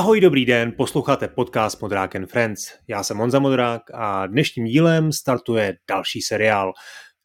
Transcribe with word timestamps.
Ahoj, 0.00 0.20
dobrý 0.20 0.44
den, 0.44 0.72
posloucháte 0.76 1.28
podcast 1.28 1.82
Modrák 1.82 2.16
and 2.16 2.26
Friends. 2.26 2.72
Já 2.88 3.02
jsem 3.02 3.16
Monza 3.16 3.38
Modrák 3.38 3.82
a 3.94 4.26
dnešním 4.26 4.64
dílem 4.64 5.12
startuje 5.12 5.76
další 5.88 6.20
seriál. 6.22 6.72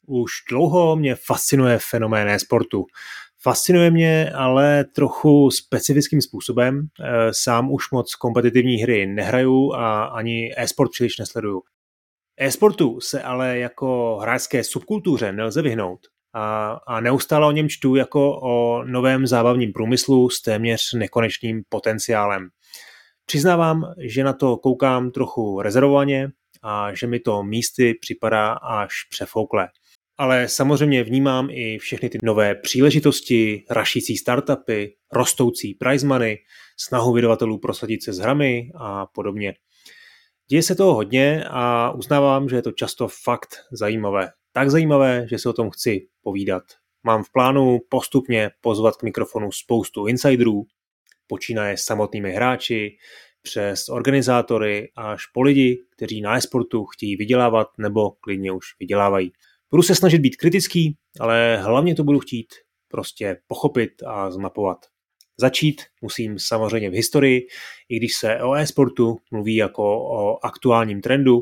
Už 0.06 0.30
dlouho 0.50 0.96
mě 0.96 1.14
fascinuje 1.26 1.78
fenomén 1.78 2.28
e-sportu. 2.28 2.86
Fascinuje 3.42 3.90
mě 3.90 4.30
ale 4.34 4.84
trochu 4.84 5.50
specifickým 5.50 6.20
způsobem. 6.20 6.86
Eh, 7.00 7.30
sám 7.32 7.72
už 7.72 7.90
moc 7.90 8.14
kompetitivní 8.14 8.76
hry 8.76 9.06
nehraju 9.06 9.72
a 9.72 10.04
ani 10.04 10.52
e-sport 10.56 10.90
příliš 10.90 11.18
nesleduju. 11.18 11.62
E-sportu 12.36 13.00
se 13.00 13.22
ale 13.22 13.58
jako 13.58 14.18
hráčské 14.22 14.64
subkultuře 14.64 15.32
nelze 15.32 15.62
vyhnout 15.62 16.00
a, 16.36 16.78
a 16.86 17.00
neustále 17.00 17.46
o 17.46 17.52
něm 17.52 17.68
čtu 17.68 17.94
jako 17.94 18.40
o 18.40 18.84
novém 18.84 19.26
zábavním 19.26 19.72
průmyslu 19.72 20.30
s 20.30 20.42
téměř 20.42 20.92
nekonečným 20.92 21.62
potenciálem. 21.68 22.48
Přiznávám, 23.28 23.94
že 23.98 24.24
na 24.24 24.32
to 24.32 24.56
koukám 24.56 25.10
trochu 25.10 25.60
rezervovaně 25.60 26.28
a 26.62 26.94
že 26.94 27.06
mi 27.06 27.20
to 27.20 27.42
místy 27.42 27.94
připadá 27.94 28.52
až 28.52 28.92
přefoukle. 29.10 29.68
Ale 30.18 30.48
samozřejmě 30.48 31.04
vnímám 31.04 31.48
i 31.50 31.78
všechny 31.78 32.08
ty 32.08 32.18
nové 32.22 32.54
příležitosti, 32.54 33.64
rašící 33.70 34.16
startupy, 34.16 34.86
rostoucí 35.12 35.74
prize 35.74 36.06
money, 36.06 36.38
snahu 36.76 37.12
vydavatelů 37.12 37.58
prosadit 37.58 38.04
se 38.04 38.12
s 38.12 38.18
hrami 38.18 38.70
a 38.74 39.06
podobně. 39.06 39.54
Děje 40.50 40.62
se 40.62 40.74
toho 40.74 40.94
hodně 40.94 41.44
a 41.50 41.90
uznávám, 41.90 42.48
že 42.48 42.56
je 42.56 42.62
to 42.62 42.72
často 42.72 43.08
fakt 43.24 43.56
zajímavé. 43.72 44.30
Tak 44.52 44.70
zajímavé, 44.70 45.26
že 45.30 45.38
se 45.38 45.48
o 45.48 45.52
tom 45.52 45.70
chci 45.70 46.08
povídat. 46.22 46.62
Mám 47.02 47.24
v 47.24 47.32
plánu 47.32 47.78
postupně 47.88 48.50
pozvat 48.60 48.96
k 48.96 49.02
mikrofonu 49.02 49.52
spoustu 49.52 50.06
insiderů, 50.06 50.66
počínaje 51.26 51.76
samotnými 51.76 52.32
hráči, 52.32 52.96
přes 53.46 53.88
organizátory 53.88 54.88
až 54.96 55.26
po 55.26 55.42
lidi, 55.42 55.82
kteří 55.96 56.20
na 56.20 56.36
e-sportu 56.36 56.84
chtějí 56.84 57.16
vydělávat 57.16 57.68
nebo 57.78 58.10
klidně 58.10 58.52
už 58.52 58.66
vydělávají. 58.80 59.32
Budu 59.70 59.82
se 59.82 59.94
snažit 59.94 60.18
být 60.18 60.36
kritický, 60.36 60.96
ale 61.20 61.56
hlavně 61.56 61.94
to 61.94 62.04
budu 62.04 62.20
chtít 62.20 62.46
prostě 62.88 63.36
pochopit 63.46 64.02
a 64.06 64.30
zmapovat. 64.30 64.78
Začít 65.40 65.82
musím 66.02 66.38
samozřejmě 66.38 66.90
v 66.90 66.94
historii, 66.94 67.46
i 67.88 67.96
když 67.96 68.14
se 68.14 68.42
o 68.42 68.54
e-sportu 68.54 69.16
mluví 69.30 69.56
jako 69.56 69.82
o 69.98 70.46
aktuálním 70.46 71.00
trendu, 71.00 71.40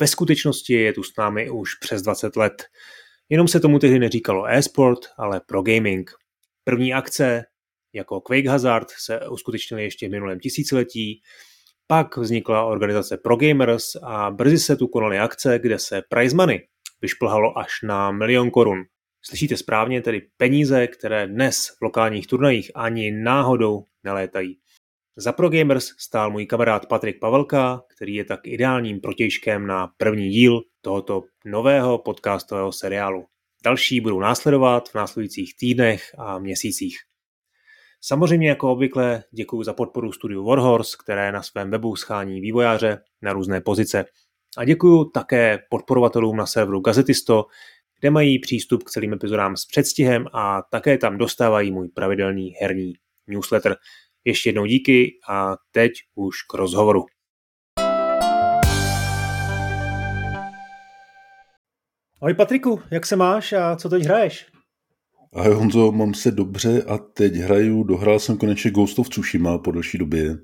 ve 0.00 0.06
skutečnosti 0.06 0.72
je 0.72 0.92
tu 0.92 1.02
s 1.02 1.16
námi 1.18 1.50
už 1.50 1.74
přes 1.74 2.02
20 2.02 2.36
let. 2.36 2.64
Jenom 3.28 3.48
se 3.48 3.60
tomu 3.60 3.78
tehdy 3.78 3.98
neříkalo 3.98 4.46
e-sport, 4.46 5.00
ale 5.18 5.40
pro 5.46 5.62
gaming. 5.62 6.10
První 6.64 6.94
akce 6.94 7.44
jako 7.92 8.20
Quake 8.20 8.46
Hazard 8.46 8.90
se 8.90 9.28
uskutečnily 9.28 9.82
ještě 9.82 10.08
v 10.08 10.10
minulém 10.10 10.40
tisíciletí, 10.40 11.22
pak 11.86 12.16
vznikla 12.16 12.64
organizace 12.64 13.16
Pro 13.16 13.36
Gamers 13.36 13.96
a 14.02 14.30
brzy 14.30 14.58
se 14.58 14.76
tu 14.76 14.88
konaly 14.88 15.18
akce, 15.18 15.58
kde 15.58 15.78
se 15.78 16.02
prize 16.08 16.36
money 16.36 16.66
vyšplhalo 17.02 17.58
až 17.58 17.70
na 17.82 18.10
milion 18.10 18.50
korun. 18.50 18.84
Slyšíte 19.22 19.56
správně, 19.56 20.02
tedy 20.02 20.22
peníze, 20.36 20.86
které 20.86 21.26
dnes 21.26 21.68
v 21.78 21.82
lokálních 21.84 22.26
turnajích 22.26 22.70
ani 22.74 23.10
náhodou 23.10 23.84
nelétají. 24.04 24.58
Za 25.16 25.32
Pro 25.32 25.48
Gamers 25.48 25.88
stál 25.98 26.30
můj 26.30 26.46
kamarád 26.46 26.86
Patrik 26.86 27.20
Pavelka, 27.20 27.82
který 27.96 28.14
je 28.14 28.24
tak 28.24 28.40
ideálním 28.44 29.00
protějškem 29.00 29.66
na 29.66 29.88
první 29.96 30.30
díl 30.30 30.60
tohoto 30.80 31.22
nového 31.44 31.98
podcastového 31.98 32.72
seriálu. 32.72 33.24
Další 33.64 34.00
budou 34.00 34.20
následovat 34.20 34.88
v 34.88 34.94
následujících 34.94 35.56
týdnech 35.56 36.02
a 36.18 36.38
měsících. 36.38 37.09
Samozřejmě 38.02 38.48
jako 38.48 38.72
obvykle 38.72 39.24
děkuji 39.30 39.62
za 39.62 39.72
podporu 39.72 40.12
studiu 40.12 40.44
Warhorse, 40.44 40.96
které 41.02 41.32
na 41.32 41.42
svém 41.42 41.70
webu 41.70 41.96
schání 41.96 42.40
vývojáře 42.40 42.98
na 43.22 43.32
různé 43.32 43.60
pozice. 43.60 44.04
A 44.56 44.64
děkuji 44.64 45.04
také 45.04 45.58
podporovatelům 45.70 46.36
na 46.36 46.46
serveru 46.46 46.80
Gazetisto, 46.80 47.44
kde 48.00 48.10
mají 48.10 48.38
přístup 48.38 48.82
k 48.82 48.90
celým 48.90 49.12
epizodám 49.12 49.56
s 49.56 49.66
předstihem 49.66 50.26
a 50.32 50.62
také 50.70 50.98
tam 50.98 51.18
dostávají 51.18 51.72
můj 51.72 51.88
pravidelný 51.88 52.52
herní 52.60 52.92
newsletter. 53.26 53.76
Ještě 54.24 54.48
jednou 54.48 54.66
díky 54.66 55.10
a 55.28 55.56
teď 55.70 55.92
už 56.14 56.42
k 56.42 56.54
rozhovoru. 56.54 57.06
Ahoj 62.20 62.34
Patriku, 62.34 62.82
jak 62.90 63.06
se 63.06 63.16
máš 63.16 63.52
a 63.52 63.76
co 63.76 63.88
teď 63.88 64.04
hraješ? 64.04 64.59
Ahoj 65.32 65.54
Honzo, 65.54 65.92
mám 65.92 66.14
se 66.14 66.30
dobře 66.30 66.82
a 66.82 66.98
teď 66.98 67.34
hraju, 67.34 67.82
dohrál 67.82 68.18
jsem 68.18 68.36
konečně 68.36 68.70
Ghost 68.70 68.98
of 68.98 69.08
Tsushima 69.08 69.58
po 69.58 69.72
delší 69.72 69.98
době, 69.98 70.36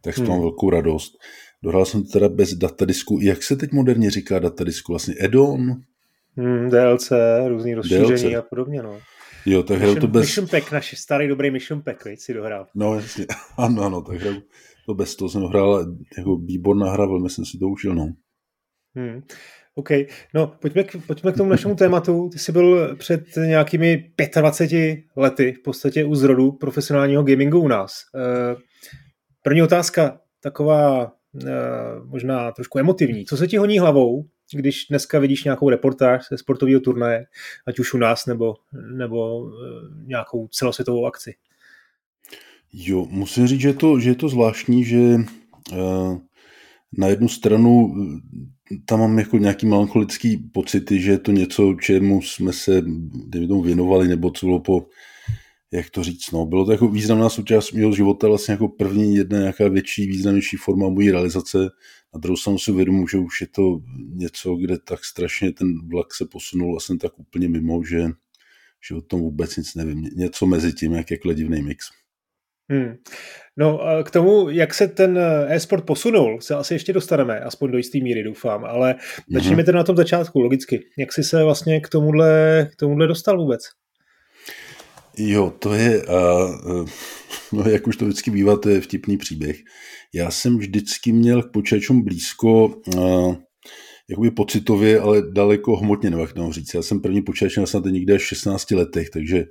tak 0.00 0.18
hmm. 0.18 0.28
mám 0.28 0.40
velkou 0.40 0.70
radost. 0.70 1.12
Dohrál 1.62 1.84
jsem 1.84 2.04
teda 2.04 2.28
bez 2.28 2.54
datadisku. 2.54 3.18
Jak 3.22 3.42
se 3.42 3.56
teď 3.56 3.72
moderně 3.72 4.10
říká 4.10 4.38
datadisku? 4.38 4.92
Vlastně 4.92 5.14
Edon? 5.20 5.74
Hmm, 6.36 6.70
DLC, 6.70 7.12
různý 7.48 7.74
rozšíření 7.74 8.32
DLC. 8.32 8.38
a 8.38 8.42
podobně, 8.42 8.82
no. 8.82 8.98
Jo, 9.46 9.62
tak 9.62 9.78
hraju 9.78 9.94
to 9.94 10.06
bez... 10.06 10.22
Mission 10.22 10.48
Pack, 10.48 10.72
naš 10.72 10.98
starý 10.98 11.28
dobrý 11.28 11.50
Mission 11.50 11.82
Pack, 11.82 12.04
víc, 12.04 12.22
si 12.22 12.34
dohrál. 12.34 12.66
No, 12.74 12.94
jasně. 12.94 13.26
Ano, 13.58 13.82
ano, 13.82 14.02
tak 14.02 14.20
hraju 14.20 14.42
to 14.86 14.94
bez 14.94 15.16
toho 15.16 15.28
jsem 15.28 15.40
dohrál 15.40 15.86
jako 16.18 16.36
výborná 16.36 16.92
hra, 16.92 17.06
velmi 17.06 17.30
jsem 17.30 17.44
si 17.44 17.58
to 17.58 17.68
užil, 17.68 17.94
no. 17.94 18.12
Hmm. 18.94 19.22
OK, 19.74 19.90
no 20.34 20.46
pojďme 20.46 20.84
k, 20.84 20.96
pojďme 21.06 21.32
k 21.32 21.36
tomu 21.36 21.50
našemu 21.50 21.74
tématu. 21.74 22.28
Ty 22.32 22.38
jsi 22.38 22.52
byl 22.52 22.96
před 22.96 23.24
nějakými 23.36 24.10
25 24.40 24.98
lety 25.16 25.52
v 25.52 25.62
podstatě 25.62 26.04
u 26.04 26.14
zrodu 26.14 26.52
profesionálního 26.52 27.22
gamingu 27.22 27.60
u 27.60 27.68
nás. 27.68 27.92
Eh, 28.16 28.56
první 29.42 29.62
otázka, 29.62 30.20
taková 30.42 31.12
eh, 31.46 31.50
možná 32.04 32.52
trošku 32.52 32.78
emotivní. 32.78 33.24
Co 33.24 33.36
se 33.36 33.48
ti 33.48 33.56
honí 33.56 33.78
hlavou, 33.78 34.24
když 34.54 34.86
dneska 34.90 35.18
vidíš 35.18 35.44
nějakou 35.44 35.70
reportáž 35.70 36.22
ze 36.30 36.38
sportového 36.38 36.80
turnaje, 36.80 37.26
ať 37.66 37.78
už 37.78 37.94
u 37.94 37.98
nás 37.98 38.26
nebo, 38.26 38.54
nebo 38.96 39.48
eh, 39.48 40.04
nějakou 40.06 40.48
celosvětovou 40.48 41.06
akci? 41.06 41.34
Jo, 42.72 43.06
musím 43.10 43.46
říct, 43.46 43.60
že 43.60 43.68
je 43.68 43.74
to, 43.74 44.00
že 44.00 44.10
je 44.10 44.14
to 44.14 44.28
zvláštní, 44.28 44.84
že 44.84 44.98
uh, 45.72 46.18
na 46.98 47.08
jednu 47.08 47.28
stranu 47.28 47.94
tam 48.84 49.00
mám 49.00 49.18
jako 49.18 49.38
nějaký 49.38 49.66
melancholický 49.66 50.36
pocity, 50.36 51.00
že 51.00 51.10
je 51.10 51.18
to 51.18 51.32
něco, 51.32 51.74
čemu 51.80 52.22
jsme 52.22 52.52
se 52.52 52.82
tomu 53.48 53.62
věnovali, 53.62 54.08
nebo 54.08 54.30
co 54.30 54.46
bylo 54.46 54.60
po, 54.60 54.86
jak 55.72 55.90
to 55.90 56.02
říct, 56.02 56.30
no, 56.30 56.46
bylo 56.46 56.64
to 56.64 56.72
jako 56.72 56.88
významná 56.88 57.28
součást 57.28 57.72
mého 57.72 57.92
života, 57.92 58.28
vlastně 58.28 58.52
jako 58.52 58.68
první 58.68 59.14
jedna 59.14 59.38
nějaká 59.38 59.68
větší, 59.68 60.06
významnější 60.06 60.56
forma 60.56 60.88
mojí 60.88 61.10
realizace. 61.10 61.58
Na 62.14 62.20
druhou 62.20 62.36
stranu 62.36 62.58
si 62.58 62.72
uvědomuji, 62.72 63.08
že 63.08 63.18
už 63.18 63.40
je 63.40 63.46
to 63.46 63.80
něco, 64.14 64.54
kde 64.54 64.78
tak 64.78 65.04
strašně 65.04 65.52
ten 65.52 65.88
vlak 65.88 66.14
se 66.14 66.26
posunul 66.26 66.76
a 66.76 66.80
jsem 66.80 66.98
tak 66.98 67.18
úplně 67.18 67.48
mimo, 67.48 67.84
že, 67.84 68.04
že 68.88 68.94
o 68.94 69.00
tom 69.00 69.20
vůbec 69.20 69.56
nic 69.56 69.74
nevím. 69.74 70.02
Něco 70.16 70.46
mezi 70.46 70.72
tím, 70.72 70.92
jak 70.92 71.10
je 71.10 71.18
divný 71.34 71.62
mix. 71.62 71.86
Hmm. 72.70 72.94
No 73.56 73.80
k 74.04 74.10
tomu, 74.10 74.50
jak 74.50 74.74
se 74.74 74.88
ten 74.88 75.18
eh, 75.18 75.54
e-sport 75.54 75.84
posunul, 75.84 76.40
se 76.40 76.54
asi 76.54 76.74
ještě 76.74 76.92
dostaneme, 76.92 77.40
aspoň 77.40 77.70
do 77.70 77.78
jisté 77.78 77.98
míry 77.98 78.22
doufám, 78.22 78.64
ale 78.64 78.92
mm-hmm. 78.92 79.34
začněme 79.34 79.64
tedy 79.64 79.76
na 79.76 79.84
tom 79.84 79.96
začátku, 79.96 80.40
logicky. 80.40 80.80
Jak 80.98 81.12
jsi 81.12 81.24
se 81.24 81.44
vlastně 81.44 81.80
k 81.80 81.88
tomuhle, 81.88 82.68
k 82.72 82.76
tomuhle 82.76 83.06
dostal 83.06 83.38
vůbec? 83.38 83.60
Jo, 85.18 85.52
to 85.58 85.74
je, 85.74 86.02
uh, 86.02 86.88
no 87.52 87.70
jak 87.70 87.86
už 87.86 87.96
to 87.96 88.04
vždycky 88.04 88.30
bývá, 88.30 88.56
to 88.56 88.68
je 88.68 88.80
vtipný 88.80 89.16
příběh. 89.16 89.56
Já 90.14 90.30
jsem 90.30 90.58
vždycky 90.58 91.12
měl 91.12 91.42
k 91.42 91.52
počítačům 91.52 92.04
blízko, 92.04 92.66
uh, 92.66 93.36
jakoby 94.10 94.30
pocitově, 94.30 95.00
ale 95.00 95.22
daleko 95.32 95.76
hmotně, 95.76 96.10
nebo 96.10 96.22
jak 96.22 96.32
to 96.32 96.52
říct. 96.52 96.74
Já 96.74 96.82
jsem 96.82 97.00
první 97.00 97.22
počítač 97.22 97.56
měl 97.56 97.66
snad 97.66 97.84
někde 97.84 98.14
až 98.14 98.22
v 98.22 98.26
16 98.26 98.70
letech, 98.70 99.10
takže 99.10 99.44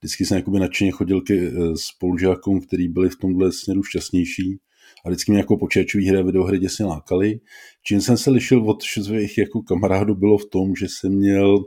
vždycky 0.00 0.26
jsem 0.26 0.36
jakoby 0.36 0.60
nadšeně 0.60 0.90
chodil 0.90 1.20
ke 1.20 1.34
eh, 1.34 1.52
spolužákům, 1.76 2.60
který 2.60 2.88
byli 2.88 3.08
v 3.08 3.16
tomhle 3.16 3.52
směru 3.52 3.82
šťastnější 3.82 4.58
a 5.04 5.08
vždycky 5.08 5.32
mě 5.32 5.40
jako 5.40 5.56
počítačové 5.56 6.04
hry 6.04 6.18
a 6.18 6.22
videohry 6.22 6.58
děsně 6.58 6.84
lákaly. 6.84 7.40
Čím 7.82 8.00
jsem 8.00 8.16
se 8.16 8.30
lišil 8.30 8.70
od 8.70 8.82
svých 8.82 9.38
jako 9.38 9.62
kamarádů 9.62 10.14
bylo 10.14 10.38
v 10.38 10.46
tom, 10.50 10.74
že 10.74 10.86
jsem 10.88 11.12
měl 11.12 11.64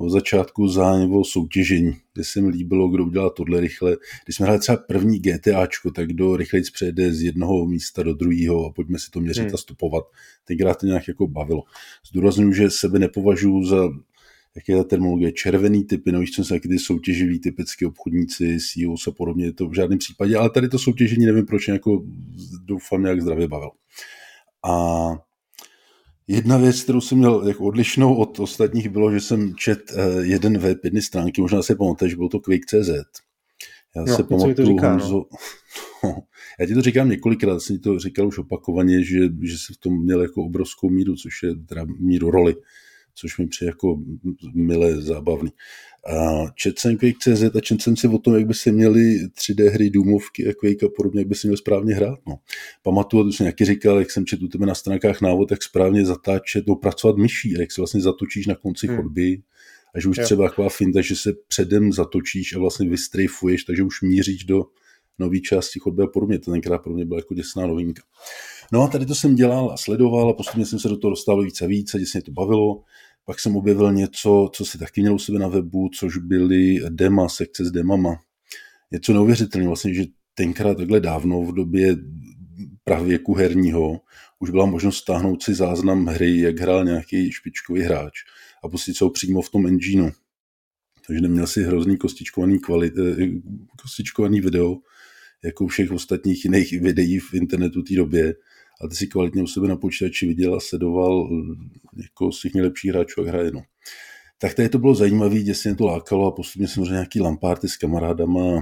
od 0.00 0.10
začátku 0.10 0.68
zájem 0.68 1.12
o 1.12 1.24
soutěžení, 1.24 1.92
kde 2.14 2.24
se 2.24 2.40
mi 2.40 2.48
líbilo, 2.48 2.88
kdo 2.88 3.04
udělá 3.04 3.30
tohle 3.30 3.60
rychle. 3.60 3.96
Když 4.24 4.36
jsme 4.36 4.44
hráli 4.44 4.60
třeba 4.60 4.76
první 4.76 5.18
GTAčko, 5.18 5.90
tak 5.90 6.08
kdo 6.08 6.36
rychleji 6.36 6.64
přejde 6.72 7.14
z 7.14 7.22
jednoho 7.22 7.66
místa 7.66 8.02
do 8.02 8.14
druhého 8.14 8.66
a 8.66 8.72
pojďme 8.72 8.98
si 8.98 9.10
to 9.10 9.20
měřit 9.20 9.42
hmm. 9.42 9.54
a 9.54 9.56
stupovat. 9.56 10.04
Tenkrát 10.44 10.78
to 10.80 10.86
nějak 10.86 11.08
jako 11.08 11.26
bavilo. 11.26 11.62
Zdůraznuju, 12.10 12.52
že 12.52 12.70
sebe 12.70 12.98
nepovažuji 12.98 13.64
za 13.64 13.88
jak 14.58 14.68
je 14.68 14.76
ta 14.76 14.84
terminologie, 14.84 15.32
červený 15.32 15.84
typy, 15.84 16.12
no 16.12 16.20
víš, 16.20 16.30
co 16.30 16.44
taky 16.44 16.68
ty 16.68 16.78
soutěživí 16.78 17.40
typické 17.40 17.86
obchodníci, 17.86 18.58
CEO 18.58 18.94
a 19.08 19.10
podobně, 19.10 19.52
to 19.52 19.68
v 19.68 19.74
žádném 19.74 19.98
případě, 19.98 20.36
ale 20.36 20.50
tady 20.50 20.68
to 20.68 20.78
soutěžení 20.78 21.26
nevím 21.26 21.46
proč, 21.46 21.68
jako 21.68 22.02
doufám 22.64 23.02
nějak 23.02 23.22
zdravě 23.22 23.48
bavil. 23.48 23.70
A 24.70 25.08
Jedna 26.30 26.58
věc, 26.58 26.82
kterou 26.82 27.00
jsem 27.00 27.18
měl 27.18 27.48
jako 27.48 27.64
odlišnou 27.64 28.14
od 28.14 28.40
ostatních, 28.40 28.88
bylo, 28.88 29.12
že 29.12 29.20
jsem 29.20 29.54
čet 29.54 29.92
eh, 29.96 30.26
jeden 30.26 30.58
web, 30.58 30.84
jedny 30.84 31.02
stránky, 31.02 31.40
možná 31.40 31.62
si 31.62 31.74
pamatuješ, 31.74 32.14
bylo 32.14 32.28
to 32.28 32.40
Quake.cz, 32.40 32.88
Já 33.96 34.04
no, 34.06 34.16
se 34.16 34.22
pamatuju, 34.22 34.68
říká, 34.68 34.90
Honzo, 34.90 35.24
no. 36.04 36.18
já 36.60 36.66
ti 36.66 36.74
to 36.74 36.82
říkám 36.82 37.08
několikrát, 37.08 37.60
jsem 37.60 37.76
ti 37.76 37.82
to 37.82 37.98
říkal 37.98 38.26
už 38.26 38.38
opakovaně, 38.38 39.04
že, 39.04 39.18
že 39.42 39.58
se 39.58 39.74
v 39.74 39.76
tom 39.76 40.02
měl 40.02 40.22
jako 40.22 40.44
obrovskou 40.44 40.90
míru, 40.90 41.16
což 41.16 41.42
je 41.42 41.54
teda 41.54 41.86
míru 41.98 42.30
roli, 42.30 42.54
což 43.20 43.38
mi 43.38 43.46
přijde 43.46 43.70
jako 43.70 43.98
milé, 44.54 45.02
zábavný. 45.02 45.50
A 46.14 46.46
četl 46.54 46.80
jsem 46.80 46.96
Quake.cz 46.96 47.42
a 47.56 47.60
četl 47.60 47.82
jsem 47.82 47.96
si 47.96 48.08
o 48.08 48.18
tom, 48.18 48.34
jak 48.34 48.46
by 48.46 48.54
se 48.54 48.72
měly 48.72 49.18
3D 49.26 49.70
hry, 49.70 49.90
důmovky 49.90 50.48
a 50.48 50.52
Quake 50.54 50.82
a 50.82 50.88
podobně, 50.96 51.20
jak 51.20 51.28
by 51.28 51.34
se 51.34 51.46
měl 51.46 51.56
správně 51.56 51.94
hrát. 51.94 52.18
No. 52.26 52.38
Pamatuju, 52.82 53.24
to 53.24 53.32
jsem 53.32 53.44
nějaký 53.44 53.64
říkal, 53.64 53.98
jak 53.98 54.10
jsem 54.10 54.26
četl 54.26 54.44
u 54.44 54.48
tebe 54.48 54.66
na 54.66 54.74
stránkách 54.74 55.20
návod, 55.20 55.50
jak 55.50 55.62
správně 55.62 56.06
zatáčet, 56.06 56.66
no, 56.66 56.76
pracovat 56.76 57.16
myší 57.16 57.56
a 57.56 57.60
jak 57.60 57.72
se 57.72 57.80
vlastně 57.80 58.00
zatočíš 58.00 58.46
na 58.46 58.54
konci 58.54 58.86
hmm. 58.86 58.96
chodby 58.96 59.42
a 59.94 60.00
že 60.00 60.08
už 60.08 60.16
jo. 60.16 60.24
třeba 60.24 60.48
taková 60.48 60.68
finta, 60.68 61.00
že 61.00 61.16
se 61.16 61.32
předem 61.48 61.92
zatočíš 61.92 62.54
a 62.54 62.58
vlastně 62.58 62.88
vystrejfuješ, 62.88 63.64
takže 63.64 63.82
už 63.82 64.02
míříš 64.02 64.44
do 64.44 64.64
nové 65.18 65.40
části 65.40 65.78
chodby 65.80 66.02
a 66.02 66.06
podobně. 66.06 66.38
To 66.38 66.50
tenkrát 66.50 66.78
pro 66.78 66.92
mě 66.92 67.04
byla 67.04 67.20
jako 67.20 67.34
děsná 67.34 67.66
novinka. 67.66 68.02
No 68.72 68.82
a 68.82 68.88
tady 68.88 69.06
to 69.06 69.14
jsem 69.14 69.34
dělal 69.34 69.70
a 69.72 69.76
sledoval 69.76 70.30
a 70.30 70.32
postupně 70.32 70.66
jsem 70.66 70.78
se 70.78 70.88
do 70.88 70.96
toho 70.96 71.10
dostal 71.10 71.42
více 71.42 71.64
a 71.64 71.68
více, 71.68 71.98
děsně 71.98 72.22
to 72.22 72.32
bavilo. 72.32 72.82
Pak 73.28 73.40
jsem 73.40 73.56
objevil 73.56 73.92
něco, 73.92 74.50
co 74.54 74.64
si 74.64 74.78
taky 74.78 75.00
měl 75.00 75.14
u 75.14 75.18
sebe 75.18 75.38
na 75.38 75.48
webu, 75.48 75.88
což 75.98 76.16
byly 76.16 76.80
dema, 76.88 77.28
sekce 77.28 77.64
s 77.64 77.70
demama. 77.70 78.20
Je 78.90 79.00
to 79.00 79.12
neuvěřitelné 79.12 79.66
vlastně, 79.66 79.94
že 79.94 80.04
tenkrát 80.34 80.76
takhle 80.76 81.00
dávno 81.00 81.42
v 81.42 81.54
době 81.54 81.96
pravěku 82.84 83.34
herního 83.34 84.00
už 84.38 84.50
byla 84.50 84.66
možnost 84.66 84.96
stáhnout 84.96 85.42
si 85.42 85.54
záznam 85.54 86.06
hry, 86.06 86.40
jak 86.40 86.60
hrál 86.60 86.84
nějaký 86.84 87.32
špičkový 87.32 87.80
hráč 87.80 88.12
a 88.64 88.68
pustit 88.68 88.94
se 88.94 89.04
ho 89.04 89.10
přímo 89.10 89.42
v 89.42 89.50
tom 89.50 89.66
engineu. 89.66 90.10
Takže 91.06 91.20
neměl 91.20 91.46
si 91.46 91.62
hrozný 91.62 91.96
kostičkovaný, 91.96 92.58
kvalit, 92.58 92.94
eh, 92.98 93.26
kostičkovaný 93.82 94.40
video, 94.40 94.76
jako 95.44 95.66
všech 95.66 95.90
ostatních 95.90 96.44
jiných 96.44 96.80
videí 96.80 97.18
v 97.18 97.34
internetu 97.34 97.82
té 97.82 97.94
době. 97.94 98.34
A 98.80 98.88
ty 98.88 98.94
si 98.94 99.06
kvalitně 99.06 99.42
u 99.42 99.46
sebe 99.46 99.68
na 99.68 99.76
počítači 99.76 100.26
viděl 100.26 100.54
a 100.54 100.60
sledoval 100.60 101.28
jako 101.96 102.32
z 102.32 102.40
těch 102.40 102.54
nejlepších 102.54 102.90
hráčů, 102.90 103.20
jak 103.20 103.28
hraje. 103.34 103.50
No. 103.50 103.62
Tak 104.40 104.54
tady 104.54 104.68
to 104.68 104.78
bylo 104.78 104.94
zajímavé, 104.94 105.38
děsně 105.38 105.74
to 105.74 105.86
lákalo 105.86 106.26
a 106.26 106.32
postupně 106.36 106.68
jsem 106.68 106.82
nějaký 106.82 107.20
lampárty 107.20 107.68
s 107.68 107.76
kamarádama 107.76 108.58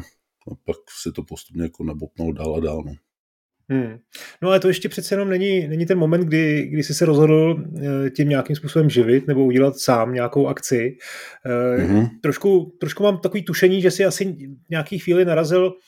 a 0.53 0.55
pak 0.65 0.77
se 1.03 1.13
to 1.13 1.23
postupně 1.23 1.63
jako 1.63 1.85
nabopnalo 1.85 2.33
dál 2.33 2.57
a 2.57 2.61
dál. 2.61 2.83
No. 2.87 2.93
Hmm. 3.69 3.99
No 4.43 4.49
ale 4.49 4.61
to 4.61 4.69
ještě 4.69 4.89
přece 4.89 5.15
jenom 5.15 5.29
není, 5.29 5.69
není 5.69 5.87
ten 5.87 5.99
moment, 5.99 6.21
kdy, 6.21 6.67
kdy 6.67 6.83
jsi 6.83 6.95
se 6.95 7.05
rozhodl 7.05 7.65
eh, 8.07 8.11
tím 8.11 8.29
nějakým 8.29 8.57
způsobem 8.57 8.91
živit 8.91 9.27
nebo 9.27 9.45
udělat 9.45 9.79
sám 9.79 10.15
nějakou 10.15 10.47
akci. 10.47 10.97
Mm-hmm. 11.79 12.09
Trošku, 12.23 12.77
trošku 12.81 13.03
mám 13.03 13.19
takový 13.19 13.45
tušení, 13.45 13.83
že 13.83 13.91
si 13.91 14.05
asi 14.05 14.37
nějaký 14.71 14.99
chvíli 14.99 15.25
narazil 15.25 15.73
eh, 15.73 15.81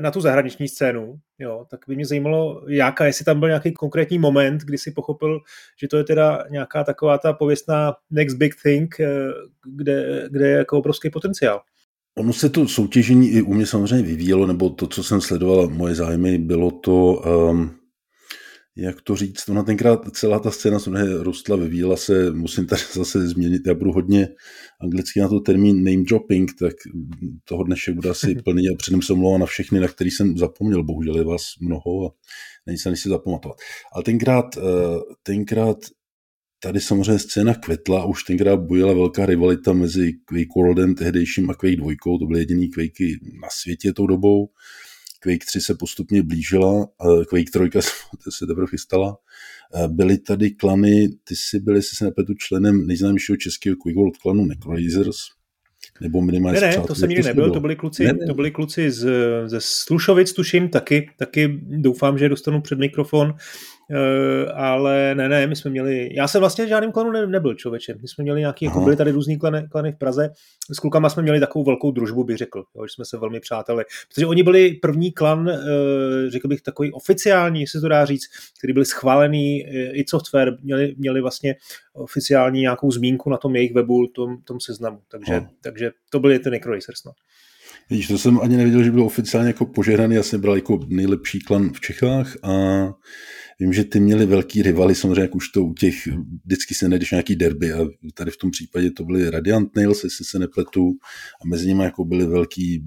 na 0.00 0.10
tu 0.10 0.20
zahraniční 0.20 0.68
scénu, 0.68 1.14
jo, 1.38 1.66
tak 1.70 1.80
by 1.88 1.96
mě 1.96 2.06
zajímalo, 2.06 2.64
jaká, 2.68 3.06
jestli 3.06 3.24
tam 3.24 3.40
byl 3.40 3.48
nějaký 3.48 3.72
konkrétní 3.72 4.18
moment, 4.18 4.60
kdy 4.60 4.78
si 4.78 4.90
pochopil, 4.90 5.40
že 5.80 5.88
to 5.88 5.96
je 5.96 6.04
teda 6.04 6.44
nějaká 6.50 6.84
taková 6.84 7.18
ta 7.18 7.32
pověstná 7.32 7.94
next 8.10 8.36
big 8.36 8.54
thing, 8.62 8.94
kde, 9.76 10.28
kde 10.30 10.48
je 10.48 10.56
jako 10.56 10.78
obrovský 10.78 11.10
potenciál. 11.10 11.60
Ono 12.18 12.32
se 12.32 12.48
to 12.48 12.68
soutěžení 12.68 13.30
i 13.30 13.42
u 13.42 13.54
mě 13.54 13.66
samozřejmě 13.66 14.06
vyvíjelo, 14.06 14.46
nebo 14.46 14.70
to, 14.70 14.86
co 14.86 15.04
jsem 15.04 15.20
sledoval, 15.20 15.68
moje 15.68 15.94
zájmy, 15.94 16.38
bylo 16.38 16.70
to, 16.70 17.22
um, 17.50 17.81
jak 18.76 19.02
to 19.02 19.16
říct, 19.16 19.48
ona 19.48 19.62
tenkrát 19.62 20.00
celá 20.12 20.38
ta 20.38 20.50
scéna 20.50 20.78
samozřejmě 20.78 21.22
rostla, 21.22 21.56
vyvíjela 21.56 21.96
se, 21.96 22.32
musím 22.32 22.66
tady 22.66 22.82
zase 22.92 23.28
změnit, 23.28 23.62
já 23.66 23.74
budu 23.74 23.92
hodně 23.92 24.28
anglicky 24.80 25.20
na 25.20 25.28
to 25.28 25.40
termín 25.40 25.84
name 25.84 26.04
dropping, 26.08 26.50
tak 26.58 26.74
toho 27.44 27.64
dnešek 27.64 27.94
bude 27.94 28.10
asi 28.10 28.34
plný 28.44 28.62
a 28.68 28.76
předem 28.76 29.02
se 29.02 29.12
na 29.38 29.46
všechny, 29.46 29.80
na 29.80 29.88
který 29.88 30.10
jsem 30.10 30.38
zapomněl, 30.38 30.84
bohužel 30.84 31.16
je 31.16 31.24
vás 31.24 31.42
mnoho 31.60 32.06
a 32.06 32.10
není 32.66 32.78
se 32.78 32.96
si 32.96 33.08
zapamatovat. 33.08 33.56
Ale 33.94 34.04
tenkrát, 34.04 34.56
eh, 34.56 34.60
tenkrát 35.22 35.76
tady 36.62 36.80
samozřejmě 36.80 37.18
scéna 37.18 37.54
kvetla 37.54 38.02
a 38.02 38.04
už 38.04 38.24
tenkrát 38.24 38.56
bojila 38.56 38.92
velká 38.92 39.26
rivalita 39.26 39.72
mezi 39.72 40.12
Quake 40.24 40.54
Worldem 40.56 40.94
tehdejším 40.94 41.50
a 41.50 41.54
Quake 41.54 41.76
2, 41.76 42.18
to 42.18 42.26
byly 42.26 42.40
jediný 42.40 42.70
Quakey 42.70 43.18
na 43.42 43.48
světě 43.50 43.92
tou 43.92 44.06
dobou. 44.06 44.48
Quake 45.22 45.44
3 45.44 45.60
se 45.60 45.74
postupně 45.74 46.22
blížila, 46.22 46.88
Quake 47.28 47.50
3 47.50 47.88
se 48.30 48.46
teprve 48.46 48.66
chystala. 48.66 49.16
Byly 49.88 50.18
tady 50.18 50.50
klany, 50.50 51.08
ty 51.24 51.36
jsi 51.36 51.60
byli, 51.60 51.78
jestli 51.78 51.96
se 51.96 52.04
nepletu, 52.04 52.34
členem 52.34 52.86
nejznámějšího 52.86 53.36
českého 53.36 53.76
Quake 53.76 53.96
World 53.96 54.16
klanu 54.16 54.44
Necrolizers, 54.44 55.16
nebo 56.00 56.20
minimálně 56.20 56.60
ne, 56.60 56.66
ne, 56.66 56.82
to 56.86 56.94
jsem 56.94 57.08
nikdy 57.08 57.24
nebyl, 57.24 57.50
to 57.50 57.60
byli 57.60 57.76
kluci, 57.76 58.04
ne, 58.04 58.12
ne. 58.12 58.26
to 58.26 58.34
byli 58.34 58.50
kluci 58.50 58.90
z, 58.90 59.08
ze 59.46 59.58
Slušovic, 59.60 60.32
tuším, 60.32 60.68
taky, 60.68 61.10
taky 61.18 61.60
doufám, 61.62 62.18
že 62.18 62.28
dostanu 62.28 62.60
před 62.60 62.78
mikrofon. 62.78 63.34
Uh, 63.92 64.50
ale 64.54 65.14
ne, 65.14 65.28
ne, 65.28 65.46
my 65.46 65.56
jsme 65.56 65.70
měli, 65.70 66.10
já 66.12 66.28
jsem 66.28 66.40
vlastně 66.40 66.66
žádným 66.66 66.92
klanu 66.92 67.10
ne, 67.10 67.26
nebyl 67.26 67.54
člověče, 67.54 67.94
my 68.02 68.08
jsme 68.08 68.22
měli 68.22 68.40
nějaký, 68.40 68.64
jako 68.64 68.80
byly 68.80 68.96
tady 68.96 69.10
různý 69.10 69.38
klany, 69.38 69.68
klany 69.70 69.92
v 69.92 69.98
Praze, 69.98 70.30
s 70.72 70.78
klukama 70.78 71.08
jsme 71.08 71.22
měli 71.22 71.40
takovou 71.40 71.64
velkou 71.64 71.90
družbu, 71.90 72.24
bych 72.24 72.36
řekl, 72.36 72.64
jo, 72.74 72.86
že 72.86 72.94
jsme 72.94 73.04
se 73.04 73.18
velmi 73.18 73.40
přáteli, 73.40 73.84
protože 74.08 74.26
oni 74.26 74.42
byli 74.42 74.72
první 74.72 75.12
klan, 75.12 75.48
uh, 75.48 75.54
řekl 76.28 76.48
bych 76.48 76.62
takový 76.62 76.92
oficiální, 76.92 77.60
jestli 77.60 77.80
to 77.80 77.88
dá 77.88 78.04
říct, 78.04 78.24
který 78.58 78.72
byl 78.72 78.84
schválený 78.84 79.64
uh, 79.64 79.70
i 79.74 80.04
software, 80.08 80.58
měli, 80.62 80.94
měli 80.98 81.20
vlastně 81.20 81.54
oficiální 81.92 82.60
nějakou 82.60 82.90
zmínku 82.90 83.30
na 83.30 83.36
tom 83.36 83.56
jejich 83.56 83.74
webu, 83.74 84.06
tom, 84.06 84.42
tom 84.42 84.60
seznamu, 84.60 85.00
takže, 85.08 85.40
takže 85.62 85.90
to 86.10 86.20
byly 86.20 86.38
ty 86.38 86.50
Necroracers, 86.50 87.04
no. 87.04 87.12
Vidíš, 87.92 88.08
to 88.08 88.18
jsem 88.18 88.40
ani 88.40 88.56
nevěděl, 88.56 88.82
že 88.82 88.90
byl 88.90 89.04
oficiálně 89.04 89.48
jako 89.48 89.66
požehnaný, 89.66 90.14
já 90.14 90.22
jsem 90.22 90.40
bral 90.40 90.54
jako 90.54 90.80
nejlepší 90.88 91.40
klan 91.40 91.72
v 91.72 91.80
Čechách 91.80 92.36
a 92.42 92.52
Vím, 93.60 93.72
že 93.72 93.84
ty 93.84 94.00
měli 94.00 94.26
velký 94.26 94.62
rivaly, 94.62 94.94
samozřejmě 94.94 95.20
jak 95.20 95.34
už 95.34 95.48
to 95.48 95.64
u 95.64 95.74
těch, 95.74 95.94
vždycky 96.44 96.74
se 96.74 96.88
najdeš 96.88 97.10
nějaký 97.10 97.36
derby 97.36 97.72
a 97.72 97.78
tady 98.14 98.30
v 98.30 98.36
tom 98.36 98.50
případě 98.50 98.90
to 98.90 99.04
byly 99.04 99.30
Radiant 99.30 99.76
Nails, 99.76 100.04
jestli 100.04 100.24
se 100.24 100.38
nepletu, 100.38 100.92
a 101.42 101.46
mezi 101.46 101.66
nimi 101.66 101.84
jako 101.84 102.04
byly 102.04 102.26
velký, 102.26 102.84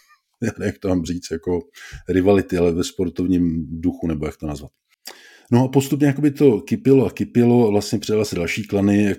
jak 0.64 0.78
to 0.78 0.88
mám 0.88 1.04
říct, 1.04 1.30
jako 1.32 1.60
rivality, 2.08 2.56
ale 2.56 2.72
ve 2.72 2.84
sportovním 2.84 3.66
duchu, 3.80 4.06
nebo 4.06 4.26
jak 4.26 4.36
to 4.36 4.46
nazvat. 4.46 4.70
No 5.50 5.64
a 5.64 5.68
postupně 5.68 6.06
jakoby 6.06 6.30
to 6.30 6.60
kypilo 6.60 7.06
a 7.06 7.10
kypilo, 7.10 7.70
vlastně 7.70 7.98
přidala 7.98 8.24
se 8.24 8.36
další 8.36 8.66
klany, 8.66 9.14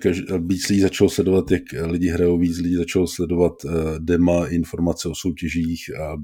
víc 0.46 0.68
lidí 0.68 0.80
začalo 0.80 1.10
sledovat, 1.10 1.50
jak 1.50 1.62
lidi 1.86 2.08
hrajou, 2.08 2.38
víc 2.38 2.58
lidí 2.58 2.74
začalo 2.74 3.06
sledovat 3.06 3.64
uh, 3.64 3.72
dema, 3.98 4.46
informace 4.46 5.08
o 5.08 5.14
soutěžích 5.14 5.96
a 6.00 6.16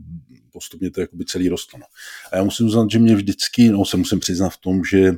postupně 0.53 0.91
to 0.91 1.01
jakoby 1.01 1.25
celý 1.25 1.49
rostlo. 1.49 1.79
No. 1.79 1.87
A 2.33 2.37
já 2.37 2.45
musím 2.45 2.67
uznat, 2.67 2.91
že 2.91 2.99
mě 2.99 3.15
vždycky, 3.15 3.69
no 3.69 3.85
se 3.85 3.97
musím 3.97 4.21
přiznat 4.21 4.49
v 4.49 4.61
tom, 4.61 4.85
že 4.91 5.13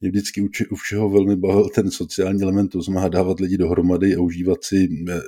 mě 0.00 0.10
vždycky 0.10 0.42
u, 0.42 0.48
u 0.70 0.76
všeho 0.76 1.10
velmi 1.10 1.36
bavil 1.36 1.68
ten 1.74 1.90
sociální 1.90 2.42
element, 2.42 2.72
to 2.72 2.82
znamená 2.82 3.08
dávat 3.08 3.40
lidi 3.40 3.56
dohromady 3.56 4.14
a 4.14 4.20
užívat 4.20 4.64
si 4.64 4.88
eh, 5.10 5.20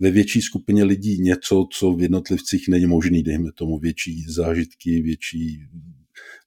ve 0.00 0.10
větší 0.10 0.42
skupině 0.42 0.84
lidí 0.84 1.18
něco, 1.18 1.66
co 1.72 1.92
v 1.92 2.02
jednotlivcích 2.02 2.68
není 2.68 2.86
možný, 2.86 3.22
dejme 3.22 3.52
tomu 3.54 3.78
větší 3.78 4.24
zážitky, 4.28 5.02
větší 5.02 5.58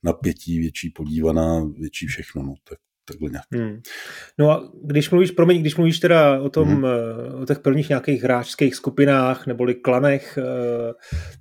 napětí, 0.07 0.59
větší 0.59 0.89
podívaná, 0.89 1.65
větší 1.79 2.07
všechno. 2.07 2.43
No. 2.43 2.53
Tak 2.69 2.77
takhle 3.07 3.29
nějak. 3.29 3.45
Hmm. 3.51 3.81
No 4.37 4.51
a 4.51 4.71
když 4.83 5.09
mluvíš, 5.09 5.31
promiň, 5.31 5.61
když 5.61 5.75
mluvíš 5.75 5.99
teda 5.99 6.41
o 6.41 6.49
tom, 6.49 6.67
hmm. 6.67 6.83
o 7.41 7.45
těch 7.45 7.59
prvních 7.59 7.89
nějakých 7.89 8.23
hráčských 8.23 8.75
skupinách 8.75 9.47
neboli 9.47 9.75
klanech, 9.75 10.37
eh, 10.37 10.93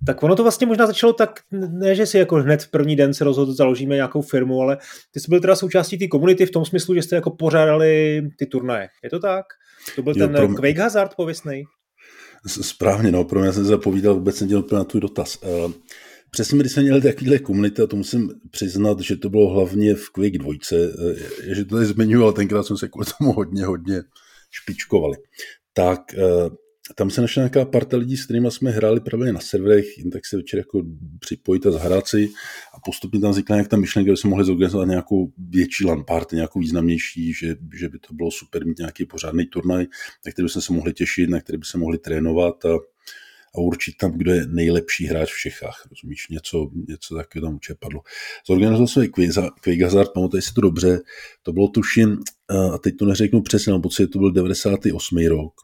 tak 0.07 0.23
ono 0.23 0.37
to 0.37 0.43
vlastně 0.43 0.67
možná 0.67 0.87
začalo 0.87 1.13
tak, 1.13 1.41
ne, 1.51 1.95
že 1.95 2.07
si 2.07 2.19
jako 2.19 2.37
hned 2.37 2.63
v 2.63 2.71
první 2.71 2.97
den 2.97 3.15
se 3.15 3.25
rozhodl, 3.25 3.53
založíme 3.53 3.95
nějakou 3.95 4.23
firmu, 4.23 4.61
ale 4.61 4.79
ty 5.11 5.21
jsi 5.21 5.27
byl 5.29 5.41
teda 5.41 5.57
součástí 5.57 5.99
té 5.99 6.09
komunity 6.09 6.47
v 6.47 6.51
tom 6.51 6.65
smyslu, 6.65 6.95
že 6.95 7.03
jste 7.03 7.17
jako 7.17 7.31
pořádali 7.31 8.23
ty 8.39 8.47
turnaje. 8.47 8.89
Je 9.05 9.11
to 9.11 9.19
tak? 9.19 9.47
To 9.97 10.03
byl 10.03 10.15
jo, 10.17 10.29
ten 10.29 10.37
pro... 10.37 10.55
Quake 10.55 10.79
Hazard 10.79 11.15
pověstnej? 11.17 11.65
Správně, 12.47 13.13
no, 13.13 13.25
pro 13.25 13.41
mě 13.41 13.53
jsem 13.53 13.65
zapovídal, 13.65 14.15
vůbec 14.15 14.41
nedělal 14.41 14.65
na 14.73 14.85
tvůj 14.85 15.01
dotaz. 15.01 15.39
Uh, 15.43 15.73
Přesně, 16.31 16.59
když 16.59 16.73
jsme 16.73 16.83
měli 16.83 17.01
takovýhle 17.01 17.39
komunity, 17.39 17.83
a 17.83 17.87
to 17.87 17.97
musím 17.97 18.31
přiznat, 18.51 19.01
že 19.01 19.17
to 19.17 19.31
bylo 19.31 19.49
hlavně 19.49 19.95
v 19.95 20.11
Quake 20.11 20.39
2, 20.39 20.55
eh, 20.73 21.55
že 21.55 21.65
to 21.65 21.85
zmiňuji, 21.85 22.23
ale 22.25 22.33
tenkrát 22.33 22.67
jsme 22.67 22.77
se 22.77 22.89
kvůli 22.89 23.07
tomu 23.19 23.33
hodně, 23.33 23.65
hodně 23.65 24.03
špičkovali. 24.51 25.17
Tak 25.73 26.15
eh, 26.15 26.51
tam 26.95 27.11
se 27.11 27.21
našla 27.21 27.41
nějaká 27.41 27.65
parta 27.65 27.97
lidí, 27.97 28.17
s 28.17 28.25
kterými 28.25 28.51
jsme 28.51 28.71
hráli 28.71 29.01
právě 29.01 29.33
na 29.33 29.41
serverech, 29.41 29.99
jen 29.99 30.11
tak 30.11 30.27
se 30.27 30.37
večer 30.37 30.59
jako 30.59 30.83
připojit 31.19 31.67
a 31.67 31.71
zahrát 31.71 32.07
si 32.07 32.29
a 32.75 32.81
postupně 32.85 33.21
tam 33.21 33.31
vznikla 33.31 33.57
nějak 33.57 33.69
ta 33.69 33.77
myšlenka, 33.77 34.13
že 34.13 34.17
jsme 34.17 34.31
mohli 34.31 34.45
zorganizovat 34.45 34.89
nějakou 34.89 35.33
větší 35.39 35.85
LAN 35.85 36.05
party, 36.05 36.37
nějakou 36.37 36.61
významnější, 36.61 37.33
že, 37.33 37.57
že 37.79 37.89
by 37.89 37.99
to 37.99 38.15
bylo 38.15 38.31
super 38.31 38.67
mít 38.67 38.79
nějaký 38.79 39.05
pořádný 39.05 39.47
turnaj, 39.47 39.87
na 40.27 40.33
který 40.33 40.47
bychom 40.47 40.63
se 40.63 40.73
mohli 40.73 40.93
těšit, 40.93 41.31
na 41.31 41.41
který 41.41 41.59
by 41.59 41.65
se 41.65 41.79
mohli 41.79 41.99
trénovat 41.99 42.65
a 42.65 42.79
a 43.57 43.61
určit 43.61 43.97
tam, 43.97 44.13
kdo 44.13 44.33
je 44.33 44.47
nejlepší 44.47 45.07
hráč 45.07 45.33
v 45.33 45.41
Čechách. 45.41 45.89
Rozumíš, 45.91 46.29
něco, 46.29 46.71
něco 46.89 47.15
takového 47.15 47.47
tam 47.47 47.55
určitě 47.55 47.77
padlo. 47.79 48.01
Zorganizoval 48.47 48.87
jsem 48.87 49.07
Quake 49.63 49.83
Hazard, 49.83 50.13
pamatuješ 50.13 50.45
si 50.45 50.55
to 50.55 50.61
dobře, 50.61 51.01
to 51.43 51.53
bylo 51.53 51.69
tuším, 51.69 52.19
a 52.75 52.79
teď 52.79 52.97
to 52.97 53.05
neřeknu 53.05 53.43
přesně, 53.43 53.73
mám 53.73 53.83
pocit, 53.83 54.07
to 54.07 54.19
byl 54.19 54.33
98. 54.33 55.19
rok. 55.27 55.55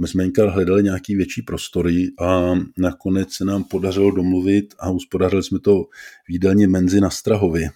My 0.00 0.08
jsme 0.08 0.24
jenka 0.24 0.50
hledali 0.50 0.82
nějaký 0.82 1.16
větší 1.16 1.42
prostory 1.42 2.06
a 2.20 2.52
nakonec 2.78 3.32
se 3.32 3.44
nám 3.44 3.64
podařilo 3.64 4.10
domluvit 4.10 4.74
a 4.78 4.90
uspodařili 4.90 5.42
jsme 5.42 5.58
to 5.58 5.84
v 6.28 6.30
jídelně 6.30 6.68
Menzi 6.68 7.00
na 7.00 7.10
Strahově 7.10 7.70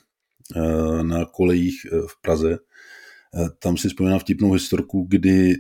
eh, 0.57 1.03
na 1.03 1.25
kolejích 1.25 1.87
eh, 1.87 1.97
v 1.97 2.21
Praze. 2.23 2.59
Eh, 3.37 3.49
tam 3.59 3.77
si 3.77 3.89
vzpomínám 3.89 4.19
vtipnou 4.19 4.53
historku, 4.53 5.07
kdy 5.11 5.55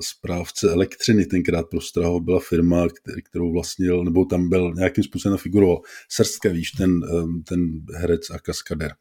správce 0.00 0.70
elektřiny 0.70 1.26
tenkrát 1.26 1.66
pro 1.70 1.80
Strahov 1.80 2.22
byla 2.22 2.40
firma, 2.48 2.86
kterou 3.24 3.52
vlastnil, 3.52 4.04
nebo 4.04 4.24
tam 4.24 4.48
byl 4.48 4.74
nějakým 4.74 5.04
způsobem 5.04 5.38
figuroval. 5.38 5.80
Srstka, 6.08 6.48
víš, 6.48 6.70
ten, 6.70 7.00
ten 7.48 7.60
herec 7.94 8.30
a 8.30 8.38
kaskader 8.38 8.92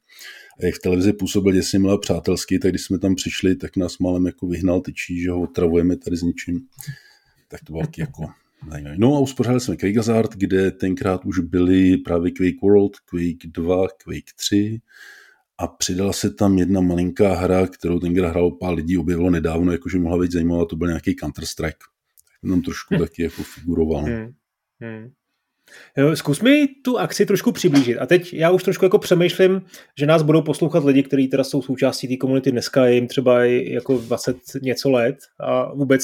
jak 0.60 0.76
v 0.76 0.80
televizi 0.80 1.14
působil 1.14 1.54
děsně 1.54 1.80
milé 1.80 1.98
přátelsky, 2.00 2.60
tak 2.60 2.72
když 2.72 2.84
jsme 2.84 3.00
tam 3.00 3.16
přišli, 3.16 3.56
tak 3.56 3.78
nás 3.78 3.98
malem 3.98 4.26
jako 4.26 4.48
vyhnal 4.48 4.82
tyčí, 4.82 5.22
že 5.22 5.32
ho 5.32 5.42
otravujeme 5.42 5.98
tady 5.98 6.18
s 6.18 6.22
ničím. 6.22 6.60
Tak 7.48 7.64
to 7.64 7.74
bylo 7.74 7.84
jako 7.98 8.24
zajímavé. 8.72 8.96
No 9.00 9.16
a 9.16 9.20
uspořádali 9.20 9.62
jsme 9.62 9.78
Quake 9.78 9.96
Hazard, 9.96 10.36
kde 10.36 10.72
tenkrát 10.72 11.26
už 11.26 11.40
byly 11.40 11.98
právě 11.98 12.32
Quake 12.32 12.62
World, 12.62 13.00
Quake 13.00 13.48
2, 13.48 13.88
Quake 13.88 14.34
3 14.36 14.80
a 15.60 15.68
přidala 15.68 16.14
se 16.14 16.30
tam 16.30 16.58
jedna 16.58 16.82
malinká 16.82 17.36
hra, 17.36 17.68
kterou 17.68 18.00
tenkrát 18.00 18.30
hrálo 18.30 18.52
pár 18.52 18.74
lidí, 18.74 18.98
objevilo 18.98 19.30
nedávno, 19.30 19.72
jakože 19.72 20.00
mohla 20.00 20.20
být 20.20 20.32
zajímavá, 20.32 20.66
to 20.66 20.76
byl 20.76 20.88
nějaký 20.88 21.16
Counter-Strike. 21.16 21.84
Tak 22.42 22.50
tam 22.50 22.62
trošku 22.62 22.96
hmm. 22.96 23.04
taky 23.04 23.24
jako 23.24 23.44
figuroval. 23.44 24.04
Hmm. 24.04 24.34
Hmm. 24.80 25.12
Zkus 26.16 26.42
mi 26.42 26.68
tu 26.68 27.00
akci 27.00 27.26
trošku 27.26 27.52
přiblížit. 27.52 27.98
A 27.98 28.06
teď 28.06 28.34
já 28.34 28.52
už 28.52 28.64
trošku 28.64 28.86
jako 28.86 29.00
přemýšlím, 29.00 29.62
že 30.00 30.06
nás 30.06 30.22
budou 30.22 30.42
poslouchat 30.42 30.84
lidi, 30.84 31.04
kteří 31.04 31.28
teda 31.28 31.44
jsou 31.44 31.62
součástí 31.62 32.08
té 32.08 32.18
komunity 32.18 32.52
dneska, 32.52 32.86
je 32.86 32.96
jim 32.96 33.08
třeba 33.08 33.46
jako 33.46 33.98
20 33.98 34.38
něco 34.62 34.92
let 34.92 35.18
a 35.40 35.74
vůbec 35.74 36.04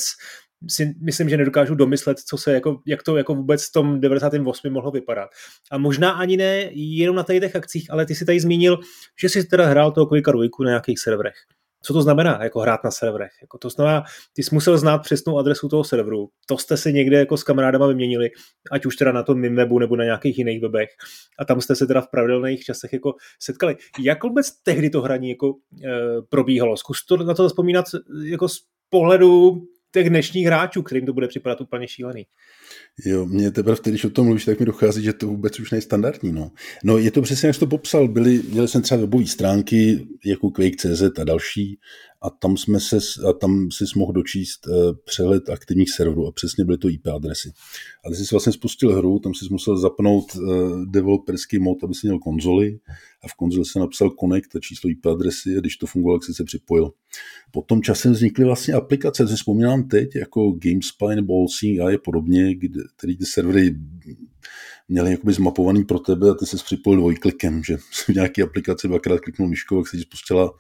si 0.70 0.96
myslím, 1.02 1.30
že 1.30 1.38
nedokážu 1.38 1.76
domyslet, 1.76 2.20
co 2.20 2.38
se 2.38 2.54
jako, 2.54 2.80
jak 2.88 3.04
to 3.04 3.18
jako 3.18 3.36
vůbec 3.36 3.70
v 3.70 3.72
tom 3.72 4.00
98. 4.00 4.74
mohlo 4.74 4.92
vypadat. 4.92 5.30
A 5.72 5.78
možná 5.78 6.12
ani 6.12 6.38
ne 6.38 6.70
jenom 6.74 7.16
na 7.16 7.24
těch 7.24 7.56
akcích, 7.56 7.92
ale 7.92 8.06
ty 8.06 8.16
si 8.16 8.26
tady 8.26 8.40
zmínil, 8.40 8.80
že 9.22 9.30
jsi 9.30 9.44
teda 9.44 9.66
hrál 9.66 9.92
toho 9.92 10.06
Quake 10.06 10.28
na 10.60 10.70
nějakých 10.70 11.00
serverech 11.00 11.36
co 11.86 11.94
to 11.94 12.02
znamená, 12.02 12.40
jako 12.44 12.60
hrát 12.60 12.84
na 12.84 12.92
serverech. 12.92 13.32
Jako 13.42 13.58
to 13.58 13.70
znamená, 13.70 14.04
ty 14.34 14.44
jsi 14.44 14.56
musel 14.56 14.78
znát 14.78 14.98
přesnou 14.98 15.38
adresu 15.38 15.70
toho 15.70 15.84
serveru, 15.84 16.30
to 16.46 16.58
jste 16.58 16.78
si 16.78 16.94
někde 16.94 17.18
jako 17.18 17.38
s 17.38 17.44
kamarádama 17.44 17.88
vyměnili, 17.88 18.30
ať 18.72 18.86
už 18.86 18.96
teda 18.96 19.12
na 19.12 19.24
tom 19.24 19.40
mým 19.40 19.56
webu 19.56 19.80
nebo 19.80 19.96
na 19.96 20.04
nějakých 20.04 20.38
jiných 20.38 20.62
webech 20.62 20.90
a 21.40 21.46
tam 21.46 21.62
jste 21.62 21.76
se 21.76 21.88
teda 21.88 22.02
v 22.02 22.08
pravidelných 22.12 22.64
časech 22.64 22.94
jako 22.94 23.14
setkali. 23.40 23.76
Jak 24.00 24.24
vůbec 24.24 24.52
tehdy 24.64 24.90
to 24.90 25.02
hraní 25.02 25.30
jako 25.30 25.54
e, 25.84 25.90
probíhalo? 26.30 26.78
Zkus 26.78 27.06
to 27.06 27.18
na 27.18 27.34
to 27.34 27.50
vzpomínat 27.50 27.86
jako 28.26 28.50
z 28.50 28.58
pohledu 28.90 29.62
těch 29.94 30.10
dnešních 30.10 30.46
hráčů, 30.46 30.82
kterým 30.82 31.06
to 31.06 31.14
bude 31.14 31.28
připadat 31.28 31.62
úplně 31.62 31.88
šílený. 31.88 32.26
Jo, 33.06 33.26
mě 33.26 33.52
teprve, 33.52 33.78
když 33.84 34.06
o 34.06 34.10
tom 34.10 34.26
mluvíš, 34.26 34.46
tak 34.46 34.60
mi 34.60 34.66
dochází, 34.66 35.04
že 35.04 35.14
to 35.14 35.28
vůbec 35.28 35.60
už 35.60 35.72
nejstandardní. 35.72 36.32
No. 36.32 36.52
no 36.84 36.98
je 36.98 37.12
to 37.12 37.22
přesně, 37.22 37.48
jak 37.48 37.56
jsi 37.56 37.60
to 37.60 37.68
popsal. 37.68 38.08
Byli, 38.08 38.42
měli 38.52 38.68
jsem 38.68 38.82
třeba 38.82 39.02
webové 39.02 39.28
stránky 39.28 40.08
jako 40.26 40.50
Quake.cz 40.50 41.20
a 41.20 41.24
další 41.24 41.80
a 42.24 42.30
tam, 42.30 42.58
jsme 42.58 42.80
se, 42.80 42.98
a 43.30 43.34
tam 43.34 43.72
si 43.72 43.86
mohl 43.96 44.14
dočíst 44.14 44.68
uh, 44.68 44.74
přehled 45.06 45.50
aktivních 45.50 45.92
serverů 45.92 46.28
a 46.28 46.32
přesně 46.32 46.66
byly 46.66 46.78
to 46.78 46.90
IP 46.90 47.08
adresy. 47.08 47.52
A 48.06 48.10
ty 48.10 48.16
jsi 48.16 48.24
vlastně 48.32 48.54
spustil 48.54 48.96
hru, 48.96 49.20
tam 49.20 49.34
si 49.34 49.46
musel 49.52 49.78
zapnout 49.78 50.36
uh, 50.36 50.86
developerský 50.86 51.60
mod, 51.60 51.84
aby 51.84 51.94
si 51.94 52.08
měl 52.08 52.20
konzoli 52.20 52.80
a 53.24 53.28
v 53.28 53.34
konzoli 53.34 53.66
se 53.66 53.80
napsal 53.80 54.10
connect 54.20 54.56
a 54.56 54.60
číslo 54.60 54.90
IP 54.90 55.06
adresy 55.06 55.58
a 55.58 55.60
když 55.60 55.78
to 55.78 55.88
fungovalo, 55.88 56.20
tak 56.20 56.26
si 56.26 56.34
se 56.34 56.44
připojil. 56.44 56.92
Potom 57.52 57.82
časem 57.82 58.12
vznikly 58.12 58.46
vlastně 58.46 58.74
aplikace, 58.74 59.28
co 59.28 59.36
vzpomínám 59.36 59.88
teď, 59.88 60.16
jako 60.16 60.52
GameSpy 60.52 61.16
nebo 61.16 61.34
Allsing 61.34 61.80
a 61.80 61.90
je 61.90 61.98
podobně, 61.98 62.56
kde, 62.56 62.82
který 62.98 63.18
ty 63.18 63.26
servery 63.26 63.76
měli 64.88 65.12
jakoby 65.12 65.34
zmapovaný 65.34 65.84
pro 65.84 66.00
tebe 66.00 66.30
a 66.30 66.34
ty 66.34 66.46
se 66.46 66.58
připojil 66.58 67.00
dvojklikem, 67.00 67.64
že 67.64 67.78
v 67.92 68.10
nějaké 68.10 68.44
aplikaci 68.44 68.88
dvakrát 68.88 69.20
kliknul 69.20 69.48
myškou, 69.48 69.78
jak 69.78 69.88
se 69.88 69.98
ti 69.98 70.04
spustila 70.04 70.54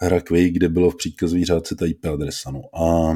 hra 0.00 0.20
Quake, 0.20 0.52
kde 0.52 0.68
bylo 0.68 0.90
v 0.90 0.96
příkazu 0.96 1.44
řádce 1.44 1.74
ta 1.74 1.86
IP 1.86 2.04
adresa. 2.06 2.50
No. 2.50 2.62
A, 2.82 3.10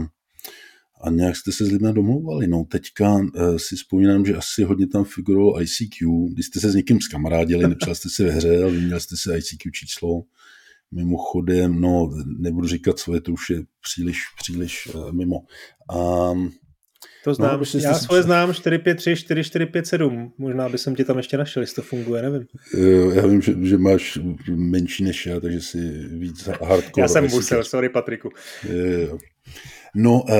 a 1.04 1.10
nějak 1.10 1.36
jste 1.36 1.52
se 1.52 1.64
s 1.64 1.70
lidmi 1.70 1.92
domlouvali. 1.92 2.46
No, 2.46 2.64
teďka 2.64 3.14
uh, 3.14 3.56
si 3.56 3.76
vzpomínám, 3.76 4.26
že 4.26 4.36
asi 4.36 4.62
hodně 4.62 4.86
tam 4.86 5.04
figuroval 5.04 5.62
ICQ, 5.62 6.06
když 6.32 6.46
jste 6.46 6.60
se 6.60 6.70
s 6.70 6.74
někým 6.74 7.00
zkamarádili, 7.00 7.68
nepřál 7.68 7.94
jste 7.94 8.08
si 8.08 8.24
ve 8.24 8.30
hře, 8.30 8.62
ale 8.62 8.72
měl 8.72 9.00
jste 9.00 9.16
si 9.16 9.30
ICQ 9.38 9.70
číslo. 9.70 10.22
Mimochodem, 10.94 11.80
no, 11.80 12.10
nebudu 12.38 12.68
říkat 12.68 12.98
svoje, 12.98 13.20
to 13.20 13.32
už 13.32 13.50
je 13.50 13.62
příliš, 13.82 14.18
příliš 14.38 14.88
uh, 14.94 15.12
mimo. 15.12 15.36
A 15.94 16.32
to 17.24 17.34
znám, 17.34 17.60
no, 17.74 17.80
já 17.80 17.94
svoje 17.94 18.22
znám 18.22 18.54
453, 18.54 19.16
4457, 19.16 20.32
možná 20.38 20.68
by 20.68 20.78
jsem 20.78 20.94
tě 20.94 21.04
tam 21.04 21.16
ještě 21.16 21.36
našel, 21.36 21.62
jestli 21.62 21.74
to 21.74 21.82
funguje, 21.82 22.22
nevím. 22.22 22.46
Já 23.14 23.26
vím, 23.26 23.42
že, 23.42 23.54
že 23.62 23.78
máš 23.78 24.18
menší 24.48 25.04
než 25.04 25.26
já, 25.26 25.40
takže 25.40 25.60
si 25.60 25.78
víc 26.08 26.46
hardcore. 26.46 27.02
Já 27.02 27.08
jsem 27.08 27.24
musel, 27.24 27.64
sorry 27.64 27.88
Patriku. 27.88 28.30
Jo. 28.68 29.18
No, 29.94 30.22
uh, 30.22 30.30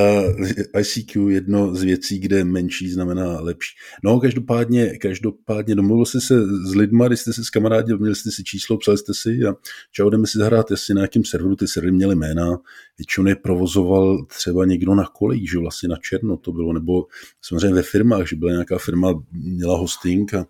eh, 0.75 0.81
ICQ 0.81 1.31
jedno 1.31 1.75
z 1.75 1.83
věcí, 1.83 2.19
kde 2.19 2.45
menší 2.45 2.91
znamená 2.91 3.41
lepší. 3.41 3.75
No, 4.05 4.21
každopádně, 4.21 4.99
každopádně 4.99 5.75
domluvil 5.75 6.07
jsi 6.07 6.21
se 6.21 6.47
s 6.47 6.75
lidma, 6.75 7.09
když 7.09 7.21
jste 7.21 7.33
se 7.33 7.45
s 7.45 7.51
kamarádě, 7.51 7.97
měli 7.97 8.15
jste 8.15 8.31
si 8.31 8.45
číslo, 8.45 8.79
psali 8.79 8.99
jste 8.99 9.15
si 9.15 9.39
a 9.49 9.55
čau, 9.93 10.11
jdeme 10.11 10.27
si 10.27 10.39
zahrát, 10.39 10.71
jestli 10.71 10.95
na 10.95 11.03
jakém 11.03 11.25
serveru 11.25 11.57
ty 11.57 11.69
servery 11.69 11.93
měly 11.93 12.15
jména. 12.15 12.59
Většinou 12.99 13.27
je 13.27 13.37
provozoval 13.37 14.25
třeba 14.25 14.65
někdo 14.65 14.95
na 14.95 15.05
kolejích, 15.05 15.51
že 15.51 15.59
vlastně 15.59 15.89
na 15.89 15.97
černo 15.97 16.37
to 16.37 16.53
bylo, 16.53 16.73
nebo 16.73 17.07
samozřejmě 17.43 17.75
ve 17.75 17.83
firmách, 17.83 18.29
že 18.29 18.37
byla 18.37 18.53
nějaká 18.53 18.79
firma, 18.79 19.25
měla 19.33 19.77
hosting 19.77 20.35
a 20.35 20.47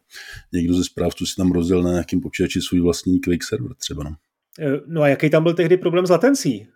někdo 0.52 0.74
ze 0.74 0.84
správců 0.84 1.26
si 1.26 1.36
tam 1.36 1.52
rozdělil 1.52 1.82
na 1.82 1.90
nějakém 1.90 2.20
počítači 2.20 2.60
svůj 2.60 2.80
vlastní 2.80 3.20
Quake 3.20 3.44
server 3.44 3.74
třeba. 3.74 4.04
No. 4.04 4.16
Eh, 4.60 4.80
no 4.86 5.02
a 5.02 5.08
jaký 5.08 5.30
tam 5.30 5.42
byl 5.42 5.54
tehdy 5.54 5.76
problém 5.76 6.06
s 6.06 6.10
latencí? 6.10 6.66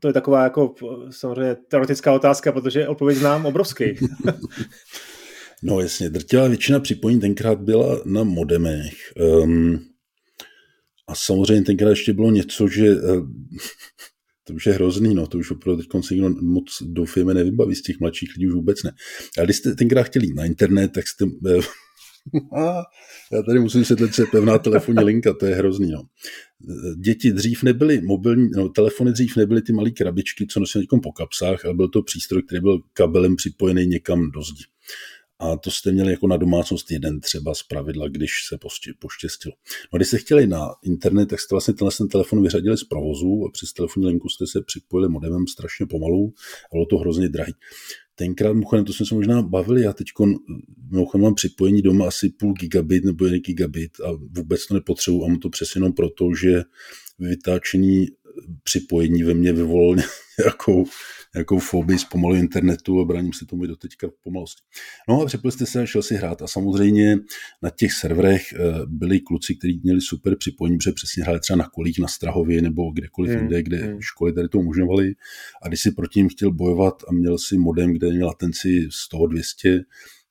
To 0.00 0.08
je 0.08 0.12
taková 0.12 0.44
jako 0.44 0.74
samozřejmě 1.10 1.56
teoretická 1.68 2.12
otázka, 2.12 2.52
protože 2.52 2.88
odpověď 2.88 3.18
znám 3.18 3.46
obrovský. 3.46 3.84
no 5.62 5.80
jasně, 5.80 6.10
drtivá 6.10 6.48
většina 6.48 6.80
připojení 6.80 7.20
tenkrát 7.20 7.60
byla 7.60 8.02
na 8.04 8.24
modemech. 8.24 8.94
Um, 9.42 9.78
a 11.08 11.14
samozřejmě 11.14 11.62
tenkrát 11.62 11.90
ještě 11.90 12.12
bylo 12.12 12.30
něco, 12.30 12.68
že 12.68 12.94
uh, 12.94 13.00
to 14.44 14.54
už 14.54 14.66
je 14.66 14.72
hrozný, 14.72 15.14
no, 15.14 15.26
to 15.26 15.38
už 15.38 15.50
opravdu 15.50 15.82
teď 15.82 16.04
se 16.04 16.14
nikdo 16.14 16.28
moc 16.28 16.82
doufujeme 16.82 17.34
nevybaví 17.34 17.74
z 17.74 17.82
těch 17.82 18.00
mladších 18.00 18.30
lidí 18.36 18.46
už 18.46 18.54
vůbec 18.54 18.82
ne. 18.82 18.92
Ale 19.38 19.46
když 19.46 19.56
jste 19.56 19.74
tenkrát 19.74 20.02
chtěli 20.02 20.26
na 20.34 20.44
internet, 20.44 20.92
tak 20.92 21.08
jste 21.08 21.24
uh, 21.24 21.64
Já 23.32 23.42
tady 23.42 23.60
musím 23.60 23.84
se 23.84 23.96
teď 23.96 24.10
pevná 24.30 24.58
telefonní 24.58 25.04
linka, 25.04 25.34
to 25.34 25.46
je 25.46 25.54
hrozný. 25.54 25.90
No. 25.90 26.02
Děti 27.04 27.32
dřív 27.32 27.62
nebyly 27.62 28.00
mobilní, 28.00 28.50
no, 28.56 28.68
telefony 28.68 29.12
dřív 29.12 29.36
nebyly 29.36 29.62
ty 29.62 29.72
malé 29.72 29.90
krabičky, 29.90 30.46
co 30.46 30.60
nosili 30.60 30.86
po 31.02 31.12
kapsách, 31.12 31.64
ale 31.64 31.74
byl 31.74 31.88
to 31.88 32.02
přístroj, 32.02 32.42
který 32.42 32.60
byl 32.60 32.80
kabelem 32.92 33.36
připojený 33.36 33.86
někam 33.86 34.30
do 34.30 34.42
zdi. 34.42 34.64
A 35.38 35.56
to 35.56 35.70
jste 35.70 35.92
měli 35.92 36.10
jako 36.10 36.26
na 36.26 36.36
domácnost 36.36 36.90
jeden 36.90 37.20
třeba 37.20 37.54
z 37.54 37.62
pravidla, 37.62 38.08
když 38.08 38.30
se 38.48 38.58
poštěstilo. 38.98 39.54
No, 39.92 39.96
když 39.96 40.08
jste 40.08 40.18
chtěli 40.18 40.46
na 40.46 40.68
internet, 40.84 41.26
tak 41.26 41.40
jste 41.40 41.54
vlastně 41.54 41.74
tenhle 41.74 41.92
ten 41.98 42.08
telefon 42.08 42.42
vyřadili 42.42 42.76
z 42.76 42.84
provozu 42.84 43.44
a 43.48 43.50
přes 43.52 43.72
telefonní 43.72 44.06
linku 44.06 44.28
jste 44.28 44.46
se 44.46 44.62
připojili 44.62 45.08
modemem 45.08 45.46
strašně 45.46 45.86
pomalu 45.86 46.32
a 46.64 46.68
bylo 46.72 46.86
to 46.86 46.98
hrozně 46.98 47.28
drahý 47.28 47.54
tenkrát, 48.22 48.52
mimochodem, 48.52 48.84
to 48.84 48.92
jsme 48.92 49.06
se 49.06 49.14
možná 49.14 49.42
bavili, 49.42 49.82
já 49.82 49.92
teď 49.92 50.06
mimochodem 50.90 51.22
mám 51.22 51.34
připojení 51.34 51.82
doma 51.82 52.08
asi 52.08 52.28
půl 52.28 52.52
gigabit 52.52 53.04
nebo 53.04 53.24
jeden 53.24 53.40
gigabit 53.40 54.00
a 54.00 54.12
vůbec 54.12 54.66
to 54.66 54.74
nepotřebuji 54.74 55.24
a 55.24 55.28
mám 55.28 55.38
to 55.38 55.50
přesně 55.50 55.78
jenom 55.78 55.92
proto, 55.92 56.34
že 56.34 56.62
vytáčení 57.18 58.08
připojení 58.62 59.22
ve 59.22 59.34
mně 59.34 59.52
vyvolalo 59.52 59.96
nějakou, 60.38 60.84
nějakou 61.34 61.58
fobii 61.58 61.98
z 61.98 62.04
pomalu 62.04 62.34
internetu 62.34 63.00
a 63.00 63.04
braním 63.04 63.32
se 63.32 63.46
tomu 63.46 63.64
i 63.64 63.68
do 63.68 63.76
teďka 63.76 64.08
v 64.08 64.22
pomalosti. 64.22 64.62
No 65.08 65.22
a 65.22 65.26
připojil 65.26 65.52
jste 65.52 65.66
se 65.66 65.82
a 65.82 65.86
šel 65.86 66.02
si 66.02 66.14
hrát 66.14 66.42
a 66.42 66.46
samozřejmě 66.46 67.18
na 67.62 67.70
těch 67.70 67.92
serverech 67.92 68.52
eh, 68.52 68.58
byli 68.86 69.20
kluci, 69.20 69.54
kteří 69.54 69.80
měli 69.84 70.00
super 70.00 70.36
připojení, 70.36 70.78
protože 70.78 70.92
přesně 70.92 71.22
hráli 71.22 71.40
třeba 71.40 71.56
na 71.56 71.68
kolích 71.68 71.98
na 71.98 72.08
Strahově 72.08 72.62
nebo 72.62 72.90
kdekoliv 72.92 73.30
hmm. 73.30 73.40
jinde, 73.40 73.62
kde 73.62 73.76
hmm. 73.76 74.00
školy 74.00 74.32
tady 74.32 74.48
to 74.48 74.58
umožňovaly 74.58 75.14
a 75.62 75.68
když 75.68 75.80
si 75.80 75.90
proti 75.90 76.20
ním 76.20 76.28
chtěl 76.28 76.52
bojovat 76.52 77.02
a 77.08 77.12
měl 77.12 77.38
si 77.38 77.58
modem, 77.58 77.92
kde 77.92 78.10
měl 78.10 78.26
latenci 78.26 78.88
100-200, 79.14 79.82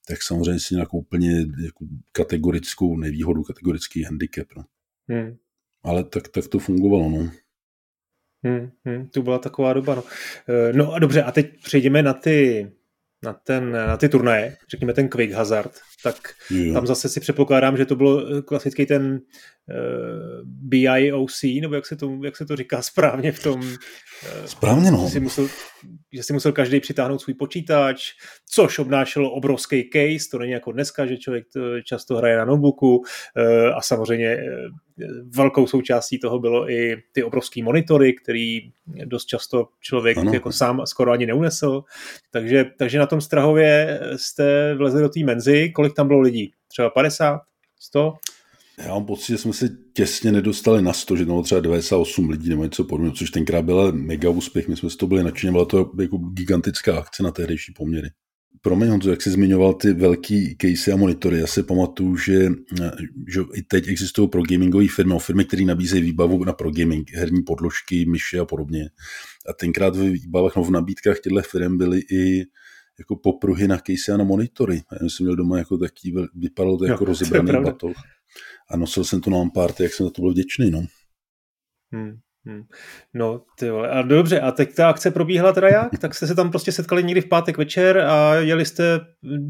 tak 0.08 0.24
samozřejmě 0.24 0.60
si 0.60 0.76
nějakou 0.76 1.00
úplně 1.00 1.46
jako 1.64 1.86
kategorickou 2.12 2.98
nevýhodu, 2.98 3.44
kategorický 3.44 4.04
handicap. 4.04 4.48
No. 4.58 4.66
Hmm. 5.10 5.38
Ale 5.84 6.04
tak, 6.04 6.28
tak 6.28 6.48
to 6.48 6.60
fungovalo. 6.60 7.10
No. 7.10 7.32
Hmm, 8.44 8.70
hmm, 8.86 9.08
to 9.08 9.22
byla 9.22 9.40
taková 9.40 9.74
doba. 9.74 9.96
No. 9.96 10.04
Eh, 10.50 10.74
no 10.74 10.94
a 10.94 11.00
dobře, 11.00 11.24
a 11.24 11.32
teď 11.32 11.64
přejdeme 11.64 12.04
na 12.04 12.14
ty, 12.14 12.72
na, 13.24 13.34
ten, 13.34 13.72
na 13.72 13.98
ty 13.98 14.10
turnaje, 14.10 14.58
řekněme 14.70 14.94
ten 14.94 15.10
Quick 15.10 15.34
Hazard, 15.34 15.72
tak 16.04 16.16
jo. 16.50 16.74
tam 16.74 16.88
zase 16.88 17.10
si 17.10 17.20
předpokládám, 17.20 17.78
že 17.78 17.86
to 17.86 17.96
bylo 17.96 18.28
eh, 18.28 18.42
klasický 18.42 18.86
ten 18.86 19.12
uh, 19.12 19.76
eh, 19.76 20.42
BIOC, 20.44 21.44
nebo 21.62 21.76
jak 21.76 21.86
se, 21.86 21.96
to, 21.96 22.20
jak 22.24 22.38
se 22.38 22.46
to 22.46 22.56
říká 22.56 22.82
správně 22.82 23.32
v 23.32 23.44
tom... 23.44 23.62
Uh, 23.62 24.46
správně, 24.46 24.92
no. 24.92 25.10
Si 25.10 25.20
musel, 25.20 25.48
že 26.12 26.24
si 26.24 26.34
musel 26.34 26.52
každý 26.52 26.80
přitáhnout 26.80 27.22
svůj 27.22 27.34
počítač, 27.34 28.12
což 28.50 28.80
obnášelo 28.80 29.32
obrovský 29.32 29.90
case, 29.94 30.30
to 30.32 30.40
není 30.40 30.52
jako 30.52 30.72
dneska, 30.72 31.06
že 31.06 31.18
člověk 31.18 31.46
často 31.84 32.16
hraje 32.16 32.38
na 32.38 32.46
notebooku 32.46 33.04
a 33.76 33.82
samozřejmě 33.82 34.38
velkou 35.36 35.68
součástí 35.68 36.20
toho 36.20 36.40
bylo 36.40 36.70
i 36.70 36.98
ty 37.12 37.24
obrovský 37.24 37.64
monitory, 37.64 38.14
který 38.14 38.60
dost 39.06 39.26
často 39.26 39.68
člověk 39.80 40.18
ano. 40.18 40.34
jako 40.34 40.52
sám 40.52 40.82
skoro 40.86 41.12
ani 41.12 41.26
neunesl. 41.26 41.84
Takže, 42.32 42.66
takže 42.78 43.00
na 43.00 43.06
tom 43.06 43.22
Strahově 43.22 44.00
jste 44.16 44.76
vlezli 44.76 45.02
do 45.02 45.10
té 45.10 45.20
menzy. 45.24 45.70
Kolik 45.70 45.94
tam 45.94 46.08
bylo 46.08 46.20
lidí? 46.20 46.54
Třeba 46.68 46.90
50? 46.90 47.42
100? 47.80 48.14
Já 48.84 48.94
mám 48.94 49.06
pocit, 49.06 49.28
že 49.28 49.38
jsme 49.38 49.54
se 49.54 49.70
těsně 49.94 50.32
nedostali 50.32 50.82
na 50.82 50.94
100, 50.94 51.16
že 51.16 51.26
to 51.26 51.42
třeba 51.42 51.62
98 51.62 52.30
lidí 52.30 52.50
nebo 52.50 52.64
něco 52.64 52.84
podobného, 52.84 53.16
což 53.16 53.32
tenkrát 53.32 53.62
byla 53.62 53.92
mega 53.92 54.30
úspěch. 54.30 54.68
My 54.68 54.76
jsme 54.78 54.90
z 54.90 54.96
toho 54.96 55.08
byli 55.08 55.24
nadšení, 55.24 55.52
byla 55.52 55.66
to 55.66 55.92
jako 56.02 56.18
gigantická 56.18 56.98
akce 57.00 57.24
na 57.24 57.32
tehdejší 57.32 57.74
poměry. 57.74 58.10
Promiň 58.62 58.90
Honzo, 58.90 59.10
jak 59.10 59.22
jsi 59.22 59.30
zmiňoval 59.30 59.74
ty 59.74 59.94
velký 59.94 60.58
case 60.62 60.92
a 60.92 60.96
monitory, 60.96 61.40
já 61.40 61.48
si 61.48 61.64
pamatuju, 61.64 62.18
že, 62.18 62.50
že 63.34 63.42
i 63.54 63.62
teď 63.62 63.88
existují 63.88 64.30
pro 64.30 64.42
gamingové 64.44 64.88
firmy, 64.88 65.16
firmy, 65.20 65.46
které 65.46 65.66
nabízejí 65.66 66.04
výbavu 66.04 66.44
na 66.44 66.54
pro 66.54 66.72
gaming, 66.72 67.12
herní 67.14 67.42
podložky, 67.42 68.06
myši 68.06 68.40
a 68.40 68.46
podobně. 68.46 68.90
A 69.50 69.54
tenkrát 69.54 69.96
v 69.96 70.10
výbavách, 70.10 70.56
no 70.56 70.64
v 70.64 70.72
nabídkách 70.72 71.20
těchto 71.20 71.42
firm 71.42 71.78
byly 71.78 72.00
i 72.12 72.46
jako 73.00 73.16
popruhy 73.16 73.68
na 73.68 73.78
case 73.78 74.12
a 74.14 74.18
na 74.18 74.24
monitory. 74.24 74.84
Já 75.02 75.10
jsem 75.10 75.26
měl 75.26 75.36
doma 75.36 75.58
jako 75.58 75.78
taký, 75.78 76.16
vypadalo 76.36 76.78
to 76.78 76.86
jako 76.86 77.06
rozebraný 77.06 77.64
batoh 77.64 77.98
a 78.70 78.78
nosil 78.78 79.04
jsem 79.04 79.22
to 79.22 79.30
na 79.30 79.50
party, 79.54 79.84
jak 79.84 79.94
jsem 79.94 80.06
za 80.06 80.12
to 80.12 80.22
byl 80.22 80.32
vděčný, 80.32 80.72
no. 80.72 80.86
Hmm. 81.92 82.20
Hmm. 82.46 82.64
No, 83.14 83.42
ty 83.60 83.70
vole. 83.70 83.90
A 83.90 84.02
dobře, 84.02 84.40
a 84.40 84.52
teď 84.52 84.76
ta 84.76 84.90
akce 84.90 85.12
probíhala 85.12 85.54
teda 85.54 85.68
jak? 85.68 86.00
Tak 86.00 86.16
jste 86.16 86.28
se 86.28 86.36
tam 86.36 86.50
prostě 86.50 86.72
setkali 86.72 87.04
někdy 87.04 87.22
v 87.22 87.30
pátek 87.30 87.58
večer 87.58 87.98
a 87.98 88.36
jeli 88.36 88.66
jste, 88.66 89.00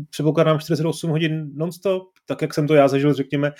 předpokládám, 0.09 0.59
48 0.59 1.09
hodin 1.09 1.51
nonstop, 1.55 2.03
tak 2.25 2.41
jak 2.41 2.53
jsem 2.53 2.67
to 2.67 2.73
já 2.73 2.87
zažil, 2.87 3.13
řekněme, 3.13 3.53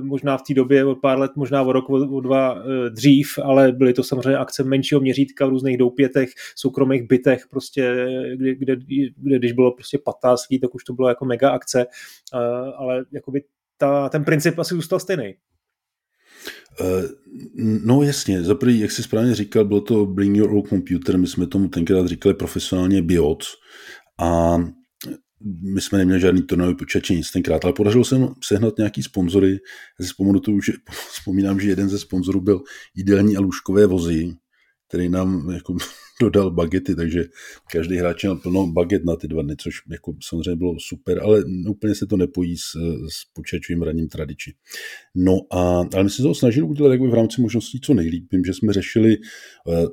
možná 0.00 0.38
v 0.38 0.42
té 0.42 0.54
době 0.54 0.84
o 0.84 0.94
pár 0.94 1.18
let, 1.18 1.30
možná 1.36 1.62
o 1.62 1.72
rok, 1.72 1.90
o, 1.90 1.92
o 1.92 2.20
dva 2.20 2.54
eh, 2.58 2.90
dřív, 2.90 3.38
ale 3.44 3.72
byly 3.72 3.94
to 3.94 4.04
samozřejmě 4.04 4.38
akce 4.38 4.64
menšího 4.64 5.00
měřítka 5.00 5.46
v 5.46 5.50
různých 5.50 5.76
doupětech, 5.78 6.28
soukromých 6.56 7.02
bytech, 7.08 7.46
prostě, 7.50 8.06
kde, 8.36 8.54
kde, 8.54 8.76
kde 9.16 9.38
když 9.38 9.52
bylo 9.52 9.72
prostě 9.72 9.98
15 9.98 10.48
lidí, 10.50 10.60
tak 10.60 10.74
už 10.74 10.84
to 10.84 10.92
bylo 10.92 11.08
jako 11.08 11.24
mega 11.24 11.50
akce, 11.50 11.86
ale 12.76 13.04
jakoby 13.12 13.42
ta, 13.76 14.08
ten 14.08 14.24
princip 14.24 14.58
asi 14.58 14.74
zůstal 14.74 15.00
stejný. 15.00 15.34
Uh, 16.80 17.02
no 17.84 18.02
jasně, 18.02 18.42
za 18.42 18.54
prvý, 18.54 18.80
jak 18.80 18.90
jsi 18.90 19.02
správně 19.02 19.34
říkal, 19.34 19.64
bylo 19.64 19.80
to 19.80 20.06
Bring 20.06 20.36
Your 20.36 20.50
Own 20.50 20.62
Computer, 20.62 21.18
my 21.18 21.26
jsme 21.26 21.46
tomu 21.46 21.68
tenkrát 21.68 22.06
říkali 22.06 22.34
profesionálně 22.34 23.02
BIOC 23.02 23.46
a 24.20 24.58
my 25.74 25.80
jsme 25.80 25.98
neměli 25.98 26.20
žádný 26.20 26.42
turnajový 26.42 26.76
počítač 26.76 27.10
nic 27.10 27.30
tenkrát, 27.30 27.64
ale 27.64 27.72
podařilo 27.72 28.04
se 28.04 28.16
sehnat 28.44 28.78
nějaký 28.78 29.02
sponzory. 29.02 29.58
Já 30.00 30.06
si 30.06 30.12
vzpomínám, 31.12 31.60
že, 31.60 31.68
jeden 31.68 31.88
ze 31.88 31.98
sponzorů 31.98 32.40
byl 32.40 32.62
ideální 32.96 33.36
a 33.36 33.40
lůžkové 33.40 33.86
vozy, 33.86 34.32
který 34.88 35.08
nám 35.08 35.50
jako 35.50 35.76
dodal 36.20 36.50
bagety, 36.50 36.94
takže 36.94 37.24
každý 37.72 37.96
hráč 37.96 38.22
měl 38.22 38.36
plno 38.36 38.66
baget 38.66 39.04
na 39.04 39.16
ty 39.16 39.28
dva 39.28 39.42
dny, 39.42 39.56
což 39.58 39.74
jako 39.90 40.14
samozřejmě 40.28 40.56
bylo 40.56 40.74
super, 40.78 41.22
ale 41.22 41.44
úplně 41.68 41.94
se 41.94 42.06
to 42.06 42.16
nepojí 42.16 42.56
s, 42.56 42.72
s 43.08 43.24
počítačovým 43.32 43.82
raním 43.82 44.08
tradiči. 44.08 44.54
No 45.14 45.32
a, 45.50 45.60
ale 45.94 46.04
my 46.04 46.10
jsme 46.10 46.16
se 46.16 46.22
to 46.22 46.34
snažili 46.34 46.66
udělat 46.66 46.92
jako 46.92 47.06
v 47.06 47.14
rámci 47.14 47.40
možností 47.40 47.80
co 47.80 47.94
nejlíp. 47.94 48.32
Vím, 48.32 48.44
že 48.44 48.54
jsme 48.54 48.72
řešili 48.72 49.16
uh, 49.66 49.86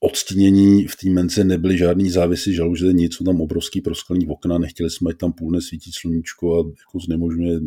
odstínění 0.00 0.86
v 0.86 0.96
té 0.96 1.10
mence 1.10 1.44
nebyly 1.44 1.78
žádný 1.78 2.10
závisy 2.10 2.54
žaluže, 2.54 2.92
nic, 2.92 3.14
jsou 3.14 3.24
tam 3.24 3.40
obrovský 3.40 3.80
prosklený 3.80 4.26
okna, 4.26 4.58
nechtěli 4.58 4.90
jsme, 4.90 5.10
ať 5.10 5.16
tam 5.16 5.32
půl 5.32 5.50
nesvítí 5.50 5.90
sluníčko 5.92 6.54
a 6.54 6.58
jako 6.58 6.98
znemožňuje 7.06 7.60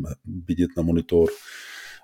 vidět 0.48 0.70
na 0.78 0.84
monitor 0.84 1.30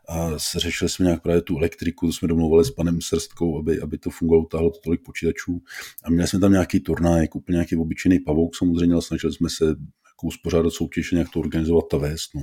a 0.10 0.38
řešili 0.58 0.89
jsme 0.89 1.06
nějak 1.06 1.22
právě 1.22 1.41
tu 1.41 1.58
elektriku, 1.58 2.08
to 2.08 2.13
jsme 2.13 2.28
domluvili 2.28 2.65
s 2.65 2.72
panem 2.72 3.02
Srstkou, 3.02 3.60
aby, 3.60 3.82
aby 3.82 3.98
to 3.98 4.10
fungovalo, 4.10 4.45
táhlo 4.45 4.69
to 4.69 4.80
tolik 4.84 5.02
počítačů. 5.04 5.62
A 6.04 6.10
měli 6.10 6.28
jsme 6.28 6.39
tam 6.39 6.52
nějaký 6.52 6.80
turnaj, 6.80 7.22
jako 7.22 7.39
úplně 7.39 7.56
nějaký 7.56 7.76
obyčejný 7.76 8.19
pavouk 8.19 8.56
samozřejmě, 8.56 8.93
ale 8.93 9.02
snažili 9.02 9.34
jsme 9.34 9.50
se 9.50 9.65
jako 9.65 10.28
uspořádat 10.28 10.74
soutěž, 10.74 11.12
nějak 11.12 11.28
to 11.34 11.39
organizovat 11.39 11.86
ta 11.91 11.98
vést. 11.98 12.36
No. 12.36 12.41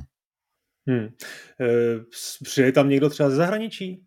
Hmm. 0.89 1.09
E, 1.61 2.05
přijde 2.45 2.73
tam 2.73 2.89
někdo 2.89 3.11
třeba 3.11 3.31
ze 3.31 3.37
zahraničí? 3.37 4.03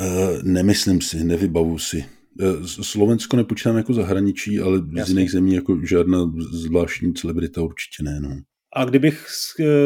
E, 0.00 0.38
nemyslím 0.42 1.00
si, 1.00 1.24
nevybavu 1.24 1.78
si. 1.78 2.04
E, 2.40 2.66
Slovensko 2.66 3.36
nepočítám 3.36 3.76
jako 3.76 3.94
zahraničí, 3.94 4.60
ale 4.60 4.78
Jasně. 4.78 5.04
z 5.04 5.08
jiných 5.08 5.30
zemí 5.30 5.54
jako 5.54 5.80
žádná 5.86 6.32
zvláštní 6.52 7.14
celebrita 7.14 7.62
určitě 7.62 8.02
ne. 8.02 8.20
No. 8.20 8.36
A 8.72 8.84
kdybych 8.84 9.26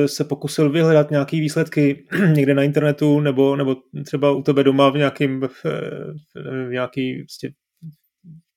se 0.06 0.24
pokusil 0.24 0.70
vyhledat 0.70 1.10
nějaké 1.10 1.36
výsledky 1.36 2.06
někde 2.32 2.54
na 2.54 2.62
internetu 2.62 3.20
nebo, 3.20 3.56
nebo 3.56 3.76
třeba 4.04 4.30
u 4.30 4.42
tebe 4.42 4.64
doma 4.64 4.90
v 4.90 4.96
nějakým, 4.96 5.48
v 6.66 6.68
nějaký 6.70 7.22
prostě 7.22 7.52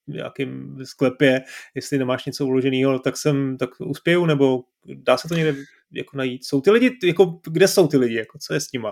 v 0.07 0.13
nějakým 0.13 0.77
sklepě, 0.83 1.41
jestli 1.75 1.97
nemáš 1.97 2.25
něco 2.25 2.45
uloženého, 2.45 2.99
tak 2.99 3.17
jsem, 3.17 3.57
tak 3.57 3.69
uspěju, 3.79 4.25
nebo 4.25 4.63
dá 4.95 5.17
se 5.17 5.27
to 5.27 5.35
někde 5.35 5.55
jako 5.91 6.17
najít? 6.17 6.45
Jsou 6.45 6.61
ty 6.61 6.71
lidi, 6.71 6.91
jako, 7.03 7.39
kde 7.51 7.67
jsou 7.67 7.87
ty 7.87 7.97
lidi, 7.97 8.15
jako, 8.15 8.37
co 8.41 8.53
je 8.53 8.59
s 8.59 8.71
nima? 8.73 8.91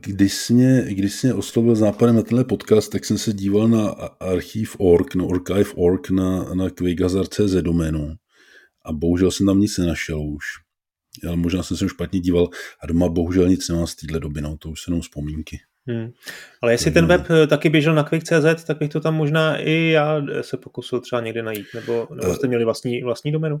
Když 0.00 0.32
jsi 0.32 0.54
mě, 0.54 0.84
když 0.88 1.22
mě 1.22 1.34
oslovil 1.34 1.74
západem 1.74 2.16
na 2.16 2.22
tenhle 2.22 2.44
podcast, 2.44 2.92
tak 2.92 3.04
jsem 3.04 3.18
se 3.18 3.32
díval 3.32 3.68
na 3.68 3.88
archiv.org, 4.20 5.14
no 5.14 5.28
archive.org 5.30 6.10
na, 6.10 6.54
na 6.54 6.70
Quakehazard.cz 6.70 7.54
doménu 7.54 8.14
a 8.84 8.92
bohužel 8.92 9.30
jsem 9.30 9.46
tam 9.46 9.60
nic 9.60 9.78
nenašel 9.78 10.20
už. 10.20 10.44
Ale 11.26 11.36
možná 11.36 11.62
jsem 11.62 11.76
se 11.76 11.88
špatně 11.88 12.20
díval 12.20 12.48
a 12.80 12.86
doma 12.86 13.08
bohužel 13.08 13.48
nic 13.48 13.68
nemám 13.68 13.86
z 13.86 13.94
téhle 13.94 14.20
doby, 14.20 14.40
no, 14.40 14.56
to 14.56 14.70
už 14.70 14.80
jsou 14.80 14.90
jenom 14.90 15.00
vzpomínky. 15.00 15.60
Hmm. 15.86 16.12
Ale 16.62 16.72
jestli 16.72 16.90
ten 16.90 17.06
web 17.06 17.26
eh, 17.30 17.46
taky 17.46 17.68
běžel 17.68 17.94
na 17.94 18.04
Quick.cz, 18.04 18.64
tak 18.66 18.78
bych 18.78 18.90
to 18.90 19.00
tam 19.00 19.14
možná 19.14 19.56
i 19.56 19.90
já 19.90 20.22
se 20.40 20.56
pokusil 20.56 21.00
třeba 21.00 21.22
někde 21.22 21.42
najít, 21.42 21.66
nebo, 21.74 22.08
nebo 22.14 22.32
eh, 22.32 22.34
jste 22.34 22.48
měli 22.48 22.64
vlastní, 22.64 23.02
vlastní 23.02 23.32
domenu? 23.32 23.60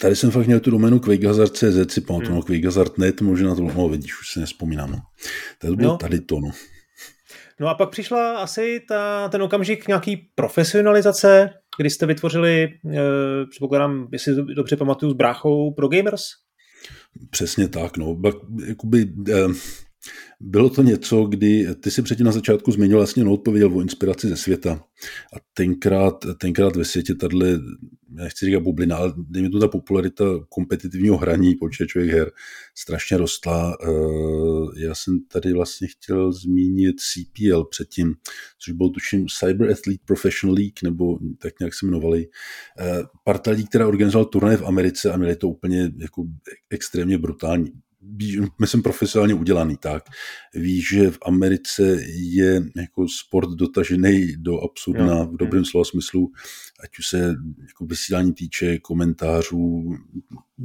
Tady 0.00 0.16
jsem 0.16 0.30
fakt 0.30 0.46
měl 0.46 0.60
tu 0.60 0.70
domenu 0.70 1.00
QuakeHazard.cz, 1.00 1.92
si 1.92 2.00
pamatuju, 2.00 2.30
hmm. 2.30 2.36
no, 2.36 2.42
QuakeHazard.net, 2.42 3.20
možná 3.20 3.54
to, 3.54 3.62
no 3.62 3.88
vidíš, 3.88 4.20
už 4.20 4.32
si 4.32 4.40
nespomínám. 4.40 4.90
No. 4.90 4.98
To 5.58 5.76
bylo 5.76 5.92
no. 5.92 5.96
tady 5.96 6.20
to, 6.20 6.40
no. 6.40 6.50
No 7.60 7.68
a 7.68 7.74
pak 7.74 7.90
přišla 7.90 8.38
asi 8.38 8.80
ta, 8.88 9.28
ten 9.28 9.42
okamžik 9.42 9.88
nějaký 9.88 10.16
profesionalizace, 10.16 11.50
kdy 11.78 11.90
jste 11.90 12.06
vytvořili, 12.06 12.62
e, 12.64 12.70
předpokládám, 13.50 14.08
jestli 14.12 14.54
dobře 14.54 14.76
pamatuju, 14.76 15.12
s 15.12 15.16
bráchou 15.16 15.70
pro 15.74 15.88
gamers? 15.88 16.22
Přesně 17.30 17.68
tak, 17.68 17.96
no. 17.96 18.20
Jakoby, 18.66 19.12
e, 19.32 19.34
bylo 20.40 20.70
to 20.70 20.82
něco, 20.82 21.24
kdy 21.24 21.66
ty 21.80 21.90
si 21.90 22.02
předtím 22.02 22.26
na 22.26 22.32
začátku 22.32 22.72
zmiňoval, 22.72 23.00
vlastně 23.00 23.24
odpověděl 23.24 23.76
o 23.78 23.80
inspiraci 23.80 24.28
ze 24.28 24.36
světa. 24.36 24.84
A 25.36 25.36
tenkrát, 25.54 26.24
tenkrát 26.40 26.76
ve 26.76 26.84
světě 26.84 27.14
tahle, 27.14 27.58
nechci 28.08 28.46
říkat 28.46 28.60
bublina, 28.60 28.96
ale 28.96 29.12
dejme 29.16 29.50
to 29.50 29.60
ta 29.60 29.68
popularita 29.68 30.24
kompetitivního 30.48 31.16
hraní 31.16 31.54
počítačových 31.54 32.10
her 32.10 32.30
strašně 32.74 33.16
rostla. 33.16 33.76
Eh, 33.82 34.84
já 34.86 34.94
jsem 34.94 35.20
tady 35.32 35.52
vlastně 35.52 35.88
chtěl 35.88 36.32
zmínit 36.32 36.96
CPL 37.00 37.64
předtím, 37.64 38.14
což 38.58 38.74
byl 38.74 38.88
tuším 38.88 39.26
Cyber 39.28 39.70
Athlete 39.70 40.04
Professional 40.04 40.54
League, 40.54 40.82
nebo 40.82 41.18
tak 41.38 41.52
nějak 41.60 41.74
se 41.74 41.86
jmenovali. 41.86 42.26
Eh, 42.80 43.02
parta 43.24 43.50
lidí, 43.50 43.66
která 43.66 43.88
organizoval 43.88 44.24
turnaje 44.24 44.56
v 44.56 44.66
Americe 44.66 45.12
a 45.12 45.16
měli 45.16 45.36
to 45.36 45.48
úplně 45.48 45.92
jako 45.98 46.24
extrémně 46.70 47.18
brutální 47.18 47.72
myslím 48.60 48.82
profesionálně 48.82 49.34
udělaný 49.34 49.76
tak, 49.76 50.04
víš, 50.54 50.88
že 50.88 51.10
v 51.10 51.18
Americe 51.22 51.82
je 52.06 52.62
jako 52.76 53.08
sport 53.08 53.50
dotažený 53.50 54.36
do 54.36 54.60
absurdna 54.60 55.22
v 55.24 55.36
dobrém 55.36 55.64
slova 55.64 55.84
smyslu, 55.84 56.32
ať 56.84 56.98
už 56.98 57.06
se 57.06 57.34
jako 57.68 57.86
vysílání 57.86 58.32
týče, 58.34 58.78
komentářů, 58.78 59.94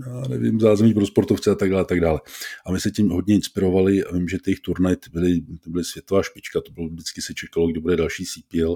já 0.06 0.28
nevím, 0.28 0.60
zázemí 0.60 0.94
pro 0.94 1.06
sportovce 1.06 1.52
a 1.52 1.56
tak 1.56 1.70
dále, 1.70 1.82
a 1.82 1.86
tak 1.86 2.00
dále. 2.00 2.20
A 2.66 2.72
my 2.72 2.80
se 2.80 2.92
tím 2.92 3.10
hodně 3.10 3.36
inspirovali 3.36 4.04
a 4.04 4.14
vím, 4.14 4.28
že 4.28 4.38
těch 4.38 4.60
turnaj 4.60 4.96
byly, 5.12 5.42
to 5.64 5.70
byly 5.70 5.84
světová 5.84 6.24
špička, 6.24 6.62
to 6.62 6.72
bylo 6.72 6.90
vždycky 6.90 7.22
se 7.22 7.34
čekalo, 7.34 7.68
kdy 7.68 7.80
bude 7.80 7.96
další 7.96 8.26
CPL, 8.26 8.76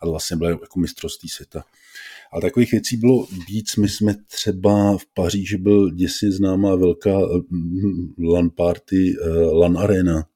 ale 0.00 0.10
vlastně 0.10 0.36
byla 0.36 0.50
jako 0.50 0.80
mistrovství 0.80 1.28
světa. 1.28 1.64
A 2.32 2.40
takových 2.40 2.72
věcí 2.72 2.96
bylo 2.96 3.26
víc. 3.48 3.76
My 3.76 3.88
jsme 3.88 4.14
třeba 4.28 4.96
v 4.96 5.02
Paříži 5.14 5.56
byl 5.56 5.90
děsně 5.90 6.32
známá 6.32 6.76
velká 6.76 7.20
eh, 7.20 7.40
LAN 8.18 8.50
party, 8.50 9.16
eh, 9.22 9.28
LAN 9.30 9.78
arena. 9.78 10.26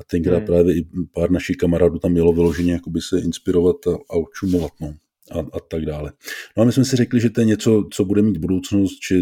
A 0.00 0.04
tenkrát 0.04 0.36
hmm. 0.36 0.46
právě 0.46 0.76
i 0.76 0.86
pár 1.12 1.30
našich 1.30 1.56
kamarádů 1.56 1.98
tam 1.98 2.12
mělo 2.12 2.32
vyloženě 2.32 2.72
jakoby 2.72 3.00
se 3.00 3.20
inspirovat 3.20 3.76
a, 3.86 3.90
a 4.10 4.16
učumovat. 4.16 4.72
No. 4.80 4.94
A, 5.30 5.38
a 5.38 5.60
tak 5.68 5.86
dále. 5.86 6.12
No 6.56 6.62
a 6.62 6.66
my 6.66 6.72
jsme 6.72 6.84
si 6.84 6.96
řekli, 6.96 7.20
že 7.20 7.30
to 7.30 7.40
je 7.40 7.44
něco, 7.44 7.88
co 7.92 8.04
bude 8.04 8.22
mít 8.22 8.36
budoucnost, 8.36 8.98
že 9.10 9.20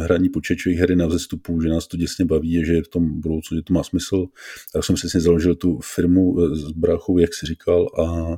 hraní 0.00 0.28
počítačových 0.28 0.78
hry 0.78 0.96
na 0.96 1.06
vzestupu, 1.06 1.60
že 1.60 1.68
nás 1.68 1.86
to 1.86 1.96
děsně 1.96 2.24
baví, 2.24 2.64
že 2.66 2.82
v 2.82 2.88
tom 2.88 3.20
budoucnu, 3.20 3.56
že 3.56 3.62
to 3.62 3.72
má 3.72 3.82
smysl. 3.82 4.26
Tak 4.72 4.84
jsem 4.84 4.96
přesně 4.96 5.20
založil 5.20 5.54
tu 5.54 5.80
firmu 5.94 6.36
eh, 6.40 6.56
s 6.56 6.70
bráchou, 6.70 7.18
jak 7.18 7.34
si 7.34 7.46
říkal, 7.46 7.88
a 7.98 8.36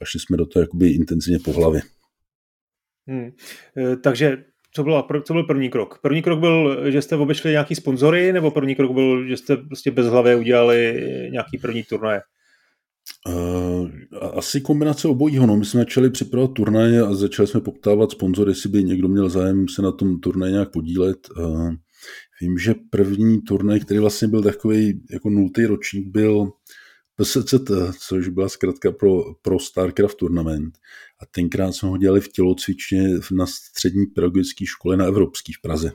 a 0.00 0.04
šli 0.04 0.20
jsme 0.20 0.36
do 0.36 0.46
toho 0.46 0.60
jakoby 0.60 0.90
intenzivně 0.90 1.38
po 1.38 1.52
hlavě. 1.52 1.82
Hmm. 3.08 3.30
E, 3.76 3.96
takže 3.96 4.44
co, 4.74 4.84
byla, 4.84 5.08
co 5.24 5.32
byl 5.32 5.42
první 5.42 5.70
krok? 5.70 5.98
První 6.02 6.22
krok 6.22 6.40
byl, 6.40 6.90
že 6.90 7.02
jste 7.02 7.16
obešli 7.16 7.50
nějaký 7.50 7.74
sponzory, 7.74 8.32
nebo 8.32 8.50
první 8.50 8.74
krok 8.74 8.92
byl, 8.92 9.28
že 9.28 9.36
jste 9.36 9.56
prostě 9.56 9.90
bez 9.90 10.06
hlavy 10.06 10.36
udělali 10.36 11.02
nějaký 11.32 11.58
první 11.58 11.82
turnaje? 11.82 12.20
Uh, 13.28 13.88
asi 14.32 14.60
kombinace 14.60 15.08
obojího. 15.08 15.46
No. 15.46 15.56
My 15.56 15.64
jsme 15.64 15.80
začali 15.80 16.10
připravovat 16.10 16.54
turnaje 16.54 17.02
a 17.02 17.14
začali 17.14 17.48
jsme 17.48 17.60
poptávat 17.60 18.10
sponzory, 18.10 18.50
jestli 18.50 18.68
by 18.68 18.84
někdo 18.84 19.08
měl 19.08 19.28
zájem 19.28 19.68
se 19.68 19.82
na 19.82 19.92
tom 19.92 20.20
turnaji 20.20 20.52
nějak 20.52 20.72
podílet. 20.72 21.18
Uh, 21.38 21.70
vím, 22.40 22.58
že 22.58 22.74
první 22.90 23.42
turnaj, 23.42 23.80
který 23.80 24.00
vlastně 24.00 24.28
byl 24.28 24.42
takový 24.42 25.00
jako 25.10 25.30
nultý 25.30 25.66
ročník, 25.66 26.06
byl 26.06 26.50
PSCT, 27.20 27.70
což 27.98 28.28
byla 28.28 28.48
zkrátka 28.48 28.92
pro, 28.92 29.34
pro 29.42 29.58
StarCraft 29.58 30.16
Tournament. 30.16 30.78
A 31.20 31.26
tenkrát 31.26 31.72
jsme 31.72 31.88
ho 31.88 31.96
dělali 31.96 32.20
v 32.20 32.28
tělocvičně 32.28 33.08
na 33.32 33.46
střední 33.46 34.06
pedagogické 34.06 34.66
škole 34.66 34.96
na 34.96 35.04
Evropský 35.04 35.52
v 35.52 35.60
Praze. 35.62 35.92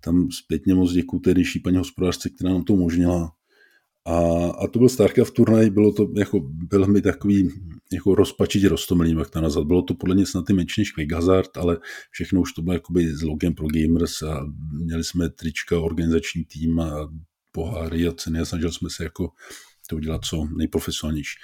Tam 0.00 0.30
zpětně 0.30 0.74
moc 0.74 0.92
děkuji 0.92 1.18
tehdejší 1.18 1.60
paní 1.60 1.76
hospodářce, 1.76 2.30
která 2.30 2.50
nám 2.50 2.64
to 2.64 2.72
umožnila. 2.72 3.32
A, 4.04 4.16
a 4.50 4.66
to 4.66 4.78
byl 4.78 4.88
StarCraft 4.88 5.34
turnaj, 5.34 5.70
bylo 5.70 5.92
to 5.92 6.08
jako, 6.16 6.40
byl 6.44 6.86
mi 6.86 7.02
takový 7.02 7.50
jako 7.92 8.14
rozpačitě 8.14 8.68
roztomilý, 8.68 9.18
jak 9.18 9.30
to 9.30 9.40
nazvat. 9.40 9.66
Bylo 9.66 9.82
to 9.82 9.94
podle 9.94 10.14
mě 10.14 10.26
snad 10.26 10.50
i 10.50 10.52
menší 10.52 10.80
než 10.80 10.92
Quick 10.92 11.12
Hazard, 11.12 11.56
ale 11.56 11.78
všechno 12.10 12.40
už 12.40 12.52
to 12.52 12.62
bylo 12.62 12.72
jakoby 12.72 13.16
s 13.16 13.22
logem 13.22 13.54
pro 13.54 13.66
gamers 13.68 14.22
a 14.22 14.46
měli 14.72 15.04
jsme 15.04 15.28
trička, 15.28 15.80
organizační 15.80 16.44
tým 16.44 16.80
a 16.80 17.12
poháry 17.52 18.08
a 18.08 18.12
ceny 18.12 18.40
a 18.40 18.44
snažili 18.44 18.72
jsme 18.72 18.90
se 18.90 19.04
jako 19.04 19.28
to 19.92 19.96
udělat 19.96 20.24
co 20.24 20.44
nejprofesionálnější. 20.56 21.38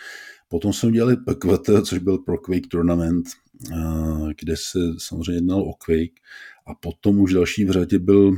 Potom 0.48 0.72
jsme 0.72 0.88
udělali 0.88 1.16
PQT, 1.16 1.70
což 1.84 1.98
byl 1.98 2.18
Pro 2.18 2.38
Quake 2.38 2.66
Tournament, 2.70 3.26
kde 4.40 4.56
se 4.56 4.78
samozřejmě 4.98 5.34
jednalo 5.34 5.64
o 5.64 5.74
Quake 5.74 6.14
a 6.66 6.74
potom 6.74 7.20
už 7.20 7.32
další 7.32 7.64
v 7.64 7.70
řadě 7.70 7.98
byl 7.98 8.36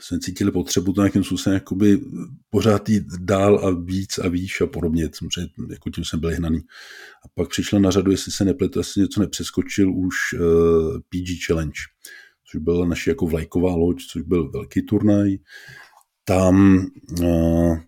jsme 0.00 0.18
cítili 0.18 0.50
potřebu 0.50 0.92
to 0.92 1.00
nějakým 1.00 1.24
způsobem 1.24 1.54
jakoby 1.54 2.00
pořád 2.50 2.88
jít 2.88 3.06
dál 3.20 3.66
a 3.66 3.70
víc 3.70 4.18
a 4.18 4.28
výš 4.28 4.60
a 4.60 4.66
podobně. 4.66 5.10
Samozřejmě 5.14 5.50
jako 5.70 5.90
tím 5.90 6.04
jsem 6.04 6.20
byl 6.20 6.36
hnaný. 6.36 6.58
A 7.24 7.28
pak 7.34 7.48
přišla 7.48 7.78
na 7.78 7.90
řadu, 7.90 8.10
jestli 8.10 8.32
se 8.32 8.44
nepletu, 8.44 8.78
jestli 8.78 9.02
něco 9.02 9.20
nepřeskočil 9.20 9.92
už 9.94 10.14
eh, 10.34 10.38
PG 11.08 11.46
Challenge, 11.46 11.80
což 12.50 12.60
byla 12.60 12.86
naše 12.86 13.10
jako 13.10 13.26
vlajková 13.26 13.74
loď, 13.74 13.96
což 14.12 14.22
byl 14.22 14.50
velký 14.50 14.82
turnaj. 14.82 15.36
Tam 16.24 16.86
uh, 17.20 17.78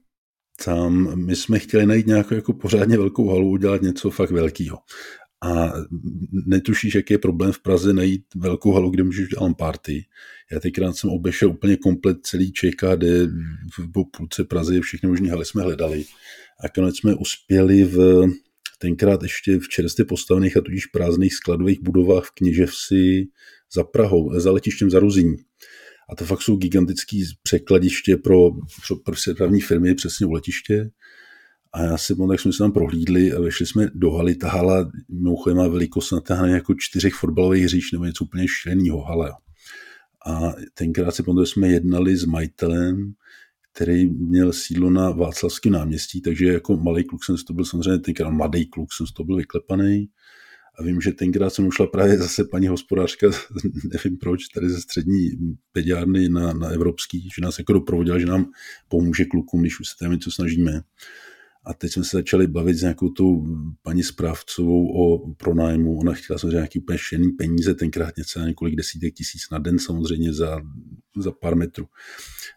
tam 0.64 1.24
my 1.26 1.36
jsme 1.36 1.58
chtěli 1.58 1.86
najít 1.86 2.06
nějakou 2.06 2.34
jako 2.34 2.52
pořádně 2.52 2.98
velkou 2.98 3.28
halu, 3.28 3.50
udělat 3.50 3.82
něco 3.82 4.10
fakt 4.10 4.30
velkého. 4.30 4.78
A 5.42 5.72
netušíš, 6.46 6.94
jaký 6.94 7.14
je 7.14 7.18
problém 7.18 7.52
v 7.52 7.62
Praze 7.62 7.92
najít 7.92 8.24
velkou 8.36 8.72
halu, 8.72 8.90
kde 8.90 9.02
můžeš 9.02 9.28
dělat 9.28 9.56
party. 9.56 10.04
Já 10.52 10.60
tenkrát 10.60 10.96
jsem 10.96 11.10
obešel 11.10 11.50
úplně 11.50 11.76
komplet 11.76 12.16
celý 12.22 12.52
ČKD, 12.52 13.04
v 13.78 13.88
půlce 14.16 14.44
Prazy, 14.44 14.80
všechny 14.80 15.08
možné 15.08 15.30
haly 15.30 15.44
jsme 15.44 15.62
hledali. 15.62 16.04
A 16.64 16.68
konec 16.68 16.96
jsme 16.96 17.14
uspěli 17.14 17.84
v 17.84 18.26
tenkrát 18.78 19.22
ještě 19.22 19.58
v 19.58 19.68
čerstvě 19.68 20.04
postavených 20.04 20.56
a 20.56 20.60
tudíž 20.60 20.86
prázdných 20.86 21.34
skladových 21.34 21.82
budovách 21.82 22.24
v 22.24 22.30
Kněževsi 22.30 23.26
za 23.74 23.84
Prahou, 23.84 24.40
za 24.40 24.52
letištěm 24.52 24.90
za 24.90 24.98
Ruzíní. 24.98 25.36
A 26.10 26.14
to 26.16 26.24
fakt 26.24 26.42
jsou 26.42 26.56
gigantický 26.56 27.24
překladiště 27.42 28.16
pro, 28.16 28.50
pro, 28.86 28.96
pro 29.04 29.14
přepravní 29.14 29.60
firmy 29.60 29.94
přesně 29.94 30.26
u 30.26 30.32
letiště. 30.32 30.90
A 31.72 31.82
já 31.82 31.98
si 31.98 32.14
tak 32.28 32.40
jsme 32.40 32.52
se 32.52 32.58
tam 32.58 32.72
prohlídli 32.72 33.32
a 33.32 33.40
vešli 33.40 33.66
jsme 33.66 33.90
do 33.94 34.10
haly. 34.10 34.34
Ta 34.34 34.48
hala 34.48 34.90
mimochodem 35.08 35.56
má 35.56 35.68
velikost 35.68 36.12
na 36.30 36.46
jako 36.46 36.74
čtyřech 36.78 37.14
fotbalových 37.14 37.64
hřišť 37.64 37.92
nebo 37.92 38.04
něco 38.04 38.24
úplně 38.24 38.46
šíleného 38.48 39.02
hala. 39.02 39.38
A 40.26 40.52
tenkrát 40.74 41.14
si 41.14 41.22
pamatuju, 41.22 41.46
jsme 41.46 41.68
jednali 41.68 42.16
s 42.16 42.24
majitelem, 42.24 43.12
který 43.72 44.06
měl 44.06 44.52
sídlo 44.52 44.90
na 44.90 45.10
Václavském 45.10 45.72
náměstí, 45.72 46.20
takže 46.20 46.46
jako 46.46 46.76
malý 46.76 47.04
kluk 47.04 47.24
jsem 47.24 47.36
to 47.46 47.52
byl 47.52 47.64
samozřejmě 47.64 47.98
tenkrát 47.98 48.30
mladý 48.30 48.66
kluk 48.66 48.92
jsem 48.92 49.06
to 49.16 49.24
byl 49.24 49.36
vyklepaný 49.36 50.08
a 50.80 50.82
vím, 50.82 51.00
že 51.00 51.12
tenkrát 51.12 51.50
jsem 51.50 51.66
ušla 51.66 51.86
právě 51.86 52.18
zase 52.18 52.44
paní 52.44 52.68
hospodářka, 52.68 53.26
nevím 53.92 54.18
proč, 54.18 54.48
tady 54.48 54.70
ze 54.70 54.80
střední 54.80 55.30
pediárny 55.72 56.28
na, 56.28 56.52
na 56.52 56.68
evropský, 56.68 57.28
že 57.36 57.42
nás 57.42 57.58
jako 57.58 57.72
doprovodila, 57.72 58.18
že 58.18 58.26
nám 58.26 58.50
pomůže 58.88 59.24
klukům, 59.24 59.60
když 59.60 59.80
už 59.80 59.88
se 59.88 59.94
tam 60.00 60.12
něco 60.12 60.30
snažíme. 60.30 60.80
A 61.64 61.74
teď 61.74 61.92
jsme 61.92 62.04
se 62.04 62.16
začali 62.16 62.46
bavit 62.46 62.74
s 62.74 62.82
nějakou 62.82 63.08
tou 63.08 63.46
paní 63.82 64.02
správcovou 64.02 64.88
o 64.88 65.34
pronájmu. 65.34 65.98
Ona 65.98 66.12
chtěla 66.12 66.38
samozřejmě 66.38 66.56
nějaký 66.56 66.78
úplně 66.78 66.98
peníze, 67.38 67.74
tenkrát 67.74 68.16
něco 68.16 68.40
na 68.40 68.46
několik 68.46 68.76
desítek 68.76 69.14
tisíc 69.14 69.42
na 69.52 69.58
den 69.58 69.78
samozřejmě 69.78 70.32
za, 70.32 70.60
za 71.16 71.32
pár 71.32 71.56
metrů. 71.56 71.86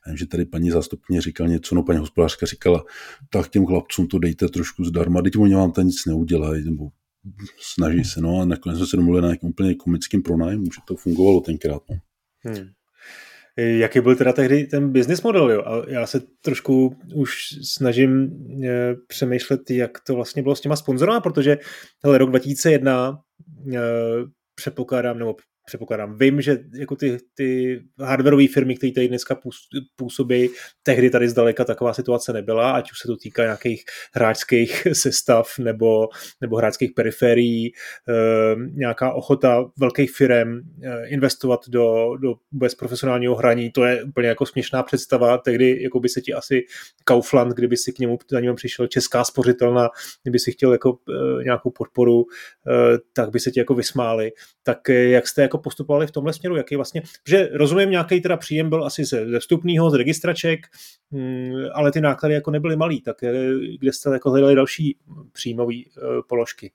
A 0.05 0.09
vím, 0.09 0.17
že 0.17 0.25
tady 0.25 0.45
paní 0.45 0.71
zástupně 0.71 1.21
říkala 1.21 1.49
něco, 1.49 1.75
no 1.75 1.83
paní 1.83 1.99
hospodářka 1.99 2.45
říkala, 2.45 2.85
tak 3.29 3.49
těm 3.49 3.65
chlapcům 3.65 4.07
to 4.07 4.19
dejte 4.19 4.49
trošku 4.49 4.83
zdarma, 4.83 5.21
teď 5.21 5.37
oni 5.37 5.55
vám 5.55 5.71
tam 5.71 5.85
nic 5.85 6.05
neudělají, 6.05 6.65
nebo 6.65 6.89
snaží 7.59 8.03
se, 8.03 8.21
no 8.21 8.41
a 8.41 8.45
nakonec 8.45 8.77
jsme 8.77 8.87
se 8.87 8.97
domluvili 8.97 9.21
na 9.21 9.27
nějakém 9.27 9.49
úplně 9.49 9.75
komickým 9.75 10.23
pronájmu, 10.23 10.65
že 10.65 10.81
to 10.87 10.95
fungovalo 10.95 11.41
tenkrát. 11.41 11.81
No. 11.89 11.97
Hmm. 12.39 12.69
Jaký 13.57 14.01
byl 14.01 14.15
teda 14.15 14.33
tehdy 14.33 14.63
ten 14.63 14.91
business 14.91 15.21
model? 15.21 15.51
Jo? 15.51 15.63
A 15.65 15.89
já 15.89 16.07
se 16.07 16.21
trošku 16.41 16.97
už 17.15 17.35
snažím 17.63 18.29
e, 18.63 18.95
přemýšlet, 19.07 19.71
jak 19.71 19.99
to 19.99 20.15
vlastně 20.15 20.43
bylo 20.43 20.55
s 20.55 20.61
těma 20.61 20.75
sponzorama, 20.75 21.19
protože 21.21 21.57
hele, 22.03 22.17
rok 22.17 22.29
2001 22.29 23.19
e, 23.73 23.79
předpokládám, 24.55 25.19
nebo 25.19 25.35
předpokládám. 25.65 26.17
Vím, 26.17 26.41
že 26.41 26.57
jako 26.73 26.95
ty, 26.95 27.17
ty 27.33 27.79
hardwareové 27.99 28.47
firmy, 28.47 28.75
které 28.75 28.91
tady 28.91 29.07
dneska 29.07 29.39
působí, 29.95 30.49
tehdy 30.83 31.09
tady 31.09 31.29
zdaleka 31.29 31.65
taková 31.65 31.93
situace 31.93 32.33
nebyla, 32.33 32.71
ať 32.71 32.91
už 32.91 32.99
se 32.99 33.07
to 33.07 33.17
týká 33.17 33.43
nějakých 33.43 33.83
hráčských 34.13 34.87
sestav 34.93 35.59
nebo, 35.59 36.07
nebo 36.41 36.57
hráčských 36.57 36.91
periferií, 36.95 37.67
e, 37.67 37.71
nějaká 38.73 39.13
ochota 39.13 39.65
velkých 39.77 40.11
firm 40.11 40.57
e, 40.57 41.07
investovat 41.07 41.59
do, 41.69 42.17
do 42.21 42.33
vůbec 42.51 42.75
profesionálního 42.75 43.35
hraní, 43.35 43.71
to 43.71 43.83
je 43.83 44.03
úplně 44.03 44.27
jako 44.27 44.45
směšná 44.45 44.83
představa. 44.83 45.37
Tehdy 45.37 45.83
jako 45.83 45.99
by 45.99 46.09
se 46.09 46.21
ti 46.21 46.33
asi 46.33 46.65
Kaufland, 47.03 47.53
kdyby 47.53 47.77
si 47.77 47.91
k 47.91 47.99
němu 47.99 48.17
za 48.31 48.39
ním 48.39 48.55
přišel 48.55 48.87
česká 48.87 49.23
spořitelna, 49.23 49.89
kdyby 50.23 50.39
si 50.39 50.51
chtěl 50.51 50.71
jako 50.71 50.97
e, 51.09 51.43
nějakou 51.43 51.71
podporu, 51.71 52.25
e, 52.67 52.97
tak 53.13 53.29
by 53.29 53.39
se 53.39 53.51
ti 53.51 53.59
jako 53.59 53.73
vysmáli. 53.73 54.31
Tak 54.63 54.89
jak 54.89 55.27
jste 55.27 55.41
jako 55.41 55.52
postupovali 55.57 56.07
v 56.07 56.11
tomhle 56.11 56.33
směru, 56.33 56.55
jaký 56.55 56.75
vlastně, 56.75 57.01
že 57.27 57.49
rozumím, 57.53 57.89
nějaký 57.89 58.21
teda 58.21 58.37
příjem 58.37 58.69
byl 58.69 58.85
asi 58.85 59.05
ze 59.05 59.39
vstupního, 59.39 59.89
z 59.89 59.93
registraček, 59.93 60.59
mm, 61.11 61.51
ale 61.73 61.91
ty 61.91 62.01
náklady 62.01 62.33
jako 62.33 62.51
nebyly 62.51 62.75
malý, 62.75 63.01
tak 63.01 63.23
eh, 63.23 63.33
kde 63.79 63.93
jste 63.93 64.09
jako 64.09 64.29
hledali 64.29 64.55
další 64.55 64.97
příjmové 65.31 65.75
eh, 65.75 66.01
položky? 66.27 66.71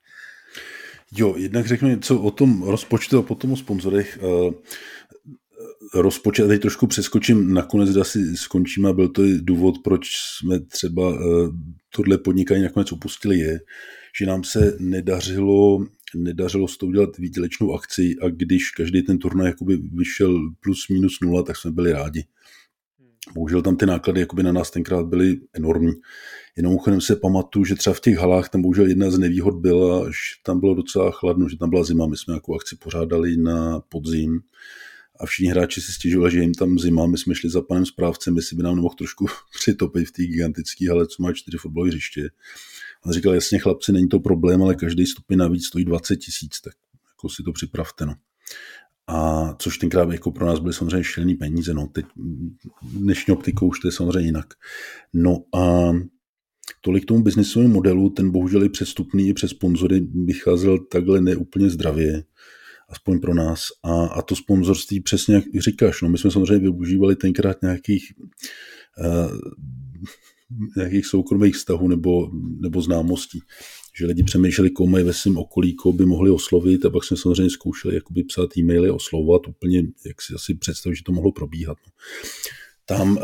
Jo, 1.17 1.35
jednak 1.37 1.67
řeknu 1.67 1.89
něco 1.89 2.21
o 2.21 2.31
tom 2.31 2.63
rozpočtu 2.63 3.19
a 3.19 3.23
potom 3.23 3.53
o 3.53 3.57
sponzorech. 3.57 4.19
Eh, 4.23 4.53
rozpočet, 5.95 6.49
teď 6.49 6.63
trošku 6.63 6.87
přeskočím, 6.87 7.55
nakonec 7.55 7.97
asi 7.97 8.37
skončíme 8.37 8.89
a 8.89 8.93
byl 8.93 9.09
to 9.09 9.23
důvod, 9.41 9.75
proč 9.85 10.09
jsme 10.39 10.61
třeba 10.61 11.19
tohle 11.97 12.19
podnikání 12.19 12.63
nakonec 12.63 12.93
opustili, 12.93 13.39
je, 13.39 13.61
že 14.19 14.27
nám 14.27 14.45
se 14.45 14.77
nedařilo 14.79 15.87
nedařilo 16.15 16.69
se 16.69 16.79
to 16.79 16.87
udělat 16.87 17.19
výdělečnou 17.19 17.75
akci 17.75 18.15
a 18.23 18.29
když 18.29 18.71
každý 18.71 19.03
ten 19.03 19.19
turnaj 19.19 19.47
jakoby 19.47 19.77
vyšel 19.77 20.51
plus 20.61 20.89
minus 20.89 21.21
nula, 21.23 21.43
tak 21.43 21.57
jsme 21.57 21.71
byli 21.71 21.93
rádi. 21.93 22.25
Bohužel 23.35 23.63
tam 23.63 23.77
ty 23.77 23.87
náklady 23.87 24.21
jakoby 24.21 24.43
na 24.43 24.53
nás 24.53 24.71
tenkrát 24.71 25.07
byly 25.07 25.41
enormní. 25.53 25.93
Jenom 26.57 26.73
úchodem 26.75 27.01
se 27.01 27.17
pamatuju, 27.17 27.65
že 27.65 27.75
třeba 27.75 27.95
v 27.95 28.01
těch 28.01 28.17
halách 28.17 28.49
tam 28.49 28.63
bohužel 28.63 28.87
jedna 28.87 29.11
z 29.11 29.19
nevýhod 29.19 29.55
byla, 29.55 30.07
že 30.07 30.43
tam 30.43 30.61
bylo 30.61 30.75
docela 30.75 31.11
chladno, 31.11 31.49
že 31.49 31.59
tam 31.59 31.71
byla 31.71 31.85
zima. 31.85 32.07
My 32.07 32.17
jsme 32.17 32.35
jako 32.35 32.55
akci 32.55 32.77
pořádali 32.77 33.37
na 33.37 33.81
podzim 33.81 34.41
a 35.21 35.27
všichni 35.27 35.51
hráči 35.51 35.81
si 35.81 35.93
stěžovali, 35.93 36.33
že 36.33 36.41
jim 36.41 36.55
tam 36.55 36.79
zima. 36.79 37.07
My 37.07 37.19
jsme 37.19 37.35
šli 37.35 37.51
za 37.51 37.63
panem 37.63 37.87
správcem, 37.87 38.37
jestli 38.37 38.57
by 38.57 38.63
nám 38.63 38.77
nemohl 38.77 38.95
trošku 38.95 39.27
přitopit 39.59 40.09
v 40.09 40.13
té 40.13 40.23
gigantické 40.23 40.89
hale, 40.89 41.07
co 41.07 41.23
má 41.23 41.33
čtyři 41.33 41.57
fotbalové 41.59 41.91
hřiště. 41.91 42.29
On 43.07 43.13
říkal, 43.13 43.35
jasně 43.35 43.59
chlapci, 43.59 43.93
není 43.93 44.09
to 44.09 44.21
problém, 44.21 44.63
ale 44.63 44.75
každý 44.75 45.07
stupeň 45.07 45.39
navíc 45.39 45.67
stojí 45.67 45.85
20 45.85 46.17
tisíc, 46.17 46.61
tak 46.61 46.73
jako 47.11 47.29
si 47.29 47.43
to 47.43 47.53
připravte. 47.53 48.07
No. 48.07 48.15
A 49.07 49.55
což 49.59 49.79
tenkrát 49.79 50.13
jako 50.13 50.33
pro 50.33 50.47
nás 50.47 50.59
byly 50.59 50.75
samozřejmě 50.75 51.05
šílený 51.05 51.35
peníze. 51.35 51.75
No. 51.75 51.87
Teď 51.87 52.07
dnešní 52.83 53.33
optikou 53.33 53.69
už 53.69 53.81
to 53.81 53.89
je 53.89 53.93
samozřejmě 53.93 54.29
jinak. 54.29 54.47
No 55.13 55.37
a 55.55 55.93
tolik 56.81 57.05
tomu 57.05 57.23
biznisovému 57.23 57.75
modelu, 57.75 58.11
ten 58.11 58.31
bohužel 58.31 58.65
i 58.65 58.69
přestupný, 58.69 59.29
i 59.29 59.35
přes 59.35 59.51
sponzory 59.51 60.01
vycházel 60.25 60.79
takhle 60.79 61.21
neúplně 61.21 61.71
zdravě, 61.71 62.25
aspoň 62.89 63.21
pro 63.21 63.35
nás. 63.35 63.61
A, 63.83 64.07
a 64.07 64.23
to 64.23 64.37
sponzorství 64.37 65.01
přesně 65.01 65.35
jak 65.35 65.45
říkáš, 65.59 66.03
no 66.03 66.09
my 66.09 66.19
jsme 66.19 66.31
samozřejmě 66.31 66.59
využívali 66.59 67.17
tenkrát 67.17 67.63
nějakých 67.63 68.13
uh, 68.99 69.39
nějakých 70.77 71.07
soukromých 71.07 71.57
vztahů 71.57 71.89
nebo, 71.89 72.31
nebo 72.61 72.83
známostí. 72.83 73.41
že 73.99 74.07
lidi 74.07 74.23
přemýšleli, 74.23 74.71
koho 74.71 74.87
mají 74.87 75.05
ve 75.05 75.13
svém 75.13 75.37
okolí, 75.37 75.75
koho 75.75 75.93
by 75.93 76.07
mohli 76.07 76.31
oslovit 76.31 76.85
a 76.85 76.91
pak 76.91 77.05
jsme 77.05 77.17
samozřejmě 77.17 77.51
zkoušeli 77.51 77.95
jakoby 77.95 78.25
psát 78.25 78.57
e-maily, 78.57 78.91
oslovovat 78.91 79.49
úplně, 79.49 79.79
jak 80.07 80.23
si 80.23 80.35
asi 80.35 80.55
představit, 80.55 80.97
že 80.97 81.03
to 81.05 81.13
mohlo 81.13 81.33
probíhat. 81.33 81.79
Tam, 82.87 83.17
uh, 83.17 83.23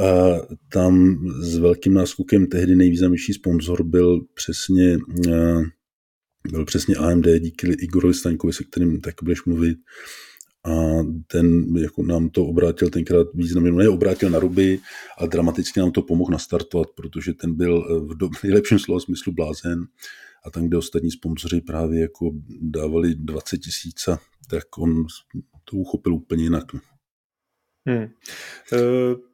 tam 0.73 1.19
s 1.41 1.59
velkým 1.59 1.95
náskokem 1.95 2.47
tehdy 2.47 2.77
nejvýznamnější 2.77 3.33
sponzor 3.33 3.83
byl 3.83 4.21
přesně 4.35 4.99
uh, 5.29 5.65
byl 6.51 6.65
přesně 6.65 6.95
AMD 6.95 7.27
díky 7.39 7.67
Igorovi 7.67 8.15
Staňkovi, 8.15 8.53
se 8.53 8.65
kterým 8.65 9.01
tak 9.01 9.15
budeš 9.23 9.45
mluvit. 9.45 9.79
A 10.65 10.71
ten 11.27 11.77
jako 11.77 12.03
nám 12.03 12.29
to 12.29 12.47
obrátil 12.47 12.91
tenkrát 12.91 13.27
významně, 13.35 13.73
ne 13.73 13.89
obrátil 13.89 14.31
na 14.31 14.39
ruby, 14.39 14.81
ale 15.19 15.29
dramaticky 15.29 15.81
nám 15.81 15.91
to 15.91 16.03
pomohl 16.03 16.33
nastartovat, 16.33 16.89
protože 16.91 17.33
ten 17.33 17.55
byl 17.55 17.87
eh, 17.91 18.01
v 18.01 18.17
do, 18.17 18.29
nejlepším 18.43 18.79
slova 18.79 19.01
smyslu 19.01 19.33
blázen 19.33 19.85
a 20.47 20.51
tam, 20.51 20.69
kde 20.69 20.77
ostatní 20.77 21.11
sponzoři 21.11 21.61
právě 21.61 22.01
jako 22.01 22.31
dávali 22.61 23.15
20 23.15 23.59
tisíc, 23.59 24.09
tak 24.51 24.79
on 24.79 25.07
to 25.65 25.77
uchopil 25.77 26.15
úplně 26.15 26.45
jinak. 26.45 26.73
No. 26.73 26.81
Hmm. 27.87 28.09
Uh 28.73 29.34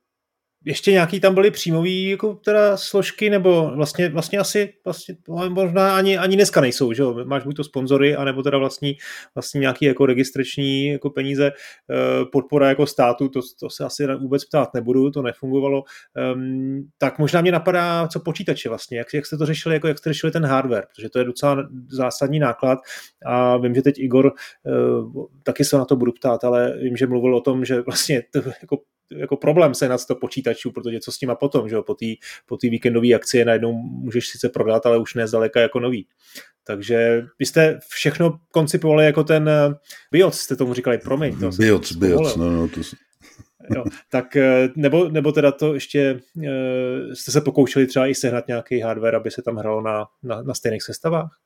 ještě 0.65 0.93
nějaký 0.93 1.21
tam 1.21 1.35
byly 1.35 1.51
příjmový 1.51 2.09
jako 2.09 2.35
teda 2.35 2.77
složky, 2.77 3.31
nebo 3.31 3.71
vlastně, 3.77 4.09
vlastně 4.09 4.39
asi 4.39 4.73
vlastně, 4.85 5.17
možná 5.49 5.97
ani, 5.97 6.19
ani 6.19 6.37
dneska 6.37 6.61
nejsou, 6.61 6.93
že 6.93 7.03
jo? 7.03 7.25
Máš 7.25 7.45
buď 7.45 7.57
to 7.57 7.65
sponzory, 7.65 8.17
anebo 8.17 8.43
teda 8.43 8.59
vlastní, 8.59 8.97
vlastní 9.35 9.61
nějaký 9.61 9.85
jako 9.85 10.07
registrační 10.07 10.87
jako 10.87 11.11
peníze, 11.11 11.47
eh, 11.51 12.25
podpora 12.33 12.69
jako 12.69 12.87
státu, 12.87 13.29
to, 13.29 13.41
to 13.61 13.71
se 13.71 13.85
asi 13.85 14.07
vůbec 14.17 14.45
ptát 14.45 14.75
nebudu, 14.75 15.11
to 15.11 15.23
nefungovalo. 15.23 15.83
Um, 16.35 16.89
tak 16.99 17.19
možná 17.19 17.41
mě 17.41 17.53
napadá, 17.53 18.09
co 18.09 18.21
počítače 18.21 18.69
vlastně, 18.69 18.99
jak, 18.99 19.15
jak 19.15 19.27
jste 19.27 19.37
to 19.37 19.47
řešili, 19.47 19.75
jako 19.75 19.89
jak 19.89 19.99
jste 19.99 20.11
řešili 20.11 20.33
ten 20.33 20.45
hardware, 20.47 20.87
protože 20.95 21.09
to 21.09 21.19
je 21.19 21.25
docela 21.25 21.69
zásadní 21.89 22.39
náklad 22.39 22.79
a 23.27 23.57
vím, 23.57 23.75
že 23.75 23.83
teď 23.83 23.99
Igor, 23.99 24.33
uh, 25.07 25.25
taky 25.43 25.65
se 25.65 25.77
na 25.77 25.85
to 25.85 25.97
budu 25.97 26.13
ptát, 26.13 26.45
ale 26.45 26.79
vím, 26.83 26.97
že 26.97 27.07
mluvil 27.07 27.37
o 27.37 27.41
tom, 27.41 27.65
že 27.65 27.81
vlastně 27.81 28.23
to 28.33 28.39
jako 28.63 28.79
jako 29.17 29.37
problém 29.37 29.75
se 29.75 29.89
nad 29.89 30.07
to 30.07 30.15
počítačů, 30.15 30.73
protože 30.73 31.01
co 31.01 31.13
s 31.13 31.21
nima 31.21 31.35
potom, 31.35 31.69
že 31.69 31.75
jo, 31.75 31.83
po 31.83 31.95
té 31.95 32.07
po 32.47 32.57
víkendové 32.63 33.15
akci 33.15 33.39
je 33.39 33.45
najednou 33.45 33.73
můžeš 33.73 34.29
sice 34.29 34.49
prodat, 34.49 34.87
ale 34.87 34.99
už 34.99 35.15
ne 35.15 35.27
zdaleka 35.27 35.61
jako 35.61 35.81
nový. 35.81 36.07
Takže 36.65 37.27
vy 37.39 37.47
jste 37.47 37.79
všechno 37.89 38.41
koncipovali 38.51 39.05
jako 39.05 39.25
ten 39.25 39.49
eh, 39.49 39.75
BIOS, 40.13 40.41
jste 40.41 40.57
tomu 40.57 40.75
říkali, 40.75 40.99
promiň. 40.99 41.41
To 41.41 41.51
BIOS, 41.51 41.93
BIOS, 41.93 42.37
no, 42.37 42.51
no, 42.51 42.69
to... 42.69 42.81
jo, 43.77 43.85
tak 44.11 44.37
eh, 44.37 44.69
nebo, 44.77 45.09
nebo 45.09 45.33
teda 45.33 45.53
to 45.53 45.75
ještě 45.75 46.21
eh, 46.45 47.17
jste 47.17 47.33
se 47.33 47.41
pokoušeli 47.41 47.87
třeba 47.87 48.07
i 48.07 48.15
sehnat 48.15 48.49
nějaký 48.49 48.81
hardware, 48.81 49.17
aby 49.17 49.31
se 49.31 49.43
tam 49.43 49.57
hralo 49.57 49.81
na, 49.81 50.05
na, 50.23 50.43
na 50.43 50.55
stejných 50.55 50.83
sestavách? 50.83 51.39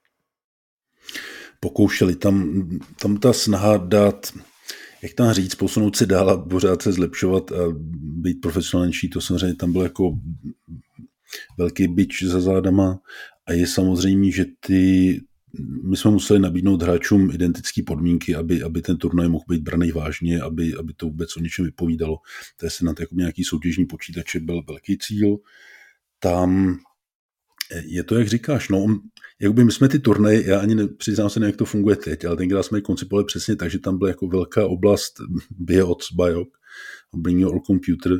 Pokoušeli, 1.61 2.16
tam, 2.16 2.68
tam 3.03 3.16
ta 3.16 3.33
snaha 3.33 3.77
dát 3.77 4.33
jak 5.04 5.14
tam 5.14 5.32
říct, 5.32 5.54
posunout 5.54 5.96
se 5.96 6.06
dál 6.06 6.30
a 6.30 6.44
pořád 6.44 6.82
se 6.82 6.92
zlepšovat 6.92 7.52
a 7.52 7.56
být 8.00 8.40
profesionálnější, 8.40 9.08
to 9.10 9.20
samozřejmě 9.20 9.56
tam 9.56 9.72
byl 9.72 9.82
jako 9.82 10.18
velký 11.58 11.88
bič 11.88 12.22
za 12.22 12.40
zádama 12.40 12.98
a 13.46 13.52
je 13.52 13.66
samozřejmě, 13.66 14.30
že 14.30 14.44
ty, 14.60 15.20
my 15.82 15.96
jsme 15.96 16.10
museli 16.10 16.40
nabídnout 16.40 16.82
hráčům 16.82 17.30
identické 17.30 17.82
podmínky, 17.82 18.34
aby, 18.34 18.62
aby 18.62 18.82
ten 18.82 18.96
turnaj 18.96 19.28
mohl 19.28 19.44
být 19.48 19.62
braný 19.62 19.92
vážně, 19.92 20.40
aby, 20.40 20.74
aby 20.74 20.92
to 20.94 21.06
vůbec 21.06 21.36
o 21.36 21.40
něčem 21.40 21.64
vypovídalo. 21.64 22.16
To 22.56 22.66
je 22.66 22.70
se 22.70 22.84
na 22.84 22.94
jako 23.00 23.14
nějaký 23.14 23.44
soutěžní 23.44 23.86
počítače 23.86 24.40
byl 24.40 24.62
velký 24.68 24.98
cíl. 24.98 25.36
Tam 26.18 26.78
je 27.84 28.04
to, 28.04 28.18
jak 28.18 28.28
říkáš, 28.28 28.68
no, 28.68 28.86
jakoby 29.40 29.64
my 29.64 29.73
jsme 29.73 29.88
ty 29.88 29.99
turnaje, 29.99 30.47
já 30.47 30.61
ani 30.61 30.75
nepřiznám 30.75 31.31
se, 31.31 31.47
jak 31.47 31.57
to 31.57 31.64
funguje 31.64 31.97
teď, 31.97 32.25
ale 32.25 32.37
tenkrát 32.37 32.62
jsme 32.62 32.79
ji 32.79 32.83
koncipovali 32.83 33.25
přesně 33.25 33.57
tak, 33.57 33.70
že 33.70 33.79
tam 33.79 33.99
byla 33.99 34.11
jako 34.11 34.29
velká 34.29 34.66
oblast 34.66 35.14
BIOC, 35.51 36.12
Bring 37.16 37.40
Your 37.40 37.60
Computer, 37.66 38.12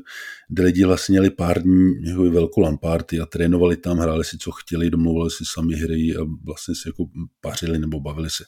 kde 0.49 0.63
lidi 0.63 0.85
vlastně 0.85 1.13
měli 1.13 1.31
pár 1.31 1.63
dní 1.63 1.93
jako 2.09 2.31
velkou 2.31 2.61
LAN 2.61 2.79
party 2.79 3.21
a 3.21 3.27
trénovali 3.27 3.77
tam, 3.77 3.99
hráli 3.99 4.25
si, 4.25 4.39
co 4.39 4.51
chtěli, 4.51 4.91
domlouvali 4.91 5.31
si 5.31 5.45
sami 5.55 5.75
hry 5.75 6.17
a 6.17 6.25
vlastně 6.45 6.75
si 6.75 6.89
jako 6.89 7.05
pařili 7.41 7.79
nebo 7.79 8.01
bavili 8.01 8.31
se. 8.31 8.45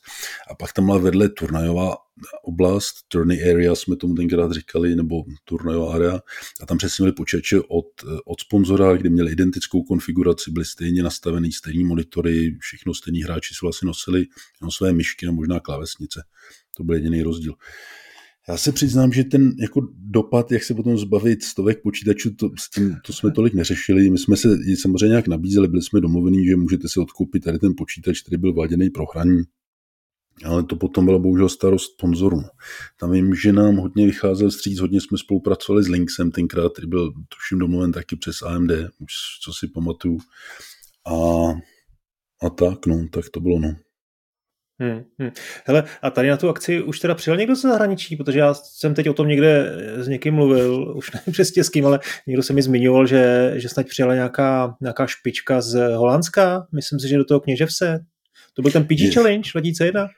A 0.51 0.55
pak 0.55 0.73
tam 0.73 0.87
byla 0.87 0.99
vedle 0.99 1.29
turnajová 1.29 1.97
oblast, 2.45 2.95
tourney 3.09 3.51
area 3.51 3.75
jsme 3.75 3.97
tomu 3.97 4.15
tenkrát 4.15 4.53
říkali, 4.53 4.97
nebo 4.97 5.15
turnajová 5.45 5.95
area, 5.95 6.21
a 6.63 6.67
tam 6.67 6.79
přesně 6.79 7.03
měli 7.03 7.13
počítače 7.13 7.61
od, 7.61 7.87
od 8.25 8.41
sponzora, 8.41 8.97
kde 8.97 9.11
měli 9.11 9.33
identickou 9.33 9.83
konfiguraci, 9.83 10.51
byly 10.51 10.65
stejně 10.65 11.03
nastavený, 11.03 11.53
stejní 11.53 11.85
monitory, 11.85 12.57
všechno 12.61 12.95
stejní 12.95 13.23
hráči 13.23 13.55
si 13.55 13.59
vlastně 13.63 13.87
nosili 13.87 14.27
jenom 14.61 14.71
své 14.71 14.93
myšky 14.93 15.27
a 15.27 15.33
možná 15.33 15.61
klávesnice. 15.61 16.23
To 16.77 16.85
byl 16.85 16.95
jediný 16.95 17.23
rozdíl. 17.23 17.55
Já 18.49 18.57
se 18.57 18.73
přiznám, 18.73 19.13
že 19.13 19.25
ten 19.25 19.53
jako 19.59 19.81
dopad, 19.95 20.53
jak 20.53 20.65
se 20.65 20.75
potom 20.75 20.99
zbavit 20.99 21.43
stovek 21.43 21.83
počítačů, 21.83 22.35
to, 22.35 22.51
s 22.59 22.71
tím, 22.71 22.97
to 23.07 23.13
jsme 23.13 23.31
tolik 23.31 23.55
neřešili. 23.55 24.11
My 24.11 24.19
jsme 24.19 24.37
se 24.37 24.49
samozřejmě 24.81 25.09
nějak 25.09 25.29
nabízeli, 25.29 25.69
byli 25.69 25.83
jsme 25.83 26.01
domluvení, 26.01 26.47
že 26.47 26.57
můžete 26.57 26.89
si 26.89 27.01
odkoupit 27.01 27.45
tady 27.45 27.59
ten 27.59 27.73
počítač, 27.77 28.21
který 28.21 28.37
byl 28.37 28.55
váděný 28.55 28.91
pro 28.91 29.05
hraní. 29.15 29.43
Ale 30.45 30.63
to 30.63 30.77
potom 30.77 31.05
byla 31.05 31.19
bohužel 31.19 31.49
starost 31.49 31.93
sponzorů. 31.93 32.43
Tam 33.01 33.13
vím, 33.13 33.35
že 33.35 33.53
nám 33.53 33.77
hodně 33.77 34.07
vycházel 34.07 34.51
stříc, 34.51 34.81
hodně 34.81 35.01
jsme 35.01 35.19
spolupracovali 35.19 35.85
s 35.85 35.89
Linksem 35.89 36.31
tenkrát, 36.31 36.73
který 36.73 36.89
byl 36.89 37.13
tuším 37.13 37.59
domluven 37.59 37.93
taky 37.93 38.17
přes 38.17 38.43
AMD, 38.43 38.71
už 38.99 39.13
co 39.45 39.53
si 39.53 39.69
pamatuju. 39.69 40.19
A, 41.07 41.49
a 42.47 42.51
tak, 42.51 42.87
no, 42.87 43.09
tak 43.13 43.25
to 43.31 43.41
bylo, 43.41 43.59
no. 43.59 43.77
Hmm, 44.79 45.05
hmm. 45.19 45.31
Hele, 45.65 45.85
a 46.03 46.11
tady 46.11 46.29
na 46.29 46.37
tu 46.37 46.49
akci 46.49 46.83
už 46.83 47.01
teda 47.01 47.15
přijel 47.15 47.37
někdo 47.37 47.55
ze 47.55 47.69
zahraničí, 47.69 48.17
protože 48.17 48.39
já 48.39 48.55
jsem 48.55 48.95
teď 48.95 49.09
o 49.09 49.13
tom 49.13 49.29
někde 49.29 49.77
s 49.97 50.09
někým 50.09 50.35
mluvil, 50.35 50.95
už 50.97 51.13
nevím 51.13 51.33
přesně 51.33 51.65
s 51.65 51.69
kým, 51.69 51.87
ale 51.87 52.01
někdo 52.27 52.43
se 52.43 52.53
mi 52.53 52.63
zmiňoval, 52.63 53.07
že, 53.07 53.53
že 53.57 53.69
snad 53.69 53.87
přijela 53.87 54.15
nějaká, 54.15 54.77
nějaká 54.81 55.07
špička 55.07 55.61
z 55.61 55.97
Holandska, 55.97 56.67
myslím 56.75 57.01
si, 57.01 57.09
že 57.09 57.17
do 57.17 57.25
toho 57.25 57.41
kněževce. 57.41 58.05
To 58.55 58.63
byl 58.63 58.71
ten 58.71 58.85
PG. 58.85 59.15
Challenge 59.15 59.51
2001? 59.53 60.09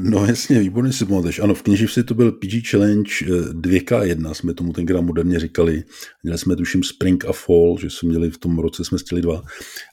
No 0.00 0.26
jasně, 0.26 0.60
výborně 0.60 0.92
si 0.92 1.04
pamatuješ. 1.04 1.38
Ano, 1.38 1.54
v 1.54 1.62
kněživci 1.62 2.04
to 2.04 2.14
byl 2.14 2.32
PG 2.32 2.70
Challenge 2.70 3.10
2K1, 3.52 4.30
eh, 4.30 4.34
jsme 4.34 4.54
tomu 4.54 4.72
tenkrát 4.72 5.00
moderně 5.00 5.40
říkali. 5.40 5.84
Měli 6.22 6.38
jsme 6.38 6.56
tuším 6.56 6.82
Spring 6.82 7.24
a 7.24 7.32
Fall, 7.32 7.76
že 7.80 7.90
jsme 7.90 8.08
měli 8.08 8.30
v 8.30 8.38
tom 8.38 8.58
roce, 8.58 8.84
jsme 8.84 8.98
stili 8.98 9.22
dva. 9.22 9.42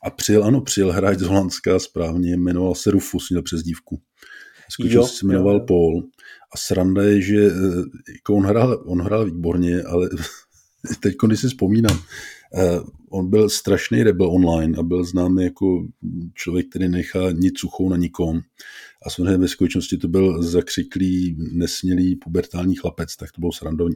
A 0.03 0.09
přijel, 0.09 0.43
ano, 0.43 0.61
přijel 0.61 0.91
hráč 0.91 1.19
z 1.19 1.21
Holandska, 1.21 1.79
správně, 1.79 2.37
jmenoval 2.37 2.75
se 2.75 2.91
Rufus, 2.91 3.29
měl 3.29 3.41
přezdívku. 3.41 4.01
Skutečně 4.69 5.03
se 5.03 5.25
jmenoval 5.25 5.55
jo. 5.55 5.65
Paul. 5.67 6.03
A 6.53 6.57
sranda 6.57 7.03
je, 7.03 7.21
že 7.21 7.45
eh, 7.45 7.51
jako 8.13 8.35
on, 8.35 8.45
hrál, 8.45 8.83
on 8.85 9.01
hrál 9.01 9.25
výborně, 9.25 9.83
ale 9.83 10.09
teď, 10.99 11.15
když 11.25 11.39
si 11.39 11.47
vzpomínám, 11.47 11.99
on 13.09 13.29
byl 13.29 13.49
strašný 13.49 14.03
rebel 14.03 14.27
online 14.31 14.77
a 14.77 14.83
byl 14.83 15.03
známý 15.03 15.43
jako 15.43 15.87
člověk, 16.33 16.69
který 16.69 16.89
nechá 16.89 17.31
nic 17.31 17.59
suchou 17.59 17.89
na 17.89 17.97
nikom. 17.97 18.41
A 19.05 19.09
samozřejmě 19.09 19.37
ve 19.37 19.47
skutečnosti 19.47 19.97
to 19.97 20.07
byl 20.07 20.43
zakřiklý, 20.43 21.37
nesmělý 21.51 22.15
pubertální 22.15 22.75
chlapec, 22.75 23.15
tak 23.15 23.31
to 23.31 23.41
bylo 23.41 23.51
srandovní. 23.51 23.95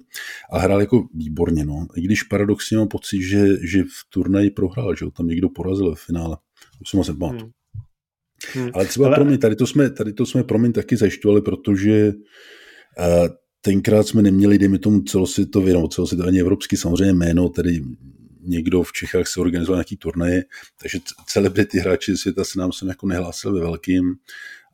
A 0.52 0.60
hrál 0.60 0.80
jako 0.80 1.08
výborně, 1.14 1.66
no. 1.66 1.88
I 1.96 2.02
když 2.02 2.24
paradoxně 2.24 2.78
mám 2.78 2.88
pocit, 2.88 3.22
že, 3.22 3.48
že 3.68 3.84
v 3.84 4.10
turnaji 4.10 4.50
prohrál, 4.50 4.96
že 4.96 5.06
ho 5.06 5.12
tam 5.12 5.28
někdo 5.28 5.50
porazil 5.50 5.96
v 5.96 6.00
finále. 6.00 6.38
To 6.80 6.86
jsem 6.86 7.04
se 7.04 7.14
pamatuju. 7.14 7.42
Hmm. 7.42 8.64
Hmm. 8.64 8.72
Ale 8.74 8.86
třeba 8.86 9.08
Ale... 9.08 9.16
pro 9.16 9.26
mě, 9.26 9.38
tady 9.38 9.56
to 9.56 9.68
jsme, 9.68 9.90
tady 9.90 10.14
to 10.14 10.26
jsme 10.26 10.44
pro 10.44 10.60
mě 10.60 10.72
taky 10.72 10.98
zajišťovali, 10.98 11.42
protože 11.42 12.14
uh, 12.14 13.28
tenkrát 13.62 14.08
jsme 14.08 14.22
neměli, 14.22 14.58
dejme 14.58 14.80
tomu 14.80 15.02
celosvětově, 15.02 15.74
no 15.74 15.88
celosvětově 15.88 16.30
ani 16.30 16.40
evropský 16.40 16.78
samozřejmě 16.78 17.14
jméno, 17.14 17.50
tedy 17.50 17.82
někdo 18.48 18.84
v 18.84 18.94
Čechách 18.94 19.28
se 19.28 19.40
organizoval 19.40 19.78
nějaký 19.78 19.98
turnaje, 19.98 20.44
takže 20.82 21.00
celebrity 21.28 21.80
hráči 21.80 22.18
světa 22.18 22.44
se 22.44 22.60
nám 22.60 22.72
sem 22.72 22.88
jako 22.88 23.08
nehlásili 23.08 23.54
ve 23.54 23.60
velkým 23.60 24.16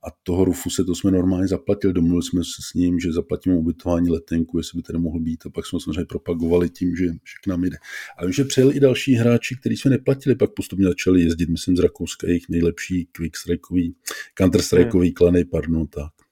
a 0.08 0.12
toho 0.24 0.46
Rufuse 0.46 0.84
to 0.84 0.96
jsme 0.96 1.12
normálně 1.12 1.48
zaplatili, 1.48 1.94
domluvili 1.94 2.24
jsme 2.24 2.44
se 2.44 2.62
s 2.70 2.74
ním, 2.74 3.00
že 3.00 3.14
zaplatíme 3.14 3.56
ubytování 3.56 4.10
letenku, 4.10 4.58
jestli 4.58 4.78
by 4.78 4.84
tedy 4.84 5.00
mohl 5.00 5.20
být 5.20 5.46
a 5.46 5.50
pak 5.50 5.66
jsme 5.66 5.80
samozřejmě 5.80 6.06
propagovali 6.06 6.70
tím, 6.70 6.96
že, 6.96 7.06
že 7.06 7.36
k 7.44 7.48
nám 7.48 7.64
jde. 7.64 7.78
Ale 8.18 8.28
vím, 8.28 8.34
že 8.34 8.44
přijeli 8.44 8.74
i 8.76 8.80
další 8.80 9.14
hráči, 9.14 9.56
kteří 9.56 9.78
jsme 9.78 9.92
neplatili, 9.92 10.36
pak 10.36 10.54
postupně 10.54 10.86
začali 10.86 11.22
jezdit, 11.22 11.50
myslím 11.50 11.78
z 11.78 11.80
Rakouska, 11.80 12.28
jejich 12.28 12.50
nejlepší 12.50 13.08
quick 13.12 13.38
strikeový, 13.38 13.96
counter 14.38 14.62
strikeový 14.62 15.08
hmm. 15.08 15.14
klany, 15.14 15.46
pardon, 15.46 15.88
tak. 15.88 16.23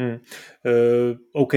Hmm. 0.00 0.12
Uh, 0.12 1.16
OK, 1.32 1.52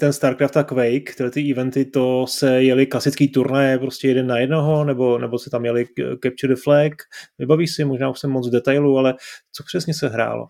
ten 0.00 0.12
StarCraft 0.12 0.56
a 0.56 0.62
Quake, 0.62 1.14
tyhle 1.16 1.30
ty 1.30 1.50
eventy, 1.50 1.84
to 1.84 2.26
se 2.28 2.62
jeli 2.62 2.86
klasický 2.86 3.28
turnaje 3.28 3.78
prostě 3.78 4.08
jeden 4.08 4.26
na 4.26 4.38
jednoho, 4.38 4.84
nebo, 4.84 5.18
nebo 5.18 5.38
se 5.38 5.50
tam 5.50 5.64
jeli 5.64 5.86
Capture 6.22 6.54
the 6.54 6.60
Flag, 6.64 6.92
vybavíš 7.38 7.74
si, 7.74 7.84
možná 7.84 8.10
už 8.10 8.18
jsem 8.18 8.30
moc 8.30 8.48
v 8.48 8.52
detailu, 8.52 8.98
ale 8.98 9.14
co 9.52 9.64
přesně 9.64 9.94
se 9.94 10.08
hrálo? 10.08 10.46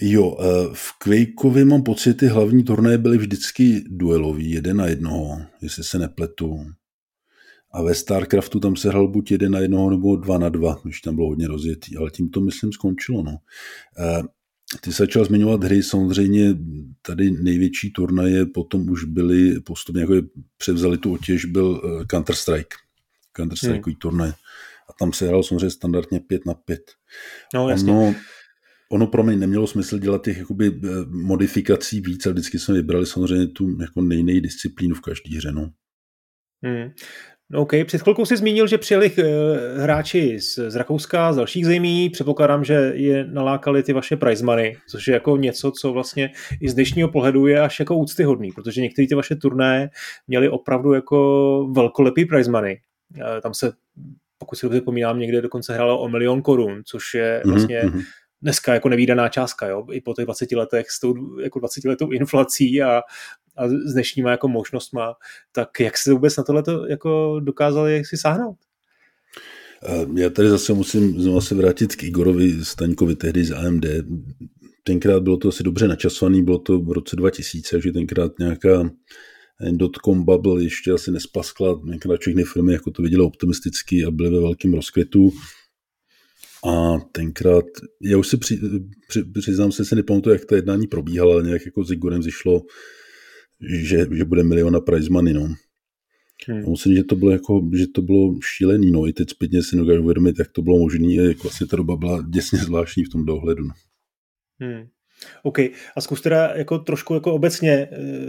Jo, 0.00 0.36
eh, 0.40 0.44
v 0.72 0.92
Quakeovi 0.98 1.64
mám 1.64 1.82
pocit, 1.82 2.14
ty 2.14 2.26
hlavní 2.26 2.64
turnaje 2.64 2.98
byly 2.98 3.18
vždycky 3.18 3.84
duelový, 3.88 4.50
jeden 4.50 4.76
na 4.76 4.86
jednoho, 4.86 5.38
jestli 5.62 5.84
se 5.84 5.98
nepletu. 5.98 6.66
A 7.72 7.82
ve 7.82 7.94
StarCraftu 7.94 8.60
tam 8.60 8.76
se 8.76 8.88
hrál 8.88 9.08
buď 9.08 9.30
jeden 9.30 9.52
na 9.52 9.58
jednoho 9.58 9.90
nebo 9.90 10.16
dva 10.16 10.38
na 10.38 10.48
dva, 10.48 10.80
když 10.84 11.00
tam 11.00 11.14
bylo 11.14 11.28
hodně 11.28 11.48
rozjetý, 11.48 11.96
ale 11.96 12.10
tím 12.10 12.30
to 12.30 12.40
myslím 12.40 12.72
skončilo. 12.72 13.22
No. 13.22 13.36
Ty 14.80 14.92
se 14.92 15.02
začal 15.02 15.24
zmiňovat 15.24 15.64
hry, 15.64 15.82
samozřejmě 15.82 16.54
tady 17.02 17.30
největší 17.30 17.92
turnaje 17.92 18.46
potom 18.46 18.90
už 18.90 19.04
byly 19.04 19.60
postupně, 19.60 20.00
jako 20.00 20.14
je 20.14 20.22
převzali 20.56 20.98
tu 20.98 21.12
otěž, 21.12 21.44
byl 21.44 21.82
eh, 21.84 22.04
Counter-Strike. 22.04 22.76
Counter-Strike 23.36 23.86
hmm. 23.86 23.94
turnaj. 23.94 24.30
A 24.88 24.92
tam 24.98 25.12
se 25.12 25.26
hrál 25.26 25.42
samozřejmě 25.42 25.70
standardně 25.70 26.20
5 26.20 26.46
na 26.46 26.54
5. 26.54 26.80
No, 27.54 27.68
jasně. 27.68 27.92
Ono, 27.92 28.14
ono 28.90 29.06
pro 29.06 29.22
mě 29.22 29.36
nemělo 29.36 29.66
smysl 29.66 29.98
dělat 29.98 30.24
těch 30.24 30.38
jakoby, 30.38 30.80
eh, 30.84 30.88
modifikací 31.06 32.00
víc 32.00 32.26
a 32.26 32.30
vždycky 32.30 32.58
jsme 32.58 32.74
vybrali 32.74 33.06
samozřejmě 33.06 33.46
tu 33.46 33.80
jako 33.80 34.00
nejnej 34.00 34.40
disciplínu 34.40 34.94
v 34.94 35.00
každé 35.00 35.36
hře. 35.36 35.52
No. 35.52 35.70
Hmm. 36.62 36.90
No 37.50 37.60
OK, 37.60 37.72
před 37.84 38.02
chvilkou 38.02 38.24
si 38.24 38.36
zmínil, 38.36 38.66
že 38.66 38.78
přijeli 38.78 39.10
uh, 39.10 39.24
hráči 39.82 40.40
z, 40.40 40.58
z 40.70 40.76
Rakouska, 40.76 41.32
z 41.32 41.36
dalších 41.36 41.66
zemí. 41.66 42.10
Předpokládám, 42.10 42.64
že 42.64 42.92
je 42.94 43.24
nalákali 43.24 43.82
ty 43.82 43.92
vaše 43.92 44.16
prize 44.16 44.44
money, 44.44 44.76
což 44.88 45.08
je 45.08 45.14
jako 45.14 45.36
něco, 45.36 45.70
co 45.70 45.92
vlastně 45.92 46.30
i 46.60 46.68
z 46.68 46.74
dnešního 46.74 47.08
pohledu 47.08 47.46
je 47.46 47.60
až 47.60 47.80
jako 47.80 47.96
úctyhodný, 47.96 48.52
protože 48.52 48.80
některé 48.80 49.08
ty 49.08 49.14
vaše 49.14 49.36
turné 49.36 49.90
měly 50.26 50.48
opravdu 50.48 50.92
jako 50.92 51.68
velkolepý 51.72 52.24
prize 52.24 52.50
money. 52.50 52.80
Uh, 53.16 53.22
tam 53.42 53.54
se, 53.54 53.72
pokud 54.38 54.56
si 54.56 54.66
dobře 54.66 54.80
vzpomínám, 54.80 55.18
někde 55.18 55.42
dokonce 55.42 55.74
hrálo 55.74 56.00
o 56.00 56.08
milion 56.08 56.42
korun, 56.42 56.82
což 56.84 57.14
je 57.14 57.42
mhm, 57.44 57.54
vlastně 57.54 57.82
mm-hmm 57.82 58.02
dneska 58.42 58.74
jako 58.74 58.88
nevýdaná 58.88 59.28
částka, 59.28 59.66
jo? 59.66 59.86
i 59.92 60.00
po 60.00 60.14
těch 60.14 60.24
20 60.24 60.52
letech 60.52 60.90
s 60.90 61.00
tou 61.00 61.38
jako 61.40 61.58
20 61.58 61.84
letou 61.84 62.10
inflací 62.10 62.82
a, 62.82 63.02
a 63.56 63.68
s 63.68 63.92
dnešníma 63.92 64.30
jako 64.30 64.48
možnostma, 64.48 65.14
tak 65.52 65.80
jak 65.80 65.98
se 65.98 66.12
vůbec 66.12 66.36
na 66.36 66.44
tohle 66.44 66.62
jako 66.88 67.40
dokázali 67.40 68.04
si 68.04 68.16
sáhnout? 68.16 68.56
Já 70.16 70.30
tady 70.30 70.48
zase 70.48 70.72
musím 70.72 71.20
znovu 71.20 71.40
se 71.40 71.54
vrátit 71.54 71.96
k 71.96 72.02
Igorovi 72.02 72.64
Staňkovi 72.64 73.16
tehdy 73.16 73.44
z 73.44 73.52
AMD. 73.52 73.86
Tenkrát 74.84 75.22
bylo 75.22 75.36
to 75.36 75.48
asi 75.48 75.62
dobře 75.62 75.88
načasovaný, 75.88 76.42
bylo 76.44 76.58
to 76.58 76.80
v 76.80 76.92
roce 76.92 77.16
2000, 77.16 77.80
že 77.80 77.92
tenkrát 77.92 78.38
nějaká 78.38 78.90
dotcom 79.70 80.24
bubble 80.24 80.62
ještě 80.62 80.92
asi 80.92 81.10
nespaskla, 81.10 81.80
tenkrát 81.90 82.20
všechny 82.20 82.44
firmy 82.44 82.72
jako 82.72 82.90
to 82.90 83.02
viděly 83.02 83.24
optimisticky 83.24 84.04
a 84.04 84.10
byly 84.10 84.30
ve 84.30 84.40
velkém 84.40 84.74
rozkvětu. 84.74 85.30
A 86.66 86.98
tenkrát, 87.12 87.64
já 88.02 88.18
už 88.18 88.28
si 88.28 88.36
při, 88.36 88.60
při, 89.08 89.24
přiznám 89.24 89.72
se, 89.72 89.84
si 89.84 89.94
nepamatuju, 89.94 90.32
jak 90.34 90.44
to 90.44 90.54
jednání 90.54 90.86
probíhalo, 90.86 91.32
ale 91.32 91.42
nějak 91.42 91.66
jako 91.66 91.84
s 91.84 91.90
Igorem 91.90 92.22
zišlo, 92.22 92.62
že, 93.84 94.06
že 94.12 94.24
bude 94.24 94.42
miliona 94.42 94.80
prize 94.80 95.10
money, 95.10 95.34
no. 95.34 95.54
Hmm. 96.48 96.62
Musím, 96.62 96.94
že 96.94 97.04
to 97.04 97.16
bylo 97.16 97.30
jako, 97.30 97.70
že 97.76 97.86
to 97.86 98.02
bylo 98.02 98.34
šílený, 98.56 98.90
no, 98.90 99.06
i 99.06 99.12
teď 99.12 99.30
zpětně 99.30 99.62
si 99.62 99.76
dokážu 99.76 100.02
uvědomit, 100.02 100.38
jak 100.38 100.48
to 100.52 100.62
bylo 100.62 100.78
možné, 100.78 101.14
jak 101.14 101.42
vlastně 101.42 101.66
ta 101.66 101.76
doba 101.76 101.96
byla 101.96 102.22
děsně 102.22 102.58
zvláštní 102.58 103.04
v 103.04 103.08
tom 103.08 103.26
dohledu. 103.26 103.64
No. 103.64 103.74
Hmm. 104.60 104.86
OK. 105.42 105.58
A 105.96 106.00
zkus 106.00 106.20
teda 106.20 106.52
jako 106.54 106.78
trošku 106.78 107.14
jako 107.14 107.32
obecně 107.32 107.72
e, 107.72 107.88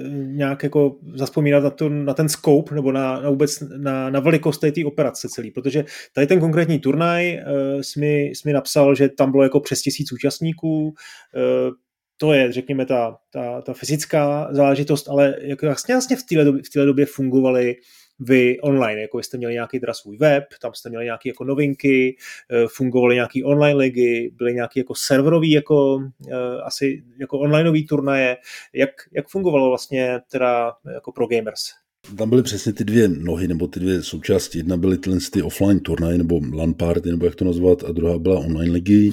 nějak 0.10 0.64
jako 0.64 0.96
zaspomínat 1.16 1.64
na, 1.64 1.70
to, 1.70 1.90
na 1.90 2.14
ten 2.14 2.30
scope 2.30 2.76
nebo 2.76 2.92
na, 2.92 3.22
na 3.22 3.30
vůbec 3.30 3.64
na, 3.78 4.10
na 4.10 4.20
velikost 4.20 4.58
té 4.58 4.86
operace 4.86 5.30
celý, 5.30 5.52
protože 5.52 5.86
tady 6.14 6.28
ten 6.28 6.40
konkrétní 6.40 6.80
turnaj 6.80 7.30
e, 7.30 7.44
jsi, 7.84 8.00
mi, 8.00 8.22
jsi 8.22 8.42
mi 8.46 8.54
napsal, 8.54 8.96
že 8.96 9.10
tam 9.10 9.32
bylo 9.32 9.44
jako 9.44 9.60
přes 9.60 9.82
tisíc 9.82 10.12
účastníků, 10.12 10.94
e, 11.36 11.90
to 12.22 12.34
je, 12.34 12.52
řekněme, 12.52 12.86
ta, 12.86 13.18
ta, 13.34 13.62
ta 13.62 13.74
fyzická 13.74 14.48
záležitost, 14.52 15.10
ale 15.10 15.36
jak 15.42 15.62
vlastně, 15.62 15.96
vlastně 15.96 16.16
v 16.16 16.24
téhle 16.24 16.46
době, 16.46 16.62
v 16.64 16.70
téhle 16.70 16.86
době 16.86 17.06
fungovaly 17.06 17.76
vy 18.20 18.60
online, 18.60 19.02
jako 19.02 19.20
jste 19.20 19.38
měli 19.38 19.54
nějaký 19.54 19.80
teda 19.80 19.94
svůj 19.94 20.18
web, 20.18 20.44
tam 20.62 20.74
jste 20.74 20.90
měli 20.90 21.06
nějaké 21.06 21.30
jako 21.30 21.44
novinky, 21.44 22.18
eh, 22.52 22.66
fungovaly 22.68 23.16
nějaké 23.16 23.44
online 23.44 23.80
ligy, 23.80 24.32
byly 24.38 24.54
nějaké 24.54 24.80
jako 24.80 24.94
serverový 24.96 25.52
jako 25.52 26.00
eh, 26.32 26.62
asi 26.64 27.04
jako 27.20 27.40
onlineový 27.40 27.88
turnaje. 27.88 28.38
Jak, 28.74 28.90
jak 29.12 29.28
fungovalo 29.28 29.70
vlastně 29.70 30.20
teda 30.32 30.72
jako 30.94 31.12
pro 31.12 31.28
gamers? 31.28 31.62
Tam 32.18 32.30
byly 32.30 32.44
přesně 32.44 32.74
ty 32.74 32.84
dvě 32.84 33.08
nohy, 33.08 33.48
nebo 33.48 33.68
ty 33.68 33.80
dvě 33.80 34.04
součásti. 34.04 34.58
Jedna 34.58 34.78
byly 34.78 34.98
tyhle 34.98 35.20
ty 35.32 35.42
offline 35.42 35.80
turnaje, 35.80 36.18
nebo 36.18 36.40
LAN 36.54 36.74
party, 36.74 37.10
nebo 37.10 37.26
jak 37.26 37.36
to 37.36 37.46
nazvat, 37.46 37.84
a 37.84 37.92
druhá 37.92 38.20
byla 38.20 38.40
online 38.40 38.72
ligy. 38.72 39.12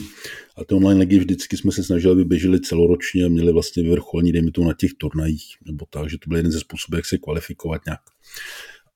A 0.57 0.65
ty 0.65 0.75
online 0.75 1.01
ligy 1.01 1.19
vždycky 1.19 1.57
jsme 1.57 1.73
se 1.73 1.83
snažili, 1.83 2.13
aby 2.13 2.25
běžely 2.25 2.61
celoročně 2.61 3.25
a 3.25 3.29
měli 3.29 3.53
vlastně 3.53 3.83
vyvrcholení, 3.83 4.33
dejme 4.33 4.51
to 4.51 4.65
na 4.65 4.73
těch 4.73 4.91
turnajích, 4.99 5.57
nebo 5.67 5.87
tak, 5.91 6.11
že 6.11 6.19
to 6.19 6.29
byl 6.29 6.37
jeden 6.37 6.53
ze 6.53 6.61
způsobů, 6.61 6.97
jak 6.97 7.07
se 7.07 7.19
kvalifikovat 7.19 7.87
nějak. 7.87 8.01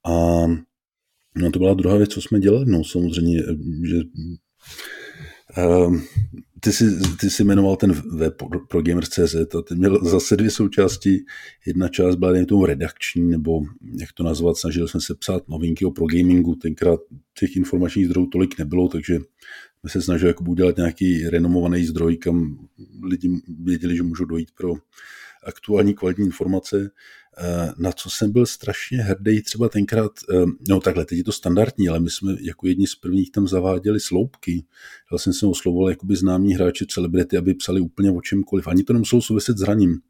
A 0.06 0.46
no 1.36 1.50
to 1.52 1.58
byla 1.58 1.74
druhá 1.74 1.96
věc, 1.96 2.10
co 2.10 2.20
jsme 2.20 2.40
dělali, 2.40 2.66
no 2.68 2.84
samozřejmě, 2.84 3.42
že 3.84 3.96
uh, 5.58 5.96
ty 6.60 6.72
jsi, 6.72 6.84
ty 7.20 7.30
jsi 7.30 7.44
jmenoval 7.44 7.76
ten 7.76 7.92
web 7.92 8.42
pro 8.68 8.82
Gamers.cz 8.82 9.34
a 9.34 9.62
ty 9.68 9.74
měl 9.74 10.04
zase 10.04 10.36
dvě 10.36 10.50
součásti. 10.50 11.24
Jedna 11.66 11.88
část 11.88 12.16
byla 12.16 12.36
jen 12.36 12.46
tomu 12.46 12.66
redakční, 12.66 13.30
nebo 13.30 13.60
jak 14.00 14.12
to 14.12 14.22
nazvat, 14.22 14.56
snažili 14.56 14.88
jsme 14.88 15.00
se 15.00 15.14
psát 15.14 15.48
novinky 15.48 15.84
o 15.84 15.90
pro 15.90 16.06
gamingu. 16.06 16.54
Tenkrát 16.54 17.00
těch 17.38 17.56
informačních 17.56 18.06
zdrojů 18.06 18.26
tolik 18.26 18.58
nebylo, 18.58 18.88
takže 18.88 19.18
jsme 19.80 19.90
se 19.90 20.02
snažili 20.02 20.30
jako 20.30 20.44
udělat 20.44 20.76
nějaký 20.76 21.28
renomovaný 21.28 21.84
zdroj, 21.86 22.16
kam 22.16 22.68
lidi 23.02 23.30
věděli, 23.64 23.96
že 23.96 24.02
můžou 24.02 24.24
dojít 24.24 24.50
pro 24.54 24.74
aktuální 25.46 25.94
kvalitní 25.94 26.26
informace. 26.26 26.90
Eh, 27.42 27.72
na 27.78 27.92
co 27.92 28.10
jsem 28.10 28.32
byl 28.32 28.46
strašně 28.46 28.98
hrdý 28.98 29.42
třeba 29.42 29.68
tenkrát, 29.68 30.12
eh, 30.34 30.44
no 30.68 30.80
takhle, 30.80 31.04
teď 31.04 31.18
je 31.18 31.24
to 31.24 31.32
standardní, 31.32 31.88
ale 31.88 32.00
my 32.00 32.10
jsme 32.10 32.36
jako 32.40 32.66
jedni 32.66 32.86
z 32.86 32.94
prvních 32.94 33.30
tam 33.30 33.48
zaváděli 33.48 34.00
sloupky. 34.00 34.64
Já 35.12 35.18
jsem 35.18 35.32
se 35.32 35.46
oslovoval 35.46 35.90
jakoby 35.90 36.16
známí 36.16 36.54
hráči, 36.54 36.86
celebrity, 36.86 37.36
aby 37.36 37.54
psali 37.54 37.80
úplně 37.80 38.10
o 38.10 38.20
čemkoliv. 38.20 38.66
Ani 38.66 38.82
to 38.82 38.92
nemuselo 38.92 39.22
souviset 39.22 39.58
s 39.58 39.60
hraním. 39.60 40.00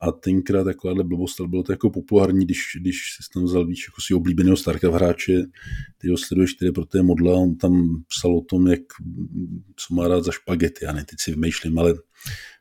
A 0.00 0.12
tenkrát 0.12 0.64
takováhle 0.64 1.04
blbost, 1.04 1.40
ale 1.40 1.48
bylo 1.48 1.62
to 1.62 1.72
jako 1.72 1.90
populární, 1.90 2.44
když, 2.44 2.58
když 2.80 2.96
jsi 2.96 3.30
tam 3.34 3.44
vzal 3.44 3.66
víš, 3.66 3.86
jako 3.88 4.00
si 4.00 4.14
oblíbeného 4.14 4.56
Starcraft 4.56 4.94
hráče, 4.94 5.42
ty 5.98 6.08
ho 6.08 6.16
sleduješ, 6.16 6.52
který 6.52 6.72
pro 6.72 6.84
té 6.84 7.02
modla, 7.02 7.34
on 7.34 7.56
tam 7.56 8.02
psal 8.08 8.36
o 8.36 8.40
tom, 8.40 8.66
jak, 8.66 8.80
co 9.76 9.94
má 9.94 10.08
rád 10.08 10.24
za 10.24 10.32
špagety, 10.32 10.84
já 10.84 10.92
ne, 10.92 11.04
teď 11.04 11.18
si 11.20 11.30
vymýšlím, 11.30 11.78
ale 11.78 11.94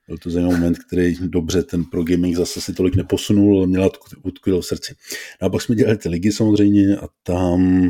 byl 0.08 0.18
to 0.18 0.30
zajímavý 0.30 0.56
moment, 0.56 0.80
který 0.80 1.16
dobře 1.22 1.64
ten 1.64 1.84
pro 1.86 2.04
gaming 2.04 2.36
zase 2.36 2.62
si 2.62 2.74
tolik 2.74 2.96
neposunul, 2.96 3.58
ale 3.58 3.68
měla 3.68 3.90
utkvěl 4.24 4.62
v 4.62 4.66
srdci. 4.66 4.96
No 5.42 5.48
a 5.48 5.50
pak 5.50 5.62
jsme 5.62 5.76
dělali 5.76 5.98
ty 5.98 6.10
ligy 6.10 6.32
samozřejmě 6.32 6.98
a 6.98 7.08
tam, 7.24 7.90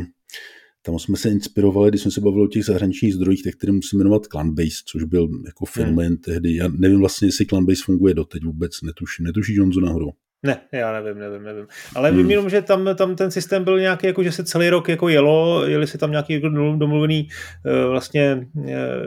tam 0.82 0.98
jsme 0.98 1.16
se 1.16 1.30
inspirovali, 1.30 1.90
když 1.90 2.02
jsme 2.02 2.10
se 2.10 2.20
bavili 2.20 2.44
o 2.44 2.48
těch 2.48 2.64
zahraničních 2.64 3.14
zdrojích, 3.14 3.42
tak 3.42 3.54
který 3.54 3.72
musím 3.72 3.98
jmenovat 3.98 4.26
Clanbase, 4.26 4.82
což 4.86 5.04
byl 5.04 5.28
jako 5.46 5.64
fenomén 5.64 6.08
hmm. 6.08 6.16
tehdy. 6.16 6.56
Já 6.56 6.68
nevím 6.68 6.98
vlastně, 6.98 7.28
jestli 7.28 7.46
Clanbase 7.46 7.82
funguje 7.84 8.14
doteď 8.14 8.44
vůbec, 8.44 8.82
netuším. 8.82 9.26
Netuší 9.26 9.54
Johnzo 9.54 9.80
nahoru. 9.80 10.10
Ne, 10.44 10.60
já 10.72 11.00
nevím, 11.00 11.18
nevím, 11.18 11.42
nevím. 11.42 11.66
Ale 11.94 12.08
hmm. 12.08 12.18
vím 12.18 12.30
jenom, 12.30 12.50
že 12.50 12.62
tam, 12.62 12.96
tam 12.96 13.16
ten 13.16 13.30
systém 13.30 13.64
byl 13.64 13.80
nějaký, 13.80 14.06
jako 14.06 14.22
že 14.22 14.32
se 14.32 14.44
celý 14.44 14.70
rok 14.70 14.88
jako 14.88 15.08
jelo, 15.08 15.66
jeli 15.66 15.86
si 15.86 15.98
tam 15.98 16.10
nějaký 16.10 16.32
jako 16.32 16.48
domluvený 16.48 17.28
uh, 17.66 17.90
vlastně 17.90 18.46
uh, 18.54 18.66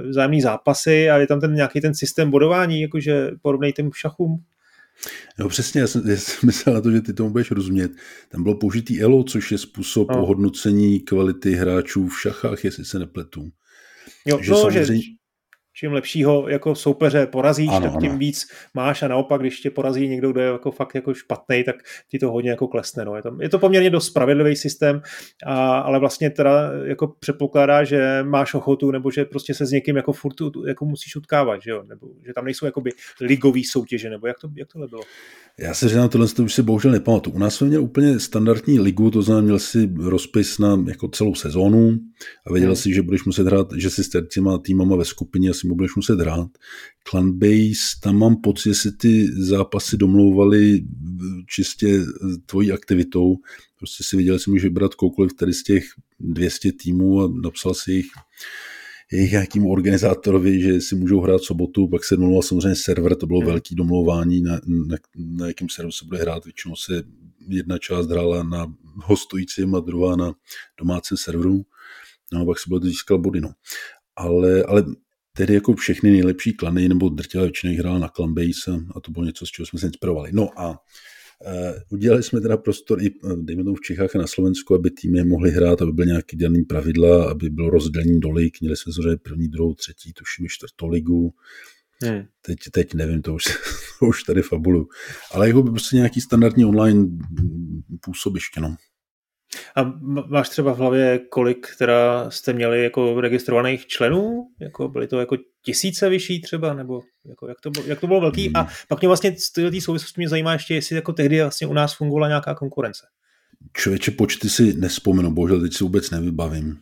vzájemný 0.10 0.41
zápasy 0.41 1.10
a 1.10 1.17
je 1.17 1.28
tam 1.28 1.39
ten 1.39 1.54
nějaký 1.54 1.82
ten 1.82 1.95
systém 1.95 2.32
bodování, 2.32 2.82
jakože 2.82 3.32
podobný 3.41 3.73
těm 3.73 3.91
šachům. 3.93 4.43
No 5.39 5.50
přesně, 5.50 5.82
já 5.82 5.88
jsem, 5.88 6.10
já 6.10 6.15
jsem 6.15 6.47
myslel 6.47 6.76
na 6.76 6.82
to, 6.82 6.91
že 6.91 7.02
ty 7.02 7.13
tomu 7.13 7.30
budeš 7.30 7.52
rozumět. 7.52 7.91
Tam 8.30 8.43
bylo 8.43 8.56
použitý 8.56 9.02
ELO, 9.02 9.23
což 9.23 9.52
je 9.52 9.58
způsob 9.58 10.12
no. 10.12 10.23
ohodnocení 10.23 11.00
kvality 11.00 11.52
hráčů 11.52 12.08
v 12.08 12.21
šachách, 12.21 12.65
jestli 12.65 12.86
se 12.86 13.00
nepletu. 13.00 13.50
Jo, 14.26 14.39
že 14.41 14.52
no, 14.52 14.58
samozřejmě... 14.58 14.86
že 14.86 14.93
čím 15.77 15.93
lepšího 15.93 16.49
jako 16.49 16.75
soupeře 16.75 17.25
porazíš, 17.25 17.69
ano, 17.71 17.91
tak 17.91 18.01
tím 18.01 18.09
ano. 18.09 18.19
víc 18.19 18.47
máš 18.73 19.03
a 19.03 19.07
naopak, 19.07 19.41
když 19.41 19.59
tě 19.59 19.71
porazí 19.71 20.07
někdo, 20.07 20.31
kdo 20.31 20.41
je 20.41 20.47
jako 20.47 20.71
fakt 20.71 20.95
jako 20.95 21.13
špatný, 21.13 21.63
tak 21.63 21.75
ti 22.11 22.19
to 22.19 22.31
hodně 22.31 22.49
jako 22.49 22.67
klesne. 22.67 23.05
No. 23.05 23.15
Je, 23.15 23.21
to, 23.21 23.37
je 23.41 23.49
to 23.49 23.59
poměrně 23.59 23.89
dost 23.89 24.05
spravedlivý 24.05 24.55
systém, 24.55 25.01
a, 25.45 25.79
ale 25.79 25.99
vlastně 25.99 26.29
teda 26.29 26.71
jako 26.83 27.07
předpokládá, 27.19 27.84
že 27.84 28.23
máš 28.23 28.53
ochotu, 28.53 28.91
nebo 28.91 29.11
že 29.11 29.25
prostě 29.25 29.53
se 29.53 29.65
s 29.65 29.71
někým 29.71 29.95
jako 29.95 30.13
furt 30.13 30.36
jako 30.67 30.86
musíš 30.86 31.15
utkávat, 31.15 31.61
že 31.61 31.71
jo? 31.71 31.84
nebo 31.88 32.07
že 32.28 32.34
tam 32.34 32.45
nejsou 32.45 32.65
jakoby 32.65 32.91
ligový 33.21 33.63
soutěže, 33.63 34.09
nebo 34.09 34.28
jak 34.28 34.39
to, 34.39 34.49
jak 34.55 34.67
tohle 34.73 34.88
bylo? 34.88 35.01
Já 35.59 35.73
se 35.73 35.89
říkám, 35.89 36.09
tohle 36.09 36.28
to 36.28 36.43
už 36.43 36.53
si 36.53 36.63
bohužel 36.63 36.91
nepamatuju. 36.91 37.36
U 37.36 37.39
nás 37.39 37.55
jsme 37.55 37.67
měli 37.67 37.84
úplně 37.84 38.19
standardní 38.19 38.80
ligu, 38.80 39.11
to 39.11 39.21
znamená, 39.21 39.45
měl 39.45 39.59
si 39.59 39.89
rozpis 39.99 40.59
na 40.59 40.84
jako 40.88 41.07
celou 41.07 41.36
sezónu 41.36 41.99
a 42.47 42.53
věděl 42.53 42.69
hmm. 42.69 42.75
si, 42.75 42.93
že 42.93 43.01
budeš 43.01 43.25
muset 43.25 43.47
hrát, 43.47 43.67
že 43.75 43.89
si 43.89 44.03
s 44.03 44.09
těma 44.34 44.57
týmama 44.57 44.95
ve 44.95 45.05
skupině 45.05 45.49
asi 45.49 45.66
budeš 45.76 45.95
muset 45.95 46.20
hrát. 46.20 46.49
Clanbase, 47.09 47.99
tam 48.03 48.18
mám 48.18 48.36
pocit, 48.41 48.70
že 48.70 48.76
si 48.76 48.91
ty 48.91 49.28
zápasy 49.43 49.97
domlouvali 49.97 50.84
čistě 51.47 51.99
tvojí 52.45 52.72
aktivitou. 52.72 53.36
Prostě 53.78 54.03
si 54.03 54.18
viděl, 54.18 54.36
že 54.36 54.43
si 54.43 54.49
můžeš 54.49 54.63
vybrat 54.63 54.95
koukoliv 54.95 55.34
tady 55.34 55.53
z 55.53 55.63
těch 55.63 55.84
200 56.20 56.72
týmů 56.72 57.22
a 57.22 57.32
napsal 57.43 57.74
si 57.74 57.91
jich 57.91 58.07
jejich 59.11 59.32
nějakým 59.32 59.65
organizátorovi, 59.65 60.61
že 60.61 60.82
si 60.82 60.95
můžou 60.95 61.22
hrát 61.22 61.41
sobotu, 61.41 61.88
pak 61.88 62.03
se 62.03 62.15
domlouval 62.15 62.41
samozřejmě 62.41 62.76
server, 62.76 63.15
to 63.15 63.28
bylo 63.28 63.39
hmm. 63.39 63.49
velký 63.49 63.76
domlouvání, 63.76 64.41
na, 64.41 64.59
na, 64.65 64.97
na 65.15 65.47
jakém 65.47 65.70
serveru 65.70 65.91
se 65.91 66.05
bude 66.05 66.20
hrát, 66.20 66.45
většinou 66.45 66.76
se 66.76 67.03
jedna 67.47 67.78
část 67.78 68.07
hrála 68.07 68.43
na 68.43 68.74
hostujícím 68.95 69.76
a 69.76 69.80
druhá 69.80 70.15
na 70.15 70.34
domácím 70.80 71.18
serveru. 71.18 71.65
No 72.34 72.41
a 72.41 72.45
pak 72.45 72.59
se 72.59 72.63
bylo 72.68 72.80
získal 72.80 73.18
body, 73.18 73.41
no. 73.41 73.51
Ale, 74.15 74.63
ale 74.63 74.86
tedy 75.38 75.53
jako 75.53 75.73
všechny 75.73 76.11
nejlepší 76.11 76.53
klany, 76.53 76.89
nebo 76.89 77.09
drtivá 77.09 77.43
většina 77.43 77.73
hrál 77.79 77.99
na 77.99 78.07
Clanbase 78.07 78.71
a 78.95 78.99
to 78.99 79.11
bylo 79.11 79.25
něco, 79.25 79.45
z 79.45 79.49
čeho 79.49 79.65
jsme 79.65 79.79
se 79.79 79.85
inspirovali. 79.85 80.29
No 80.33 80.49
a 80.59 80.79
Uh, 81.45 81.73
udělali 81.89 82.23
jsme 82.23 82.41
teda 82.41 82.57
prostor 82.57 83.03
i, 83.03 83.11
dejme 83.35 83.63
tomu 83.63 83.75
v 83.75 83.81
Čechách 83.81 84.15
a 84.15 84.19
na 84.19 84.27
Slovensku, 84.27 84.75
aby 84.75 84.91
týmy 84.91 85.23
mohly 85.23 85.51
hrát, 85.51 85.81
aby 85.81 85.91
byly 85.91 86.07
nějaké 86.07 86.38
dané 86.38 86.59
pravidla, 86.69 87.31
aby 87.31 87.49
bylo 87.49 87.69
rozdělení 87.69 88.19
do 88.19 88.31
lig. 88.31 88.61
Měli 88.61 88.77
jsme 88.77 88.93
samozřejmě 88.93 89.17
první, 89.17 89.47
druhou, 89.47 89.73
třetí, 89.73 90.13
tuším 90.13 90.45
i 90.45 90.49
čtvrtou 90.49 90.88
ligu. 90.88 91.33
Hmm. 92.03 92.23
Teď, 92.41 92.57
teď 92.71 92.93
nevím, 92.93 93.21
to 93.21 93.33
už, 93.33 93.43
to 93.99 94.05
už 94.05 94.23
tady 94.23 94.41
fabulu. 94.41 94.88
Ale 95.31 95.47
jako 95.47 95.63
by 95.63 95.69
prostě 95.71 95.95
nějaký 95.95 96.21
standardní 96.21 96.65
online 96.65 97.07
působiště, 98.01 98.61
no. 98.61 98.75
A 99.76 99.93
máš 100.28 100.50
třeba 100.50 100.74
v 100.74 100.78
hlavě, 100.78 101.20
kolik 101.30 101.68
teda 101.78 102.32
jste 102.32 102.54
měli 102.54 102.84
jako 102.84 103.22
registrovaných 103.22 103.88
členů? 103.88 104.48
Jako 104.62 104.88
byly 104.88 105.08
to 105.08 105.20
jako 105.20 105.38
tisíce 105.66 106.10
vyšší 106.10 106.41
třeba? 106.41 106.74
Nebo 106.74 107.02
jako 107.30 107.48
jak, 107.48 107.62
to 107.62 107.70
bylo, 107.70 107.86
jak 107.86 108.00
to 108.00 108.08
bylo 108.08 108.22
velký? 108.22 108.52
A 108.54 108.62
hmm. 108.62 108.70
pak 108.88 109.02
mě 109.02 109.08
vlastně 109.08 109.36
z 109.38 109.52
té 109.52 109.82
souvislosti 109.82 110.22
mě 110.22 110.30
zajímá 110.30 110.54
ještě, 110.54 110.76
jestli 110.76 110.95
jako 110.95 111.14
tehdy 111.14 111.41
vlastně 111.41 111.68
u 111.68 111.74
nás 111.74 111.93
fungovala 111.93 112.28
nějaká 112.28 112.56
konkurence. 112.56 113.08
Člověče, 113.74 114.12
počty 114.12 114.50
si 114.50 114.74
nespomenu, 114.74 115.32
bohužel 115.32 115.62
teď 115.62 115.74
si 115.74 115.84
vůbec 115.84 116.12
nevybavím. 116.12 116.78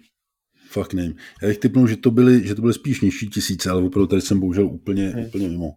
Fakt 0.69 0.93
nevím. 0.93 1.15
Já 1.41 1.47
bych 1.47 1.57
typnul, 1.57 1.87
že 1.87 1.97
to 1.97 2.11
byly, 2.11 2.47
že 2.47 2.55
to 2.55 2.61
byly 2.61 2.73
spíš 2.73 3.01
nižší 3.01 3.29
tisíce, 3.29 3.69
ale 3.69 3.83
opravdu 3.83 4.07
tady 4.07 4.21
jsem 4.21 4.39
bohužel 4.39 4.65
úplně, 4.65 5.09
hmm. 5.09 5.25
úplně 5.25 5.49
mimo. 5.49 5.71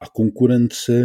A 0.00 0.08
konkurence, 0.08 1.02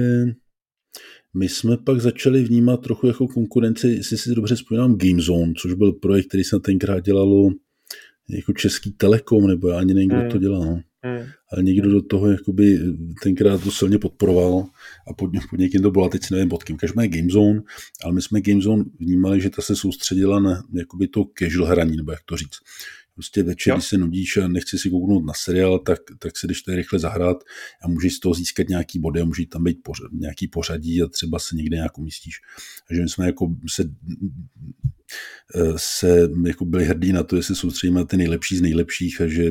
my 1.37 1.49
jsme 1.49 1.77
pak 1.77 2.01
začali 2.01 2.43
vnímat 2.43 2.77
trochu 2.81 3.07
jako 3.07 3.27
konkurenci, 3.27 3.87
jestli 3.87 4.17
si 4.17 4.35
dobře 4.35 4.55
vzpomínám, 4.55 4.97
Gamezone, 4.97 5.53
což 5.57 5.73
byl 5.73 5.91
projekt, 5.91 6.27
který 6.27 6.43
se 6.43 6.59
tenkrát 6.59 6.99
dělalo 6.99 7.49
jako 8.29 8.53
Český 8.53 8.91
Telekom, 8.91 9.47
nebo 9.47 9.67
já 9.67 9.79
ani 9.79 9.93
nevím, 9.93 10.09
kdo 10.09 10.19
hmm. 10.19 10.29
to 10.29 10.37
dělal. 10.37 10.65
No. 10.65 10.81
Hmm. 11.03 11.25
Ale 11.51 11.63
někdo 11.63 11.91
do 11.91 12.01
toho 12.01 12.31
jakoby 12.31 12.79
tenkrát 13.23 13.63
to 13.63 13.71
silně 13.71 13.99
podporoval 13.99 14.65
a 15.07 15.13
pod, 15.13 15.31
pod 15.49 15.59
někým 15.59 15.81
to 15.81 15.91
bylo, 15.91 16.09
teď 16.09 16.23
si 16.23 16.33
nevím 16.33 16.49
pod 16.49 16.63
kým. 16.63 16.77
Každopádně 16.77 17.17
Gamezone, 17.17 17.61
ale 18.03 18.13
my 18.13 18.21
jsme 18.21 18.41
Gamezone 18.41 18.83
vnímali, 18.99 19.41
že 19.41 19.49
ta 19.49 19.61
se 19.61 19.75
soustředila 19.75 20.39
na 20.39 20.63
jakoby 20.73 21.07
to 21.07 21.25
casual 21.39 21.67
hraní, 21.67 21.97
nebo 21.97 22.11
jak 22.11 22.21
to 22.25 22.37
říct. 22.37 22.57
Prostě 23.17 23.43
večer, 23.43 23.71
jo. 23.71 23.75
když 23.75 23.87
se 23.87 23.97
nudíš 23.97 24.37
a 24.37 24.47
nechci 24.47 24.77
si 24.77 24.89
kouknout 24.89 25.25
na 25.25 25.33
seriál, 25.33 25.79
tak, 25.79 25.99
tak 26.19 26.37
se 26.37 26.47
jdeš 26.47 26.61
tady 26.61 26.77
rychle 26.77 26.99
zahrát 26.99 27.37
a 27.81 27.87
můžeš 27.87 28.13
z 28.13 28.19
toho 28.19 28.33
získat 28.33 28.69
nějaký 28.69 28.99
body 28.99 29.21
a 29.21 29.25
může 29.25 29.47
tam 29.47 29.63
být 29.63 29.77
pořad, 29.83 30.11
nějaký 30.11 30.47
pořadí 30.47 31.03
a 31.03 31.07
třeba 31.07 31.39
se 31.39 31.55
někde 31.55 31.75
nějak 31.77 31.97
umístíš. 31.97 32.35
Takže 32.87 33.01
my 33.01 33.09
jsme 33.09 33.25
jako 33.25 33.55
se, 33.69 33.83
se 35.75 36.29
jako 36.47 36.65
byli 36.65 36.85
hrdí 36.85 37.11
na 37.11 37.23
to, 37.23 37.35
jestli 37.35 37.55
soustředíme 37.55 37.99
na 37.99 38.05
ty 38.05 38.17
nejlepší 38.17 38.57
z 38.57 38.61
nejlepších 38.61 39.21
a 39.21 39.27
že 39.27 39.43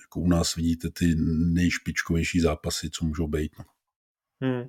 jako 0.00 0.20
u 0.20 0.28
nás 0.28 0.56
vidíte 0.56 0.90
ty 0.90 1.14
nejšpičkovější 1.52 2.40
zápasy, 2.40 2.90
co 2.90 3.04
můžou 3.04 3.26
být. 3.26 3.52
No. 3.58 3.64
Hmm. 4.42 4.68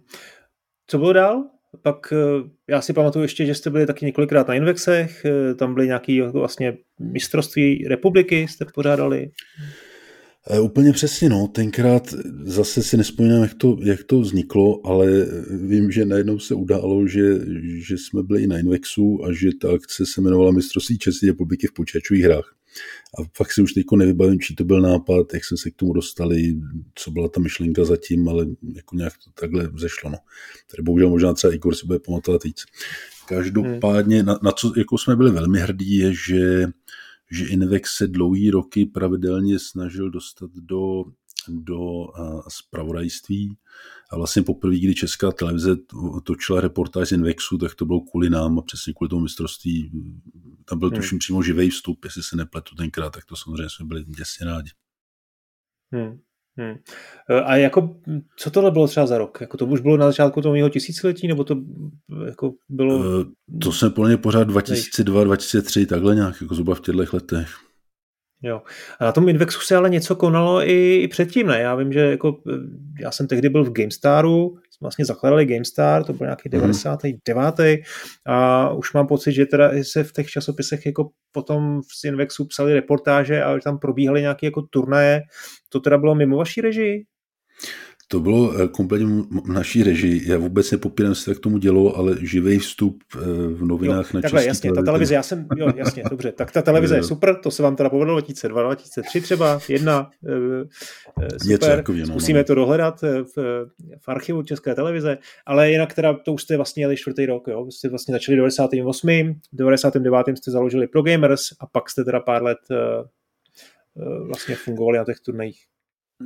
Co 0.87 0.97
bylo 0.97 1.13
dál? 1.13 1.49
Pak 1.81 2.13
eh, 2.13 2.49
já 2.67 2.81
si 2.81 2.93
pamatuju 2.93 3.23
ještě, 3.23 3.45
že 3.45 3.55
jste 3.55 3.69
byli 3.69 3.85
taky 3.85 4.05
několikrát 4.05 4.47
na 4.47 4.53
Invexech, 4.53 5.25
eh, 5.25 5.55
tam 5.55 5.73
byly 5.73 5.87
nějaké 5.87 6.13
jako 6.13 6.39
vlastně 6.39 6.77
mistrovství 6.99 7.87
republiky, 7.87 8.47
jste 8.47 8.65
pořádali. 8.75 9.31
E, 10.49 10.59
úplně 10.59 10.93
přesně, 10.93 11.29
no. 11.29 11.47
Tenkrát 11.47 12.13
zase 12.43 12.83
si 12.83 12.97
nespomínám, 12.97 13.41
jak 13.41 13.53
to, 13.53 13.77
jak 13.83 14.03
to 14.03 14.19
vzniklo, 14.19 14.87
ale 14.87 15.25
vím, 15.67 15.91
že 15.91 16.05
najednou 16.05 16.39
se 16.39 16.55
událo, 16.55 17.07
že, 17.07 17.39
že 17.87 17.97
jsme 17.97 18.23
byli 18.23 18.43
i 18.43 18.47
na 18.47 18.59
Invexu 18.59 19.25
a 19.25 19.33
že 19.33 19.49
ta 19.61 19.73
akce 19.73 20.05
se 20.05 20.21
jmenovala 20.21 20.51
Mistrovství 20.51 20.97
České 20.97 21.27
republiky 21.27 21.67
v 21.67 21.73
počítačových 21.73 22.23
hrách. 22.23 22.55
A 23.19 23.23
fakt 23.37 23.51
si 23.51 23.61
už 23.61 23.73
teď 23.73 23.85
nevybavím, 23.95 24.39
čí 24.39 24.55
to 24.55 24.63
byl 24.63 24.81
nápad, 24.81 25.33
jak 25.33 25.45
jsme 25.45 25.57
se 25.57 25.71
k 25.71 25.75
tomu 25.75 25.93
dostali, 25.93 26.55
co 26.95 27.11
byla 27.11 27.27
ta 27.29 27.39
myšlenka 27.39 27.85
zatím, 27.85 28.29
ale 28.29 28.45
jako 28.75 28.95
nějak 28.95 29.13
to 29.13 29.31
takhle 29.31 29.69
zešlo. 29.77 30.09
No. 30.09 30.17
Tady 30.71 30.83
bohužel 30.83 31.09
možná 31.09 31.33
třeba 31.33 31.53
Igor 31.53 31.75
si 31.75 31.87
bude 31.87 31.99
pamatovat 31.99 32.43
víc. 32.43 32.63
Každopádně, 33.27 34.23
na, 34.23 34.39
na 34.43 34.51
co 34.51 34.73
jako 34.77 34.97
jsme 34.97 35.15
byli 35.15 35.31
velmi 35.31 35.59
hrdí, 35.59 35.95
je, 35.97 36.13
že, 36.13 36.67
že 37.31 37.47
Invex 37.47 37.95
se 37.97 38.07
dlouhý 38.07 38.51
roky 38.51 38.85
pravidelně 38.85 39.59
snažil 39.59 40.09
dostat 40.09 40.49
do, 40.55 41.03
do 41.47 41.79
uh, 41.79 42.41
spravodajství 42.47 43.57
a 44.11 44.17
vlastně 44.17 44.43
poprvé, 44.43 44.77
kdy 44.77 44.95
česká 44.95 45.31
televize 45.31 45.75
točila 46.23 46.61
reportáž 46.61 47.09
z 47.09 47.11
Invexu, 47.11 47.57
tak 47.57 47.75
to 47.75 47.85
bylo 47.85 48.01
kvůli 48.01 48.29
nám 48.29 48.59
a 48.59 48.61
přesně 48.61 48.93
kvůli 48.93 49.09
tomu 49.09 49.21
mistrovství. 49.21 49.91
Tam 50.65 50.79
byl 50.79 50.89
hmm. 50.89 50.97
tuším 50.97 51.19
přímo 51.19 51.43
živý 51.43 51.69
vstup, 51.69 52.05
jestli 52.05 52.23
se 52.23 52.35
nepletu 52.35 52.75
tenkrát, 52.75 53.09
tak 53.09 53.25
to 53.25 53.35
samozřejmě 53.35 53.69
jsme 53.69 53.85
byli 53.85 54.03
děsně 54.03 54.45
rádi. 54.45 54.69
Hmm. 55.93 56.19
Hmm. 56.57 56.75
A 57.45 57.55
jako, 57.55 57.95
co 58.37 58.51
tohle 58.51 58.71
bylo 58.71 58.87
třeba 58.87 59.05
za 59.07 59.17
rok? 59.17 59.41
Jako 59.41 59.57
to 59.57 59.65
už 59.65 59.79
bylo 59.79 59.97
na 59.97 60.05
začátku 60.05 60.41
toho 60.41 60.53
mého 60.53 60.69
tisíciletí, 60.69 61.27
nebo 61.27 61.43
to 61.43 61.55
jako 62.25 62.53
bylo... 62.69 63.25
To 63.61 63.71
jsme 63.71 63.91
mě 63.97 64.17
pořád 64.17 64.43
2002, 64.43 65.23
2003, 65.23 65.85
takhle 65.85 66.15
nějak, 66.15 66.41
jako 66.41 66.55
zhruba 66.55 66.75
v 66.75 66.81
těchto 66.81 67.15
letech. 67.15 67.70
Jo. 68.43 68.61
A 68.99 69.05
na 69.05 69.11
tom 69.11 69.29
Invexu 69.29 69.59
se 69.59 69.75
ale 69.75 69.89
něco 69.89 70.15
konalo 70.15 70.69
i, 70.69 70.95
i 70.95 71.07
předtím, 71.07 71.47
ne? 71.47 71.61
Já 71.61 71.75
vím, 71.75 71.93
že 71.93 71.99
jako, 71.99 72.37
já 72.99 73.11
jsem 73.11 73.27
tehdy 73.27 73.49
byl 73.49 73.63
v 73.63 73.71
GameStaru, 73.71 74.49
jsme 74.49 74.85
vlastně 74.85 75.05
zakladali 75.05 75.45
GameStar, 75.45 76.03
to 76.03 76.13
byl 76.13 76.25
nějaký 76.25 76.49
99. 76.49 77.59
Mm. 77.67 77.77
a 78.27 78.69
už 78.69 78.93
mám 78.93 79.07
pocit, 79.07 79.31
že 79.31 79.45
teda 79.45 79.71
se 79.81 80.03
v 80.03 80.11
těch 80.11 80.27
časopisech 80.27 80.85
jako 80.85 81.09
potom 81.31 81.81
z 81.99 82.03
Invexu 82.03 82.45
psali 82.45 82.73
reportáže 82.73 83.43
a 83.43 83.59
tam 83.59 83.79
probíhaly 83.79 84.21
nějaké 84.21 84.47
jako 84.47 84.61
turnaje. 84.61 85.21
To 85.69 85.79
teda 85.79 85.97
bylo 85.97 86.15
mimo 86.15 86.37
vaší 86.37 86.61
režii? 86.61 87.05
To 88.11 88.19
bylo 88.19 88.53
eh, 88.61 88.67
kompletně 88.67 89.07
v 89.45 89.51
naší 89.53 89.83
režii. 89.83 90.31
Já 90.31 90.37
vůbec 90.37 90.71
nepopírám, 90.71 91.15
se 91.15 91.31
tak 91.31 91.39
tomu 91.39 91.57
dělo, 91.57 91.97
ale 91.97 92.15
živý 92.21 92.59
vstup 92.59 93.03
eh, 93.15 93.19
v 93.47 93.65
novinách 93.65 94.13
jo, 94.13 94.17
na 94.17 94.21
takhle, 94.21 94.45
jasně, 94.45 94.69
televizi. 94.69 94.85
ta 94.85 94.85
televize, 94.85 95.13
já 95.13 95.23
jsem, 95.23 95.47
jo, 95.57 95.67
jasně, 95.75 96.03
dobře, 96.09 96.31
tak 96.31 96.51
ta 96.51 96.61
televize 96.61 96.95
je 96.95 97.03
super, 97.03 97.35
to 97.35 97.51
se 97.51 97.63
vám 97.63 97.75
teda 97.75 97.89
povedlo 97.89 98.13
2002, 98.13 98.63
2003 98.63 99.21
třeba, 99.21 99.59
jedna, 99.69 100.09
eh, 100.27 101.39
super, 101.39 101.75
takový, 101.75 101.99
no, 101.99 102.05
zkusíme 102.05 102.39
no. 102.39 102.43
to 102.43 102.55
dohledat 102.55 103.01
v, 103.01 103.65
v 103.99 104.07
archivu 104.07 104.43
České 104.43 104.75
televize, 104.75 105.17
ale 105.45 105.71
jinak 105.71 105.93
teda 105.93 106.13
to 106.13 106.33
už 106.33 106.41
jste 106.41 106.57
vlastně 106.57 106.83
jeli 106.83 106.97
čtvrtý 106.97 107.25
rok, 107.25 107.47
jo, 107.47 107.71
jste 107.71 107.89
vlastně 107.89 108.11
začali 108.11 108.35
98. 108.35 109.07
V 109.53 109.55
99. 109.55 110.37
jste 110.37 110.51
založili 110.51 110.87
Pro 110.87 111.01
Gamers 111.01 111.41
a 111.59 111.65
pak 111.65 111.89
jste 111.89 112.03
teda 112.03 112.19
pár 112.19 112.43
let 112.43 112.59
vlastně 114.27 114.55
fungovali 114.55 114.97
na 114.97 115.05
těch 115.05 115.19
turnajích. 115.19 115.70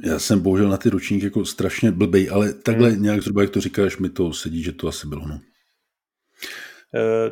Já 0.04 0.20
jsem 0.20 0.40
bohužel 0.40 0.70
na 0.70 0.78
ty 0.78 0.90
ročníky 0.90 1.26
jako 1.26 1.46
strašně 1.46 1.92
blbej, 1.92 2.30
ale 2.32 2.54
takhle 2.54 2.90
hmm. 2.90 3.04
nějak 3.04 3.22
zhruba, 3.22 3.42
jak 3.42 3.52
to 3.52 3.62
říkáš, 3.62 3.98
mi 3.98 4.10
to 4.10 4.34
sedí, 4.34 4.64
že 4.64 4.72
to 4.72 4.88
asi 4.88 5.08
bylo. 5.08 5.28
No. 5.28 5.36
Uh, 5.36 7.32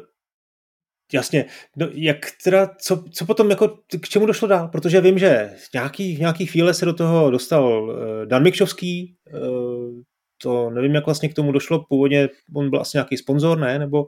jasně. 1.14 1.46
No, 1.78 1.88
jak 1.94 2.18
teda, 2.44 2.70
co, 2.82 3.04
co 3.12 3.26
potom, 3.26 3.50
jako, 3.50 3.68
k 4.02 4.10
čemu 4.10 4.26
došlo 4.26 4.48
dál? 4.48 4.68
Protože 4.68 5.02
vím, 5.02 5.20
že 5.20 5.50
v 5.58 5.74
nějaký, 5.74 6.18
nějaký 6.18 6.46
chvíle 6.46 6.74
se 6.74 6.86
do 6.86 6.94
toho 6.94 7.32
dostal 7.32 7.84
uh, 7.84 7.96
Dan 8.26 8.44
Mikšovský, 8.44 9.18
uh, 9.34 10.02
to 10.44 10.70
nevím, 10.70 10.96
jak 10.96 11.06
vlastně 11.06 11.30
k 11.30 11.34
tomu 11.34 11.52
došlo. 11.52 11.86
Původně 11.90 12.30
on 12.56 12.70
byl 12.70 12.82
asi 12.82 12.98
nějaký 12.98 13.18
sponzor, 13.18 13.60
ne? 13.60 13.80
Nebo 13.80 14.08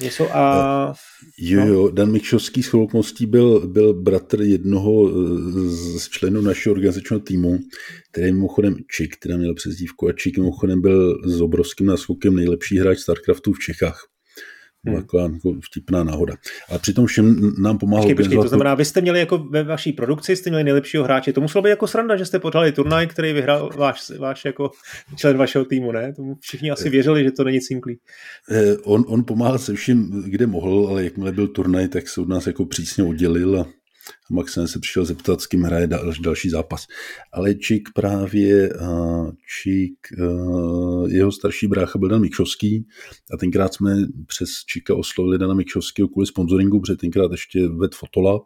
něco 0.00 0.36
a... 0.36 0.94
Jo, 1.38 1.60
no. 1.60 1.66
jo, 1.66 1.90
Dan 1.90 2.12
Mikšovský 2.12 2.62
s 2.62 2.68
chloupností 2.68 3.26
byl, 3.26 3.68
byl 3.68 3.94
bratr 3.94 4.42
jednoho 4.42 5.10
z 5.68 6.08
členů 6.08 6.40
našeho 6.40 6.72
organizačního 6.74 7.20
týmu, 7.20 7.58
který 8.12 8.32
mimochodem 8.32 8.76
Čik, 8.90 9.16
který 9.16 9.36
měl 9.36 9.54
přezdívku 9.54 10.08
a 10.08 10.12
Čik 10.12 10.38
mimochodem 10.38 10.80
byl 10.80 11.22
s 11.24 11.40
obrovským 11.40 11.86
náskokem 11.86 12.36
nejlepší 12.36 12.78
hráč 12.78 12.98
StarCraftu 12.98 13.52
v 13.52 13.58
Čechách. 13.58 14.15
Hmm. 14.86 14.96
Taková 14.96 15.22
jako 15.22 15.54
vtipná 15.64 16.04
náhoda. 16.04 16.34
A 16.68 16.78
přitom 16.78 17.06
všem 17.06 17.52
nám 17.62 17.78
pomáhal 17.78 18.02
počkej, 18.02 18.14
počkej, 18.14 18.38
to 18.38 18.48
znamená, 18.48 18.74
vy 18.74 18.84
jste 18.84 19.00
měli 19.00 19.18
jako 19.18 19.38
ve 19.38 19.64
vaší 19.64 19.92
produkci, 19.92 20.36
jste 20.36 20.50
měli 20.50 20.64
nejlepšího 20.64 21.04
hráče. 21.04 21.32
To 21.32 21.40
muselo 21.40 21.62
být 21.62 21.70
jako 21.70 21.86
sranda, 21.86 22.16
že 22.16 22.24
jste 22.24 22.38
pořádali 22.38 22.72
turnaj, 22.72 23.06
který 23.06 23.32
vyhrál 23.32 23.70
váš, 23.76 24.10
váš 24.18 24.44
jako 24.44 24.70
člen 25.16 25.36
vašeho 25.36 25.64
týmu, 25.64 25.92
ne? 25.92 26.12
Tomu 26.12 26.34
všichni 26.40 26.70
asi 26.70 26.90
věřili, 26.90 27.24
že 27.24 27.30
to 27.30 27.44
není 27.44 27.60
cinklý. 27.60 27.98
Eh, 28.50 28.76
on, 28.84 29.04
on 29.08 29.24
pomáhal 29.24 29.58
se 29.58 29.74
vším, 29.74 30.24
kde 30.26 30.46
mohl, 30.46 30.86
ale 30.90 31.04
jakmile 31.04 31.32
byl 31.32 31.48
turnaj, 31.48 31.88
tak 31.88 32.08
se 32.08 32.20
od 32.20 32.28
nás 32.28 32.46
jako 32.46 32.64
přísně 32.64 33.04
oddělil 33.04 33.60
a 33.60 33.66
a 34.30 34.34
Maxen 34.34 34.68
se 34.68 34.78
přišel 34.78 35.04
zeptat, 35.04 35.40
s 35.40 35.46
kým 35.46 35.62
hraje 35.62 35.86
dal, 35.86 36.12
další 36.20 36.50
zápas. 36.50 36.86
Ale 37.32 37.54
Čík 37.54 37.88
právě, 37.94 38.72
Čík, 39.62 39.98
jeho 41.08 41.32
starší 41.32 41.66
brácha 41.66 41.98
byl 41.98 42.08
Dan 42.08 42.20
Mikšovský 42.20 42.86
a 43.34 43.36
tenkrát 43.36 43.74
jsme 43.74 43.96
přes 44.26 44.48
Číka 44.66 44.94
oslovili 44.94 45.38
Dana 45.38 45.54
Mikšovského 45.54 46.08
kvůli 46.08 46.26
sponsoringu, 46.26 46.80
protože 46.80 46.96
tenkrát 46.96 47.30
ještě 47.30 47.68
ved 47.68 47.94
Fotolab 47.94 48.42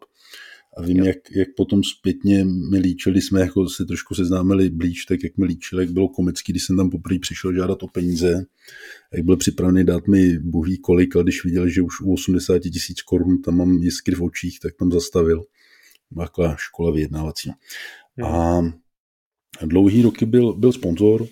A 0.76 0.82
vím, 0.82 0.96
jak, 0.96 1.16
jak 1.36 1.48
potom 1.56 1.84
zpětně 1.84 2.44
mi 2.44 2.78
líčili, 2.78 3.20
jsme 3.20 3.40
jako 3.40 3.68
se 3.68 3.84
trošku 3.84 4.14
seznámili 4.14 4.70
blíž, 4.70 5.04
tak 5.04 5.22
jak 5.24 5.36
mi 5.36 5.44
líčili, 5.44 5.82
jak 5.82 5.90
bylo 5.90 6.08
komický, 6.08 6.52
když 6.52 6.64
jsem 6.64 6.76
tam 6.76 6.90
poprvé 6.90 7.18
přišel 7.18 7.54
žádat 7.54 7.82
o 7.82 7.86
peníze, 7.86 8.44
jak 9.12 9.24
byl 9.24 9.36
připravený 9.36 9.84
dát 9.84 10.06
mi 10.06 10.38
bohý 10.38 10.78
kolik, 10.78 11.16
ale 11.16 11.24
když 11.24 11.44
viděl, 11.44 11.68
že 11.68 11.82
už 11.82 12.00
u 12.00 12.12
80 12.12 12.58
tisíc 12.58 13.02
korun 13.02 13.42
tam 13.42 13.56
mám 13.56 13.72
jiskry 13.72 14.14
v 14.14 14.22
očích, 14.22 14.60
tak 14.60 14.74
tam 14.78 14.92
zastavil. 14.92 15.44
Taková 16.18 16.56
škola 16.58 16.92
vyjednávací. 16.92 17.50
Hmm. 18.16 18.72
A 19.60 19.66
dlouhý 19.66 20.02
roky 20.02 20.26
byl, 20.26 20.52
byl 20.52 20.72
sponzor, 20.72 21.26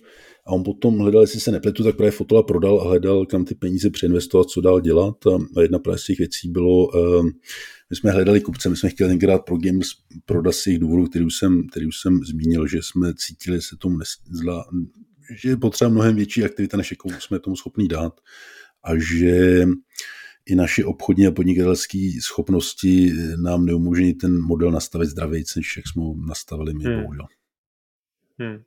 a 0.48 0.52
on 0.52 0.62
potom 0.62 0.98
hledal, 0.98 1.22
jestli 1.22 1.40
se 1.40 1.52
nepletu, 1.52 1.84
tak 1.84 1.96
právě 1.96 2.10
fotola 2.10 2.42
prodal 2.42 2.80
a 2.80 2.84
hledal, 2.84 3.26
kam 3.26 3.44
ty 3.44 3.54
peníze 3.54 3.90
přeinvestovat, 3.90 4.48
co 4.48 4.60
dál 4.60 4.80
dělat. 4.80 5.26
A 5.56 5.62
jedna 5.62 5.78
právě 5.78 5.98
z 5.98 6.04
těch 6.04 6.18
věcí 6.18 6.48
bylo, 6.48 6.96
ehm, 6.96 7.30
my 7.90 7.96
jsme 7.96 8.10
hledali 8.10 8.40
kupce, 8.40 8.68
my 8.68 8.76
jsme 8.76 8.88
chtěli 8.88 9.10
tenkrát 9.10 9.38
pro 9.38 9.56
Games 9.58 9.88
prodat 10.24 10.52
z 10.52 10.64
těch 10.64 10.78
důvodů, 10.78 11.06
který 11.06 11.24
už 11.24 11.36
jsem, 11.36 11.66
který 11.66 11.86
už 11.86 12.00
jsem 12.00 12.20
zmínil, 12.24 12.66
že 12.66 12.78
jsme 12.82 13.14
cítili, 13.14 13.56
že 13.56 13.62
se 13.62 13.76
tomu 13.76 13.98
nezla, 13.98 14.64
že 15.42 15.48
je 15.48 15.56
potřeba 15.56 15.90
mnohem 15.90 16.16
větší 16.16 16.44
aktivita, 16.44 16.76
než 16.76 16.90
jakou 16.90 17.10
jsme 17.10 17.38
tomu 17.38 17.56
schopni 17.56 17.88
dát 17.88 18.20
a 18.84 18.98
že 18.98 19.64
i 20.46 20.54
naše 20.54 20.84
obchodní 20.84 21.26
a 21.26 21.30
podnikatelské 21.30 22.10
schopnosti 22.22 23.12
nám 23.42 23.66
neumožní 23.66 24.14
ten 24.14 24.42
model 24.42 24.70
nastavit 24.70 25.08
zdravě, 25.08 25.42
než 25.56 25.76
jak 25.76 25.88
jsme 25.88 26.02
ho 26.02 26.14
nastavili 26.28 26.74
my, 26.74 26.84
hmm. 26.84 27.02
bohužel. 27.02 27.26
Hmm. 28.38 28.62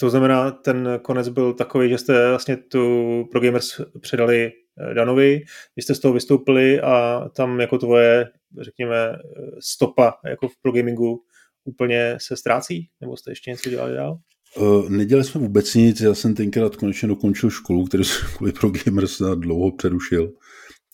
To 0.00 0.10
znamená, 0.10 0.50
ten 0.50 0.98
konec 1.02 1.28
byl 1.28 1.54
takový, 1.54 1.88
že 1.88 1.98
jste 1.98 2.28
vlastně 2.28 2.56
tu 2.56 3.24
pro 3.30 3.40
Gamers 3.40 3.80
předali 4.00 4.52
eh, 4.90 4.94
Danovi, 4.94 5.40
vy 5.76 5.82
jste 5.82 5.94
z 5.94 6.00
toho 6.00 6.14
vystoupili 6.14 6.80
a 6.80 7.24
tam 7.36 7.60
jako 7.60 7.78
tvoje, 7.78 8.26
řekněme, 8.60 9.16
stopa 9.60 10.14
jako 10.24 10.48
v 10.48 10.52
pro 10.62 10.72
gamingu 10.72 11.22
úplně 11.64 12.16
se 12.20 12.36
ztrácí? 12.36 12.88
Nebo 13.00 13.16
jste 13.16 13.30
ještě 13.30 13.50
něco 13.50 13.70
dělali 13.70 13.94
dál? 13.94 14.18
Uh, 14.58 14.88
nedělali 14.88 15.24
jsme 15.24 15.40
vůbec 15.40 15.74
nic, 15.74 16.00
já 16.00 16.14
jsem 16.14 16.34
tenkrát 16.34 16.76
konečně 16.76 17.08
dokončil 17.08 17.50
školu, 17.50 17.84
kterou 17.84 18.04
jsem 18.04 18.28
kvůli 18.36 18.52
pro 18.52 18.70
gamers 18.70 19.22
dlouho 19.34 19.76
přerušil, 19.76 20.32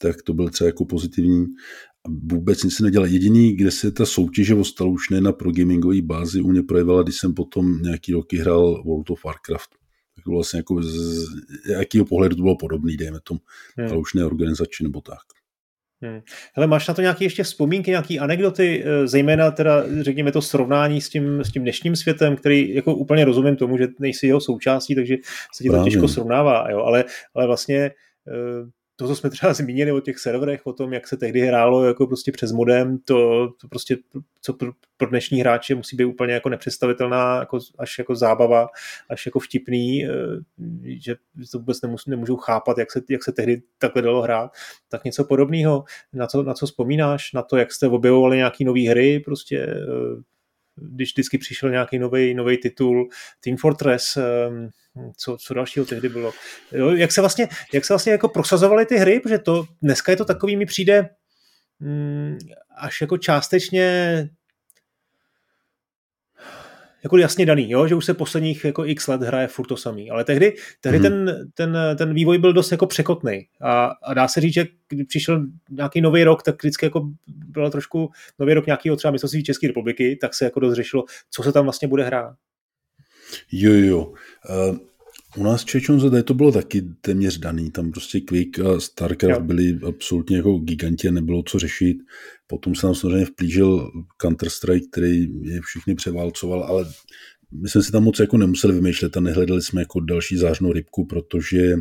tak 0.01 0.23
to 0.23 0.35
byl 0.35 0.49
třeba 0.49 0.67
jako 0.67 0.85
pozitivní 0.85 1.47
vůbec 2.09 2.63
nic 2.63 2.77
se 2.77 2.83
nedělal. 2.83 3.09
Jediný, 3.09 3.57
kde 3.57 3.71
se 3.71 3.91
ta 3.91 4.07
soutěživost 4.07 4.75
stala 4.75 4.91
už 4.91 5.11
ne 5.11 5.21
na 5.21 5.33
progamingové 5.33 6.03
bázi, 6.03 6.41
u 6.41 6.51
mě 6.51 6.63
projevila, 6.63 7.03
když 7.03 7.17
jsem 7.17 7.35
potom 7.35 7.83
nějaký 7.83 8.13
roky 8.13 8.39
hrál 8.39 8.83
World 8.85 9.11
of 9.11 9.25
Warcraft. 9.25 9.71
Tak 10.17 10.25
to 10.25 10.31
vlastně 10.31 10.59
jako 10.59 10.83
z 10.83 11.27
jakého 11.71 12.05
pohledu 12.05 12.37
to 12.37 12.43
bylo 12.43 12.57
podobný, 12.57 12.97
dejme 12.97 13.19
tomu, 13.23 13.41
hmm. 13.79 13.89
ale 13.89 13.99
už 13.99 14.15
ne 14.15 14.25
organizační 14.25 14.85
nebo 14.85 15.01
tak. 15.01 15.19
Hmm. 16.03 16.21
Hele, 16.55 16.67
máš 16.67 16.89
na 16.89 16.95
to 16.95 17.01
nějaké 17.01 17.25
ještě 17.25 17.43
vzpomínky, 17.43 17.91
nějaké 17.91 18.19
anekdoty, 18.19 18.85
eh, 18.85 19.07
zejména 19.07 19.51
teda, 19.51 19.85
řekněme, 20.01 20.33
to 20.33 20.43
srovnání 20.43 21.01
s 21.01 21.09
tím, 21.09 21.41
s 21.41 21.53
tím 21.53 21.63
dnešním 21.63 21.97
světem, 21.97 22.37
který 22.37 22.75
jako 22.75 22.95
úplně 22.95 23.25
rozumím 23.25 23.57
tomu, 23.57 23.79
že 23.79 23.89
nejsi 24.01 24.27
jeho 24.27 24.41
součástí, 24.41 24.95
takže 24.95 25.17
se 25.55 25.63
ti 25.63 25.69
to 25.69 25.73
Právě. 25.73 25.91
těžko 25.91 26.09
srovnává, 26.09 26.71
jo? 26.71 26.79
Ale, 26.79 27.05
ale 27.35 27.47
vlastně 27.47 27.77
eh, 27.77 28.71
to, 28.97 29.07
co 29.07 29.17
jsme 29.17 29.31
třeba 29.31 29.53
zmínili 29.55 29.93
o 29.93 30.01
těch 30.01 30.19
serverech, 30.19 30.67
o 30.67 30.73
tom, 30.73 30.93
jak 30.93 31.09
se 31.09 31.17
tehdy 31.17 31.41
hrálo 31.41 31.85
jako 31.85 32.07
prostě 32.07 32.33
přes 32.33 32.53
modem, 32.53 32.99
to, 32.99 33.49
to 33.61 33.69
prostě, 33.69 33.97
co 34.43 34.53
pro, 34.53 34.73
pro 34.97 35.09
dnešní 35.09 35.41
hráče 35.41 35.75
musí 35.75 35.97
být 35.97 36.05
úplně 36.05 36.35
jako 36.35 36.49
nepředstavitelná, 36.49 37.39
jako, 37.39 37.59
až 37.79 37.99
jako 37.99 38.15
zábava, 38.15 38.69
až 39.11 39.27
jako 39.27 39.39
vtipný, 39.41 40.05
eh, 40.05 40.09
že 40.85 41.17
to 41.53 41.59
vůbec 41.59 41.83
nemůžou, 41.83 42.11
nemůžou 42.11 42.37
chápat, 42.37 42.79
jak 42.79 42.93
se, 42.93 43.01
jak 43.11 43.25
se 43.25 43.33
tehdy 43.33 43.63
takhle 43.79 44.03
dalo 44.03 44.23
hrát. 44.23 44.51
Tak 44.89 45.05
něco 45.05 45.25
podobného, 45.25 45.85
na 46.13 46.27
co, 46.27 46.43
na 46.43 46.55
co 46.55 46.67
vzpomínáš, 46.67 47.33
na 47.33 47.43
to, 47.43 47.57
jak 47.57 47.73
jste 47.73 47.89
objevovali 47.89 48.37
nějaký 48.37 48.65
nové 48.65 48.81
hry, 48.81 49.21
prostě 49.21 49.59
eh, 49.59 50.23
když 50.77 51.13
vždycky 51.13 51.39
přišel 51.39 51.71
nějaký 51.71 51.99
nový 52.35 52.57
titul, 52.63 53.09
Team 53.45 53.57
Fortress, 53.57 54.17
ehm, 54.17 54.69
co, 55.17 55.37
co 55.37 55.55
dalšího 55.55 55.87
tehdy 55.87 56.09
bylo. 56.09 56.33
Jo, 56.73 56.91
jak 56.91 57.13
se 57.13 57.21
vlastně, 57.21 57.49
jak 57.73 57.85
se 57.85 57.93
vlastně 57.93 58.13
jako 58.13 58.29
prosazovaly 58.29 58.87
ty 58.87 58.97
hry, 58.97 59.21
protože 59.21 59.39
to 59.39 59.65
dneska 59.83 60.13
je 60.13 60.17
to 60.17 60.25
takový, 60.25 60.57
mi 60.57 60.67
přijde 60.67 61.09
mm, 61.81 62.39
až 62.77 63.01
jako 63.01 63.19
částečně 63.19 64.29
jako 67.05 67.17
jasně 67.17 67.47
daný, 67.47 67.71
jo? 67.71 67.87
že 67.87 67.95
už 67.95 68.05
se 68.05 68.15
posledních 68.15 68.65
jako 68.65 68.85
x 68.85 69.07
let 69.09 69.23
hraje 69.23 69.49
furt 69.49 69.67
to 69.67 69.77
samý, 69.77 70.11
ale 70.11 70.25
tehdy, 70.25 70.55
tehdy 70.81 70.99
mm-hmm. 70.99 71.03
ten, 71.03 71.51
ten, 71.55 71.77
ten 71.99 72.15
vývoj 72.15 72.39
byl 72.39 72.53
dost 72.53 72.73
jako 72.73 72.87
překotný 72.87 73.47
a, 73.61 73.91
a 74.03 74.15
dá 74.15 74.29
se 74.29 74.41
říct, 74.41 74.55
že 74.55 74.67
když 74.89 75.07
přišel 75.07 75.47
nějaký 75.71 76.01
nový 76.01 76.25
rok, 76.25 76.43
tak 76.43 76.63
vždycky 76.63 76.87
jako 76.87 77.09
byl 77.27 77.71
trošku 77.71 78.11
nový 78.39 78.55
rok 78.55 78.67
nějakého 78.67 78.97
třeba 78.97 79.13
mistrovství 79.13 79.45
České 79.45 79.67
republiky, 79.67 80.19
tak 80.21 80.35
se 80.35 80.45
jako 80.45 80.61
dost 80.61 80.75
řešilo, 80.75 81.05
co 81.31 81.43
se 81.43 81.53
tam 81.53 81.65
vlastně 81.65 81.89
bude 81.89 82.05
hrát. 82.05 82.35
Jo, 83.53 83.73
jo. 83.73 84.13
Uh, 84.71 84.77
u 85.37 85.43
nás 85.43 85.65
Čečon 85.65 86.23
to 86.25 86.35
bylo 86.35 86.53
taky 86.53 86.83
téměř 87.01 87.39
daný. 87.39 87.71
Tam 87.71 87.91
prostě 87.91 88.21
Quick 88.21 88.59
a 88.59 88.81
StarCraft 88.81 89.41
jo. 89.41 89.47
byli 89.47 89.79
absolutně 89.89 90.37
jako 90.37 90.59
giganti 90.59 91.09
a 91.09 91.11
nebylo 91.11 91.43
co 91.43 91.59
řešit. 91.59 91.97
Potom 92.47 92.75
se 92.75 92.87
nám 92.87 92.95
samozřejmě 92.95 93.25
vplížil 93.25 93.91
Counter-Strike, 94.23 94.89
který 94.93 95.29
je 95.43 95.61
všichni 95.61 95.95
převálcoval, 95.95 96.65
ale 96.65 96.87
my 97.53 97.69
jsme 97.69 97.83
si 97.83 97.93
tam 97.93 98.05
moc 98.05 98.19
jako 98.19 98.39
nemuseli 98.39 98.75
vymýšlet 98.75 99.17
a 99.17 99.21
nehledali 99.21 99.63
jsme 99.63 99.83
jako 99.83 100.01
další 100.01 100.37
zářnou 100.37 100.73
rybku, 100.73 101.05
protože 101.05 101.75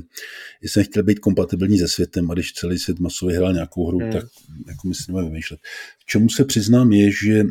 jsme 0.62 0.84
chtěli 0.84 1.03
být 1.03 1.20
kompatibilní 1.20 1.80
se 1.80 1.88
světem 1.88 2.32
a 2.32 2.34
když 2.34 2.53
celý 2.53 2.80
svět 2.80 2.99
masově 2.99 3.38
hrál 3.38 3.53
nějakou 3.53 3.88
hru, 3.88 3.99
hmm. 3.99 4.12
tak 4.12 4.26
jako 4.68 4.88
my 4.88 4.95
si 4.95 5.12
vymýšlet. 5.12 5.60
V 5.99 6.06
čemu 6.06 6.30
se 6.30 6.45
přiznám 6.45 6.91
je, 6.91 7.12
že 7.12 7.43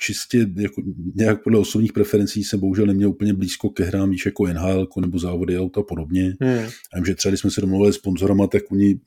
čistě 0.00 0.46
jako 0.56 0.82
nějak 1.14 1.42
podle 1.42 1.58
osobních 1.58 1.92
preferencí 1.92 2.44
jsem 2.44 2.60
bohužel 2.60 2.86
neměl 2.86 3.08
úplně 3.08 3.34
blízko 3.34 3.70
ke 3.70 3.84
hrám, 3.84 4.10
víš, 4.10 4.26
jako 4.26 4.46
NHL 4.46 4.88
nebo 5.00 5.18
závody 5.18 5.58
auta 5.58 5.80
a 5.80 5.84
podobně. 5.84 6.36
Hmm. 6.40 6.68
A 6.92 6.96
vím, 6.96 7.04
že 7.04 7.14
třeba, 7.14 7.30
když 7.30 7.40
jsme 7.40 7.50
se 7.50 7.60
domluvili 7.60 7.92
s 7.92 7.96
sponzorama, 7.96 8.46
tak 8.46 8.62
oni 8.72 9.00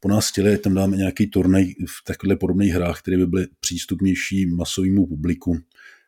po 0.00 0.08
nás 0.08 0.28
chtěli, 0.28 0.58
tam 0.58 0.74
dáme 0.74 0.96
nějaký 0.96 1.26
turnaj 1.26 1.64
v 1.64 2.04
takových 2.06 2.38
podobných 2.38 2.72
hrách, 2.72 3.02
které 3.02 3.16
by 3.16 3.26
byly 3.26 3.46
přístupnější 3.60 4.46
masovému 4.46 5.06
publiku. 5.06 5.58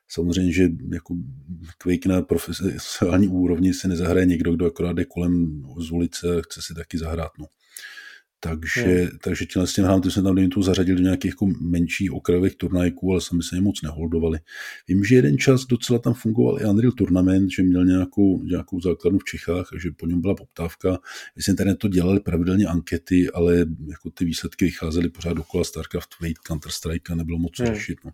Samozřejmě, 0.08 0.52
že 0.52 0.68
jako 0.92 1.16
Quake 1.78 2.06
na 2.06 2.22
profesionální 2.22 3.28
úrovni 3.28 3.74
se 3.74 3.88
nezahraje 3.88 4.26
někdo, 4.26 4.52
kdo 4.52 4.66
akorát 4.66 4.92
jde 4.92 5.04
kolem 5.04 5.62
z 5.78 5.90
ulice 5.90 6.36
a 6.36 6.40
chce 6.42 6.60
si 6.62 6.74
taky 6.74 6.98
zahrát. 6.98 7.30
No. 7.38 7.46
Takže, 8.44 8.82
hmm. 8.82 9.18
takže 9.24 9.46
těhle 9.46 9.66
s 9.66 9.74
těm 9.74 9.84
hrám, 9.84 10.02
jsme 10.02 10.22
tam 10.22 10.48
tu 10.48 10.62
zařadili 10.62 10.96
do 10.96 11.02
nějakých 11.02 11.30
jako 11.30 11.46
menších 11.60 12.12
okrajových 12.12 12.56
turnajků, 12.56 13.12
ale 13.12 13.20
sami 13.20 13.42
se 13.42 13.60
moc 13.60 13.82
neholdovali. 13.82 14.38
Vím, 14.88 15.04
že 15.04 15.14
jeden 15.14 15.38
čas 15.38 15.66
docela 15.66 15.98
tam 15.98 16.14
fungoval 16.14 16.60
i 16.60 16.64
Unreal 16.64 16.92
Tournament, 16.92 17.50
že 17.50 17.62
měl 17.62 17.84
nějakou, 17.84 18.42
nějakou 18.42 18.80
základnu 18.80 19.18
v 19.18 19.24
Čechách, 19.24 19.68
že 19.82 19.90
po 19.96 20.06
něm 20.06 20.20
byla 20.20 20.34
poptávka. 20.34 20.98
My 21.36 21.42
jsme 21.42 21.54
tady 21.54 21.74
to 21.74 21.88
dělali 21.88 22.20
pravidelně 22.20 22.66
ankety, 22.66 23.30
ale 23.30 23.56
jako 23.90 24.10
ty 24.14 24.24
výsledky 24.24 24.64
vycházely 24.64 25.08
pořád 25.08 25.32
dokola 25.32 25.64
StarCraft, 25.64 26.20
Wade, 26.20 26.32
Counter-Strike 26.48 27.12
a 27.12 27.14
nebylo 27.14 27.38
moc 27.38 27.58
hmm. 27.58 27.66
řešit. 27.66 27.98
No. 28.04 28.10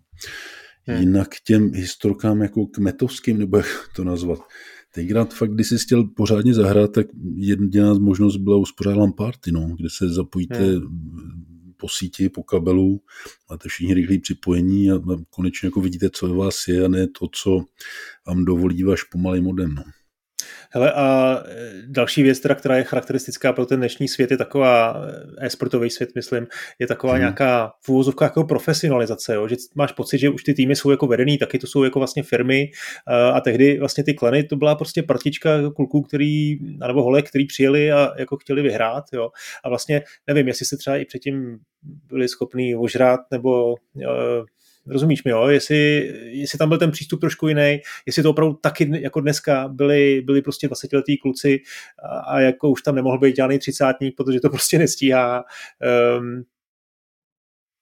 Hmm. 0.82 1.00
Jinak 1.00 1.28
těm 1.44 1.72
historkám 1.74 2.42
jako 2.42 2.66
kmetovským, 2.66 3.38
nebo 3.38 3.56
jak 3.56 3.66
to 3.96 4.04
nazvat, 4.04 4.38
tenkrát 4.94 5.34
fakt, 5.34 5.54
když 5.54 5.68
jsi 5.68 5.78
chtěl 5.78 6.04
pořádně 6.04 6.54
zahrát, 6.54 6.92
tak 6.92 7.06
jediná 7.34 7.94
možnost 7.94 8.36
byla 8.36 8.56
uspořádat 8.56 9.10
party, 9.16 9.52
no, 9.52 9.74
kde 9.78 9.88
se 9.90 10.08
zapojíte 10.08 10.58
hmm. 10.58 11.74
po 11.76 11.88
síti, 11.88 12.28
po 12.28 12.42
kabelu, 12.42 13.00
máte 13.50 13.68
všichni 13.68 13.94
rychlé 13.94 14.18
připojení 14.18 14.90
a 14.90 15.00
konečně 15.30 15.66
jako 15.66 15.80
vidíte, 15.80 16.10
co 16.10 16.28
u 16.28 16.36
vás 16.36 16.68
je 16.68 16.84
a 16.84 16.88
ne 16.88 17.06
to, 17.06 17.28
co 17.32 17.64
vám 18.26 18.44
dovolí 18.44 18.82
váš 18.82 19.02
pomalý 19.02 19.40
modem. 19.40 19.74
No. 19.74 19.82
Hele, 20.70 20.92
a 20.92 21.36
e, 21.46 21.72
další 21.86 22.22
věc, 22.22 22.40
teda, 22.40 22.54
která 22.54 22.76
je 22.76 22.84
charakteristická 22.84 23.52
pro 23.52 23.66
ten 23.66 23.80
dnešní 23.80 24.08
svět, 24.08 24.30
je 24.30 24.36
taková 24.36 25.02
e, 25.40 25.46
e-sportový 25.46 25.90
svět, 25.90 26.10
myslím, 26.14 26.46
je 26.78 26.86
taková 26.86 27.12
hmm. 27.12 27.20
nějaká 27.20 27.72
v 27.82 27.88
úvozovkách 27.88 28.26
jako 28.26 28.44
profesionalizace, 28.44 29.34
jo? 29.34 29.48
že 29.48 29.56
máš 29.74 29.92
pocit, 29.92 30.18
že 30.18 30.28
už 30.28 30.42
ty 30.44 30.54
týmy 30.54 30.76
jsou 30.76 30.90
jako 30.90 31.06
vedený, 31.06 31.38
taky 31.38 31.58
to 31.58 31.66
jsou 31.66 31.84
jako 31.84 31.98
vlastně 31.98 32.22
firmy 32.22 32.70
a, 33.06 33.28
a 33.28 33.40
tehdy 33.40 33.78
vlastně 33.78 34.04
ty 34.04 34.14
klany, 34.14 34.44
to 34.44 34.56
byla 34.56 34.74
prostě 34.74 35.02
partička 35.02 35.70
kluků, 35.76 36.02
který, 36.02 36.58
nebo 36.86 37.02
holek, 37.02 37.28
který 37.28 37.46
přijeli 37.46 37.92
a 37.92 38.12
jako 38.18 38.36
chtěli 38.36 38.62
vyhrát, 38.62 39.04
jo? 39.12 39.30
a 39.64 39.68
vlastně 39.68 40.02
nevím, 40.26 40.48
jestli 40.48 40.66
se 40.66 40.76
třeba 40.76 40.96
i 40.96 41.04
předtím 41.04 41.58
byli 42.08 42.28
schopní 42.28 42.76
ožrát 42.76 43.20
nebo 43.30 43.74
Rozumíš 44.88 45.24
mi, 45.24 45.30
jo? 45.30 45.48
Jestli, 45.48 46.12
jestli 46.24 46.58
tam 46.58 46.68
byl 46.68 46.78
ten 46.78 46.90
přístup 46.90 47.20
trošku 47.20 47.48
jiný, 47.48 47.80
jestli 48.06 48.22
to 48.22 48.30
opravdu 48.30 48.54
taky 48.54 48.90
jako 49.02 49.20
dneska 49.20 49.68
byli, 49.68 50.22
byli 50.26 50.42
prostě 50.42 50.66
20 50.66 50.92
letý 50.92 51.18
kluci 51.18 51.60
a, 52.02 52.18
a 52.18 52.40
jako 52.40 52.70
už 52.70 52.82
tam 52.82 52.94
nemohl 52.94 53.18
být 53.18 53.36
žádný 53.36 53.58
třicátník, 53.58 54.16
protože 54.16 54.40
to 54.40 54.50
prostě 54.50 54.78
nestíhá. 54.78 55.44
Um, 56.18 56.44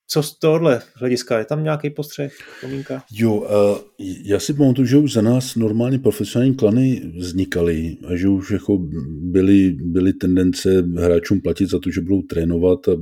co 0.08 0.22
z 0.22 0.38
tohohle 0.38 0.82
hlediska? 0.94 1.38
Je 1.38 1.44
tam 1.44 1.64
nějaký 1.64 1.90
postřeh, 1.90 2.32
pomínka? 2.60 3.02
Jo, 3.12 3.34
uh, 3.34 3.78
já 4.24 4.40
si 4.40 4.54
pamatuju, 4.54 4.86
že 4.86 4.96
už 4.96 5.12
za 5.12 5.22
nás 5.22 5.56
normálně 5.56 5.98
profesionální 5.98 6.54
klany 6.54 7.12
vznikaly 7.18 7.96
a 8.08 8.16
že 8.16 8.28
už 8.28 8.50
jako 8.50 8.78
byly, 9.08 9.70
byly 9.70 10.12
tendence 10.12 10.84
hráčům 10.98 11.40
platit 11.40 11.70
za 11.70 11.78
to, 11.78 11.90
že 11.90 12.00
budou 12.00 12.22
trénovat 12.22 12.88
a 12.88 12.92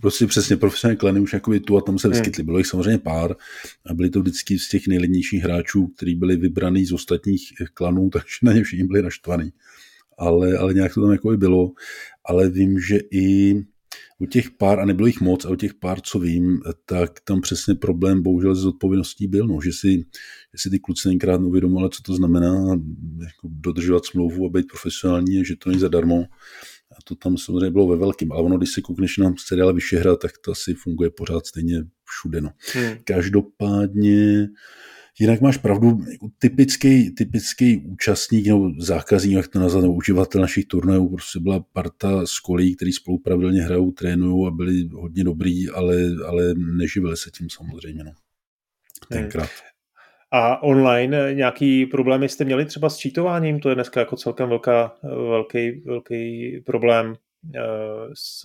prostě 0.00 0.26
přesně 0.26 0.56
profesionální 0.56 0.98
klany 0.98 1.20
už 1.20 1.32
jakoby 1.32 1.60
tu 1.60 1.76
a 1.76 1.80
tam 1.80 1.98
se 1.98 2.08
hmm. 2.08 2.12
vyskytly. 2.12 2.44
Bylo 2.44 2.58
jich 2.58 2.66
samozřejmě 2.66 2.98
pár 2.98 3.36
a 3.86 3.94
byli 3.94 4.10
to 4.10 4.20
vždycky 4.20 4.58
z 4.58 4.68
těch 4.68 4.88
nejlednějších 4.88 5.42
hráčů, 5.42 5.86
kteří 5.86 6.14
byli 6.14 6.36
vybraný 6.36 6.86
z 6.86 6.92
ostatních 6.92 7.52
klanů, 7.74 8.10
takže 8.12 8.36
na 8.42 8.52
ně 8.52 8.62
všichni 8.62 8.84
byli 8.84 9.02
naštvaný. 9.02 9.52
Ale, 10.18 10.58
ale 10.58 10.74
nějak 10.74 10.94
to 10.94 11.00
tam 11.00 11.12
jako 11.12 11.36
bylo. 11.36 11.72
Ale 12.24 12.50
vím, 12.50 12.80
že 12.80 12.98
i 13.10 13.54
u 14.18 14.26
těch 14.26 14.50
pár, 14.50 14.80
a 14.80 14.84
nebylo 14.84 15.06
jich 15.06 15.20
moc, 15.20 15.44
a 15.44 15.50
u 15.50 15.54
těch 15.54 15.74
pár, 15.74 16.00
co 16.00 16.18
vím, 16.18 16.60
tak 16.86 17.20
tam 17.20 17.40
přesně 17.40 17.74
problém 17.74 18.22
bohužel 18.22 18.54
s 18.54 18.66
odpovědností 18.66 19.26
byl, 19.26 19.46
no, 19.46 19.60
že, 19.64 19.72
si, 19.72 19.96
že 20.52 20.58
si 20.58 20.70
ty 20.70 20.78
kluci 20.78 21.08
tenkrát 21.08 21.40
uvědomili, 21.40 21.88
co 21.90 22.02
to 22.02 22.14
znamená 22.14 22.80
jako 23.20 23.48
dodržovat 23.50 24.04
smlouvu 24.04 24.46
a 24.46 24.48
být 24.48 24.66
profesionální, 24.66 25.44
že 25.44 25.56
to 25.56 25.70
není 25.70 25.80
zadarmo. 25.80 26.24
A 26.98 27.02
to 27.04 27.14
tam 27.14 27.36
samozřejmě 27.36 27.70
bylo 27.70 27.86
ve 27.86 27.96
velkém. 27.96 28.32
Ale 28.32 28.42
ono, 28.42 28.58
když 28.58 28.70
se 28.70 28.80
koukneš 28.80 29.18
na 29.18 29.34
seriále 29.46 29.72
Vyšehra, 29.72 30.16
tak 30.16 30.30
to 30.44 30.52
asi 30.52 30.74
funguje 30.74 31.10
pořád 31.10 31.46
stejně 31.46 31.84
všude. 32.04 32.40
No. 32.40 32.50
Hmm. 32.74 32.96
Každopádně 33.04 34.48
Jinak 35.20 35.40
máš 35.40 35.56
pravdu, 35.56 36.00
jako 36.12 36.28
typický, 36.38 37.10
typický 37.10 37.76
účastník 37.76 38.46
nebo 38.46 38.70
zákazník, 38.78 39.36
jak 39.36 39.48
to 39.48 39.58
nazvat, 39.58 39.82
nebo 39.82 39.94
uživatel 39.94 40.40
našich 40.40 40.66
turnajů, 40.66 41.08
prostě 41.08 41.40
byla 41.40 41.60
parta 41.60 42.26
z 42.26 42.40
kolí, 42.40 42.76
který 42.76 42.92
spolu 42.92 43.18
pravidelně 43.18 43.62
hrajou, 43.62 43.90
trénují 43.90 44.46
a 44.46 44.50
byli 44.50 44.88
hodně 44.92 45.24
dobrý, 45.24 45.68
ale, 45.68 45.96
ale 46.26 46.54
neživili 46.54 47.16
se 47.16 47.30
tím 47.30 47.50
samozřejmě. 47.50 48.04
No. 48.04 48.12
Tenkrát. 49.08 49.48
Hmm. 49.48 49.75
A 50.32 50.62
online 50.62 51.34
nějaký 51.34 51.86
problémy 51.86 52.28
jste 52.28 52.44
měli 52.44 52.64
třeba 52.64 52.90
s 52.90 52.96
čítováním? 52.96 53.60
To 53.60 53.68
je 53.68 53.74
dneska 53.74 54.00
jako 54.00 54.16
celkem 54.16 54.48
velká, 54.48 54.94
velký, 55.02 55.82
velký 55.86 56.60
problém 56.66 57.14
eh, 57.54 57.60
s, 58.14 58.40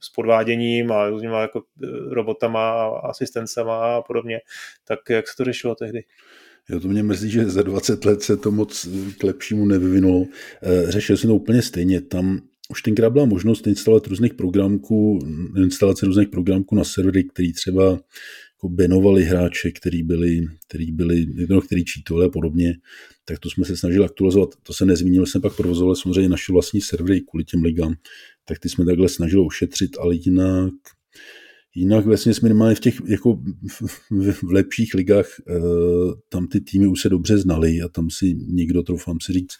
s 0.00 0.10
podváděním 0.14 0.92
a 0.92 1.08
různýma 1.08 1.40
jako 1.40 1.62
eh, 1.82 1.86
robotama, 2.14 2.86
asistencema 2.86 3.96
a 3.96 4.02
podobně. 4.02 4.40
Tak 4.84 4.98
jak 5.10 5.28
se 5.28 5.36
to 5.36 5.44
řešilo 5.44 5.74
tehdy? 5.74 6.04
Jo, 6.70 6.80
to 6.80 6.88
mě 6.88 7.02
mrzí, 7.02 7.30
že 7.30 7.44
za 7.44 7.62
20 7.62 8.04
let 8.04 8.22
se 8.22 8.36
to 8.36 8.50
moc 8.50 8.88
k 9.18 9.22
lepšímu 9.22 9.66
nevyvinulo. 9.66 10.24
Eh, 10.62 10.90
řešil 10.90 11.16
jsem 11.16 11.28
to 11.28 11.34
úplně 11.34 11.62
stejně. 11.62 12.00
Tam 12.00 12.40
už 12.68 12.82
tenkrát 12.82 13.10
byla 13.10 13.24
možnost 13.24 13.66
instalovat 13.66 14.06
různých 14.06 14.34
programků, 14.34 15.18
instalace 15.56 16.06
různých 16.06 16.28
programků 16.28 16.74
na 16.74 16.84
servery, 16.84 17.24
který 17.24 17.52
třeba 17.52 17.98
jako 18.56 18.68
benovali 18.68 19.24
hráče, 19.24 19.70
který 19.70 20.02
byli, 20.02 20.46
který 20.66 20.92
byli, 20.92 21.26
no, 21.48 21.60
který 21.60 21.84
čítovali 21.84 22.26
a 22.26 22.28
podobně, 22.28 22.74
tak 23.24 23.38
to 23.38 23.50
jsme 23.50 23.64
se 23.64 23.76
snažili 23.76 24.04
aktualizovat. 24.04 24.48
To 24.62 24.72
se 24.72 24.86
nezmínil, 24.86 25.26
jsem 25.26 25.40
pak 25.40 25.56
provozoval 25.56 25.94
samozřejmě 25.94 26.28
naše 26.28 26.52
vlastní 26.52 26.80
servery 26.80 27.20
kvůli 27.20 27.44
těm 27.44 27.62
ligám, 27.62 27.94
tak 28.44 28.58
ty 28.58 28.68
jsme 28.68 28.84
takhle 28.84 29.08
snažili 29.08 29.42
ušetřit, 29.42 29.90
ale 29.98 30.14
jinak 30.14 30.72
Jinak 31.78 32.06
vlastně 32.06 32.32
minimálně 32.42 32.74
v 32.74 32.80
těch 32.80 33.00
jako 33.06 33.38
v, 33.68 34.32
v 34.32 34.42
lepších 34.42 34.94
ligách 34.94 35.26
e, 35.26 35.60
tam 36.28 36.46
ty 36.46 36.60
týmy 36.60 36.86
už 36.86 37.00
se 37.00 37.08
dobře 37.08 37.38
znali 37.38 37.80
a 37.82 37.88
tam 37.88 38.10
si 38.10 38.34
nikdo, 38.34 38.82
troufám 38.82 39.16
si 39.20 39.32
říct, 39.32 39.54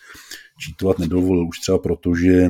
čítovat 0.61 0.99
nedovolil 0.99 1.49
už 1.49 1.59
třeba 1.59 1.78
proto, 1.78 2.14
že 2.14 2.49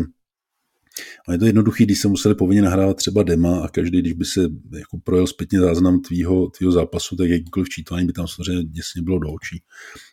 a 1.28 1.32
je 1.32 1.38
to 1.38 1.46
jednoduché, 1.46 1.84
když 1.84 2.00
se 2.00 2.08
museli 2.08 2.34
povinně 2.34 2.62
nahrávat 2.62 2.96
třeba 2.96 3.22
dema 3.22 3.60
a 3.60 3.68
každý, 3.68 4.00
když 4.00 4.12
by 4.12 4.24
se 4.24 4.40
jako 4.78 4.98
projel 5.04 5.26
zpětně 5.26 5.60
záznam 5.60 6.00
tvýho, 6.00 6.50
tvýho 6.50 6.72
zápasu, 6.72 7.16
tak 7.16 7.28
jakýkoliv 7.28 7.68
čítování 7.68 8.06
by 8.06 8.12
tam 8.12 8.28
samozřejmě 8.28 8.64
děsně 8.64 9.02
bylo 9.02 9.18
do 9.18 9.28
očí. 9.28 9.62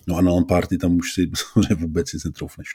No 0.08 0.16
a 0.18 0.22
na 0.22 0.32
party 0.48 0.78
tam 0.78 0.96
už 0.96 1.14
si 1.14 1.32
samozřejmě 1.54 1.76
vůbec 1.76 2.14
nic 2.14 2.24
netroufneš. 2.24 2.68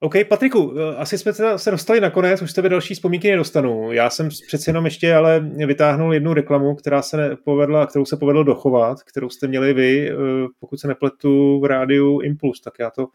OK, 0.00 0.14
Patriku, 0.28 0.74
eh, 0.78 0.96
asi 0.96 1.18
jsme 1.18 1.32
se 1.56 1.70
dostali 1.70 2.00
nakonec, 2.00 2.42
už 2.42 2.52
tebe 2.52 2.68
další 2.68 2.94
vzpomínky 2.94 3.30
nedostanu. 3.30 3.92
Já 3.92 4.10
jsem 4.10 4.28
přeci 4.46 4.70
jenom 4.70 4.84
ještě 4.84 5.14
ale 5.14 5.40
vytáhnul 5.66 6.14
jednu 6.14 6.34
reklamu, 6.34 6.74
která 6.74 7.02
se 7.02 7.36
povedla, 7.44 7.86
kterou 7.86 8.04
se 8.04 8.16
povedlo 8.16 8.44
dochovat, 8.44 9.02
kterou 9.02 9.28
jste 9.28 9.48
měli 9.48 9.74
vy, 9.74 10.10
eh, 10.10 10.14
pokud 10.60 10.80
se 10.80 10.88
nepletu 10.88 11.60
v 11.60 11.64
rádiu 11.64 12.20
Impuls, 12.20 12.60
tak 12.60 12.74
já 12.80 12.90
to 12.90 13.06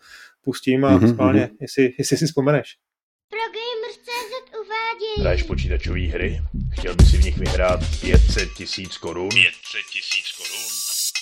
pustím 0.42 0.86
a 0.86 1.00
mm-hmm. 1.00 1.14
spálně, 1.14 1.50
jestli, 1.62 1.94
jestli 1.98 2.18
si 2.18 2.26
vzpomeneš. 2.26 2.78
Pro 3.30 3.61
Hraješ 5.20 5.44
počítačové 5.44 6.00
hry? 6.00 6.42
Chtěl 6.72 6.96
by 6.96 7.06
si 7.06 7.18
v 7.18 7.24
nich 7.24 7.38
vyhrát 7.38 7.80
500 8.02 8.54
tisíc 8.58 8.98
korun? 8.98 9.30
500 9.30 9.52
tisíc 9.94 10.32
korun? 10.38 10.72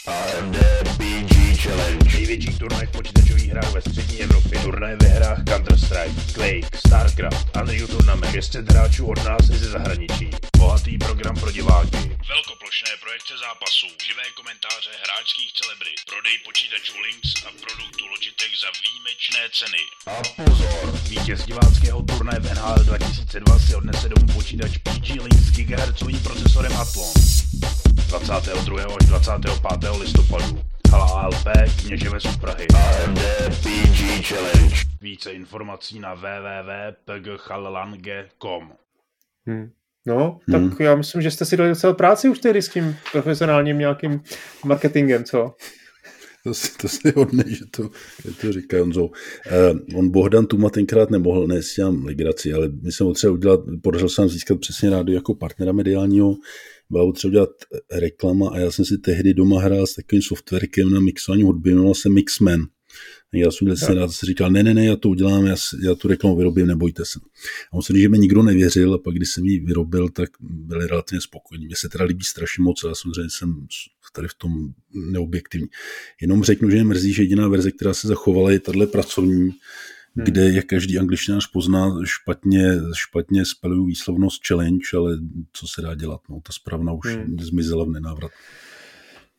AMD 0.08 0.56
PG 0.98 1.39
Challenge. 1.60 2.18
Největší 2.18 2.58
turnaj 2.58 2.86
v 2.88 2.92
počítačových 2.92 3.50
hrách 3.52 3.72
ve 3.74 3.82
střední 3.82 4.22
Evropě. 4.22 4.60
Turnaj 4.60 4.96
ve 4.96 5.08
hrách 5.08 5.44
Counter-Strike, 5.44 6.34
Quake, 6.34 6.78
StarCraft, 6.78 7.58
Unreal 7.62 7.88
Tournament. 7.88 8.32
200 8.32 8.62
hráčů 8.70 9.08
od 9.08 9.24
nás 9.26 9.50
i 9.50 9.58
ze 9.58 9.70
zahraničí. 9.70 10.30
Bohatý 10.58 10.98
program 10.98 11.36
pro 11.36 11.52
diváky. 11.52 11.98
Velkoplošné 12.34 12.92
projekce 13.04 13.34
zápasů, 13.46 13.88
živé 14.08 14.26
komentáře 14.40 14.92
hráčských 15.04 15.52
celebrit, 15.60 16.00
prodej 16.10 16.38
počítačů 16.48 16.94
Links 17.06 17.32
a 17.48 17.50
produktu 17.64 18.04
Logitech 18.14 18.54
za 18.64 18.70
výjimečné 18.84 19.42
ceny. 19.60 19.82
A 20.12 20.16
pozor! 20.44 20.86
Vítěz 21.10 21.46
diváckého 21.46 22.02
turnaje 22.02 22.40
v 22.40 22.54
NHL 22.56 22.84
2002 22.84 23.60
si 23.60 23.76
odnese 23.76 24.10
domů 24.10 24.34
počítač 24.34 24.78
PG 24.78 25.08
Links 25.26 25.46
s 25.48 25.52
GHz 25.52 26.24
procesorem 26.24 26.74
Athlon. 26.78 27.14
22. 28.10 28.96
až 29.00 29.06
25. 29.06 29.90
listopadu. 30.00 30.79
Hala 30.92 31.06
ALP, 31.06 31.48
Kněževe 31.86 32.20
z 32.20 32.38
Prahy. 32.38 32.68
AMD 32.76 33.20
PG 33.64 34.28
Challenge. 34.28 34.76
Více 35.02 35.32
informací 35.32 36.00
na 36.00 36.14
www.pgchallange.com 36.14 38.72
hmm. 39.46 39.72
No, 40.08 40.40
tak 40.52 40.62
hmm. 40.62 40.76
já 40.80 40.96
myslím, 40.96 41.22
že 41.22 41.32
jste 41.32 41.46
si 41.46 41.58
dali 41.58 41.70
docela 41.70 41.94
práci 41.94 42.30
už 42.30 42.40
tedy 42.40 42.62
s 42.62 42.70
tím 42.70 42.98
profesionálním 43.12 43.78
nějakým 43.78 44.22
marketingem, 44.66 45.24
co? 45.24 45.56
To 46.44 46.54
si, 46.54 46.78
to 46.78 46.88
si 46.88 47.12
hodne, 47.16 47.44
že 47.48 47.66
to, 47.72 47.90
že 48.26 48.34
to 48.34 48.54
říká 48.54 48.80
Honzo. 48.80 49.06
Uh, 49.06 50.00
on 50.00 50.10
Bohdan 50.10 50.46
Tuma 50.46 50.70
tenkrát 50.70 51.10
nemohl, 51.10 51.48
ne, 51.48 51.64
si 51.64 51.76
dělám 51.76 52.06
legraci, 52.06 52.54
ale 52.54 52.70
my 52.82 52.92
jsme 52.92 53.06
potřeba 53.06 53.34
udělat, 53.34 53.60
podařil 53.82 54.10
jsem 54.10 54.30
získat 54.30 54.60
přesně 54.60 54.90
rádio 54.90 55.16
jako 55.16 55.36
partnera 55.36 55.72
mediálního, 55.72 56.36
byla 56.90 57.06
potřeba 57.06 57.32
dělat 57.32 57.50
reklama 57.92 58.50
a 58.50 58.58
já 58.58 58.72
jsem 58.72 58.86
si 58.86 58.98
tehdy 58.98 59.34
doma 59.34 59.62
hrál 59.62 59.88
s 59.88 59.94
takovým 59.94 60.22
softwarem 60.22 60.92
na 60.92 61.00
mixování 61.00 61.44
hudby, 61.44 61.70
jmenoval 61.70 61.96
se 61.96 62.10
Mixman. 62.10 62.62
Já 63.34 63.52
jsem 63.52 63.78
jsem 63.78 63.98
rád 63.98 64.12
se 64.12 64.26
říkal, 64.26 64.52
ne, 64.52 64.64
ne, 64.64 64.74
ne, 64.74 64.86
já 64.86 64.96
to 64.96 65.10
udělám, 65.10 65.46
já, 65.46 65.56
já 65.84 65.96
tu 65.96 66.08
reklamu 66.08 66.36
vyrobím, 66.36 66.68
nebojte 66.68 67.06
se. 67.06 67.20
A 67.74 67.76
musím 67.76 67.94
říct, 67.94 68.02
že 68.02 68.10
mi 68.10 68.20
nikdo 68.20 68.44
nevěřil 68.44 68.94
a 68.94 68.98
pak, 68.98 69.16
když 69.16 69.30
jsem 69.30 69.46
ji 69.46 69.60
vyrobil, 69.60 70.10
tak 70.10 70.30
byli 70.40 70.88
relativně 70.88 71.22
spokojení. 71.22 71.66
Mně 71.66 71.76
se 71.76 71.90
teda 71.90 72.06
líbí 72.06 72.24
strašně 72.24 72.64
moc, 72.64 72.84
ale 72.84 72.94
samozřejmě 72.96 73.30
jsem 73.30 73.68
tady 74.12 74.28
v 74.28 74.34
tom 74.34 74.52
neobjektivní. 74.94 75.68
Jenom 76.22 76.44
řeknu, 76.44 76.70
že 76.70 76.78
je 76.78 76.84
mrzí, 76.84 77.14
že 77.14 77.24
jediná 77.24 77.48
verze, 77.48 77.72
která 77.72 77.94
se 77.94 78.08
zachovala, 78.08 78.52
je 78.52 78.60
tahle 78.60 78.88
pracovní, 78.88 79.42
hmm. 79.42 80.26
kde 80.26 80.52
jak 80.52 80.66
každý 80.66 81.00
angličtinář 81.00 81.48
pozná, 81.52 81.96
špatně, 82.04 82.76
špatně 82.96 83.46
spelují 83.46 83.88
výslovnost 83.88 84.48
challenge, 84.48 84.88
ale 84.98 85.18
co 85.54 85.68
se 85.68 85.82
dá 85.82 85.96
dělat, 85.96 86.22
no, 86.30 86.42
ta 86.42 86.54
správna 86.54 86.94
už 86.94 87.16
hmm. 87.16 87.38
zmizela 87.40 87.86
v 87.86 87.90
nenávrat. 87.90 88.32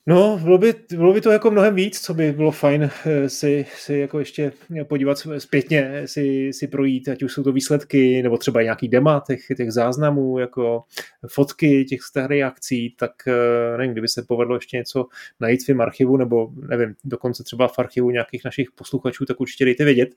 No, 0.06 0.40
bylo 0.42 0.58
by, 0.58 0.74
bylo 0.90 1.12
by 1.12 1.20
to 1.20 1.30
jako 1.30 1.50
mnohem 1.50 1.74
víc, 1.74 2.00
co 2.00 2.14
by 2.14 2.32
bylo 2.32 2.50
fajn 2.50 2.90
eh, 3.06 3.28
si, 3.28 3.66
si 3.76 3.94
jako 3.94 4.18
ještě 4.18 4.52
podívat 4.84 5.18
zpětně, 5.38 6.02
si, 6.06 6.50
si 6.52 6.66
projít, 6.66 7.08
ať 7.08 7.22
už 7.22 7.32
jsou 7.32 7.42
to 7.42 7.52
výsledky, 7.52 8.22
nebo 8.22 8.38
třeba 8.38 8.62
nějaký 8.62 8.88
dema 8.88 9.22
těch, 9.26 9.40
těch 9.56 9.72
záznamů, 9.72 10.38
jako 10.38 10.82
fotky 11.28 11.84
těch 11.84 12.02
starých 12.02 12.42
akcí, 12.42 12.94
tak 12.98 13.10
eh, 13.26 13.76
nevím, 13.76 13.92
kdyby 13.92 14.08
se 14.08 14.22
povedlo 14.22 14.54
ještě 14.54 14.76
něco 14.76 15.06
najít 15.40 15.68
v 15.68 15.80
archivu, 15.80 16.16
nebo 16.16 16.50
nevím, 16.68 16.94
dokonce 17.04 17.44
třeba 17.44 17.68
v 17.68 17.78
archivu 17.78 18.10
nějakých 18.10 18.44
našich 18.44 18.70
posluchačů, 18.70 19.24
tak 19.24 19.40
určitě 19.40 19.64
dejte 19.64 19.84
vědět. 19.84 20.08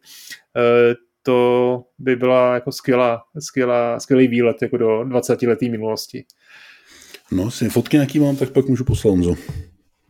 Eh, 0.57 0.95
to 1.23 1.83
by 1.99 2.15
byla 2.15 2.53
jako 2.53 2.71
skvělá, 2.71 3.23
skvělá, 3.39 3.99
skvělý 3.99 4.27
výlet 4.27 4.61
jako 4.61 4.77
do 4.77 5.03
20 5.03 5.41
letý 5.41 5.69
minulosti. 5.69 6.25
No, 7.31 7.51
si 7.51 7.69
fotky 7.69 7.97
nějaký 7.97 8.19
mám, 8.19 8.35
tak 8.35 8.51
pak 8.51 8.65
můžu 8.67 8.83
poslat 8.83 9.11
Honzo. 9.11 9.35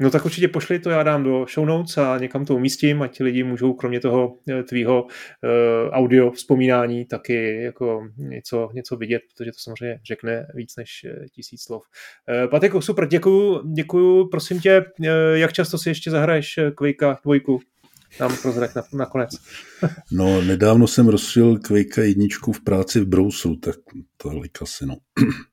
No 0.04 0.10
tak 0.10 0.26
určitě 0.26 0.47
pošli 0.47 0.80
to, 0.80 0.89
já 0.89 1.04
dám 1.04 1.24
do 1.24 1.45
show 1.54 1.66
notes 1.66 1.97
a 1.97 2.18
někam 2.18 2.45
to 2.45 2.56
umístím, 2.56 3.01
ať 3.01 3.18
ti 3.18 3.24
lidi 3.24 3.43
můžou 3.43 3.74
kromě 3.74 3.99
toho 3.99 4.38
eh, 4.49 4.64
tvýho 4.64 5.04
uh, 5.04 5.10
audio 5.91 6.32
vzpomínání 6.32 7.06
taky 7.06 7.62
jako 7.64 8.08
něco, 8.18 8.70
něco 8.74 8.95
vidět, 8.95 9.22
protože 9.34 9.51
to 9.51 9.58
samozřejmě 9.60 9.99
řekne 10.08 10.47
víc 10.56 10.76
než 10.78 10.89
eh, 11.06 11.26
tisíc 11.36 11.64
slov. 11.64 11.84
Patriku, 12.51 12.82
super, 12.82 13.08
děkuju, 13.08 13.74
děkuju, 13.74 14.30
prosím 14.30 14.60
tě, 14.60 14.86
jak 15.34 15.54
často 15.54 15.78
si 15.78 15.89
ještě 15.89 16.12
zahraješ 16.12 16.60
Quakea 16.76 17.18
dvojku? 17.24 17.60
Nám 18.20 18.38
prozrať 18.41 18.76
na, 18.76 18.84
nakonec. 18.93 19.30
no, 20.12 20.41
nedávno 20.41 20.88
jsem 20.88 21.08
rozšil 21.08 21.60
Quakea 21.60 22.04
jedničku 22.04 22.51
v 22.51 22.64
práci 22.64 22.99
v 22.99 23.06
Brousu, 23.06 23.56
tak 23.56 23.76
tolik 24.18 24.62
asi. 24.62 24.86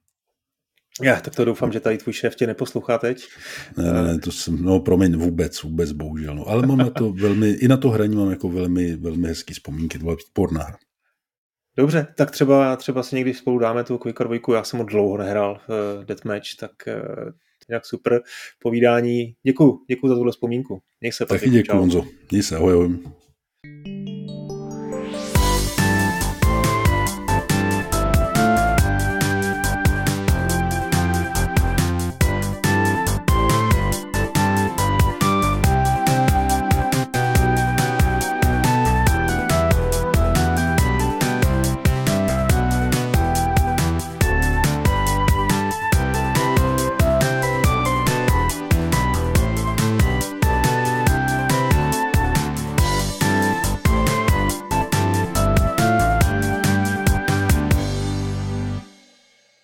Já 1.02 1.20
tak 1.20 1.34
to 1.34 1.44
doufám, 1.44 1.72
že 1.72 1.80
tady 1.80 1.98
tvůj 1.98 2.12
šéf 2.12 2.36
tě 2.36 2.46
neposlouchá 2.46 2.98
teď. 2.98 3.26
Ne, 3.76 3.92
ne, 3.92 4.02
ne, 4.02 4.18
to 4.18 4.32
jsem, 4.32 4.64
no 4.64 4.80
promiň, 4.80 5.16
vůbec, 5.16 5.62
vůbec 5.62 5.92
bohužel. 5.92 6.34
No. 6.34 6.48
Ale 6.48 6.66
mám 6.66 6.78
na 6.78 6.90
to 6.90 7.12
velmi, 7.12 7.48
i 7.50 7.68
na 7.68 7.76
to 7.76 7.90
hraní 7.90 8.16
mám 8.16 8.30
jako 8.30 8.48
velmi, 8.48 8.96
velmi 8.96 9.28
hezký 9.28 9.54
vzpomínky, 9.54 9.98
to 9.98 10.04
byla 10.04 10.16
výborná 10.28 10.62
hra. 10.62 10.76
Dobře, 11.76 12.06
tak 12.16 12.30
třeba, 12.30 12.76
třeba 12.76 13.02
si 13.02 13.16
někdy 13.16 13.34
spolu 13.34 13.58
dáme 13.58 13.84
tu 13.84 13.98
Quicker 13.98 14.26
dvojku, 14.26 14.52
já 14.52 14.64
jsem 14.64 14.78
ho 14.78 14.84
dlouho 14.84 15.16
nehrál 15.16 15.60
v 15.68 16.04
Deathmatch, 16.04 16.56
tak 16.60 16.72
eh, 16.88 17.02
jinak 17.68 17.86
super 17.86 18.20
povídání. 18.62 19.34
Děkuju, 19.46 19.78
děkuju 19.88 20.08
za 20.08 20.14
tuhle 20.14 20.32
vzpomínku. 20.32 20.80
Nech 21.02 21.14
se, 21.14 21.26
Patrik. 21.26 21.40
Taky 21.40 21.50
děkuju, 21.50 21.80
Honzo. 21.80 22.04
Měj 22.30 22.42
se, 22.42 22.56
ahoj, 22.56 22.72
ahoj. 22.72 22.98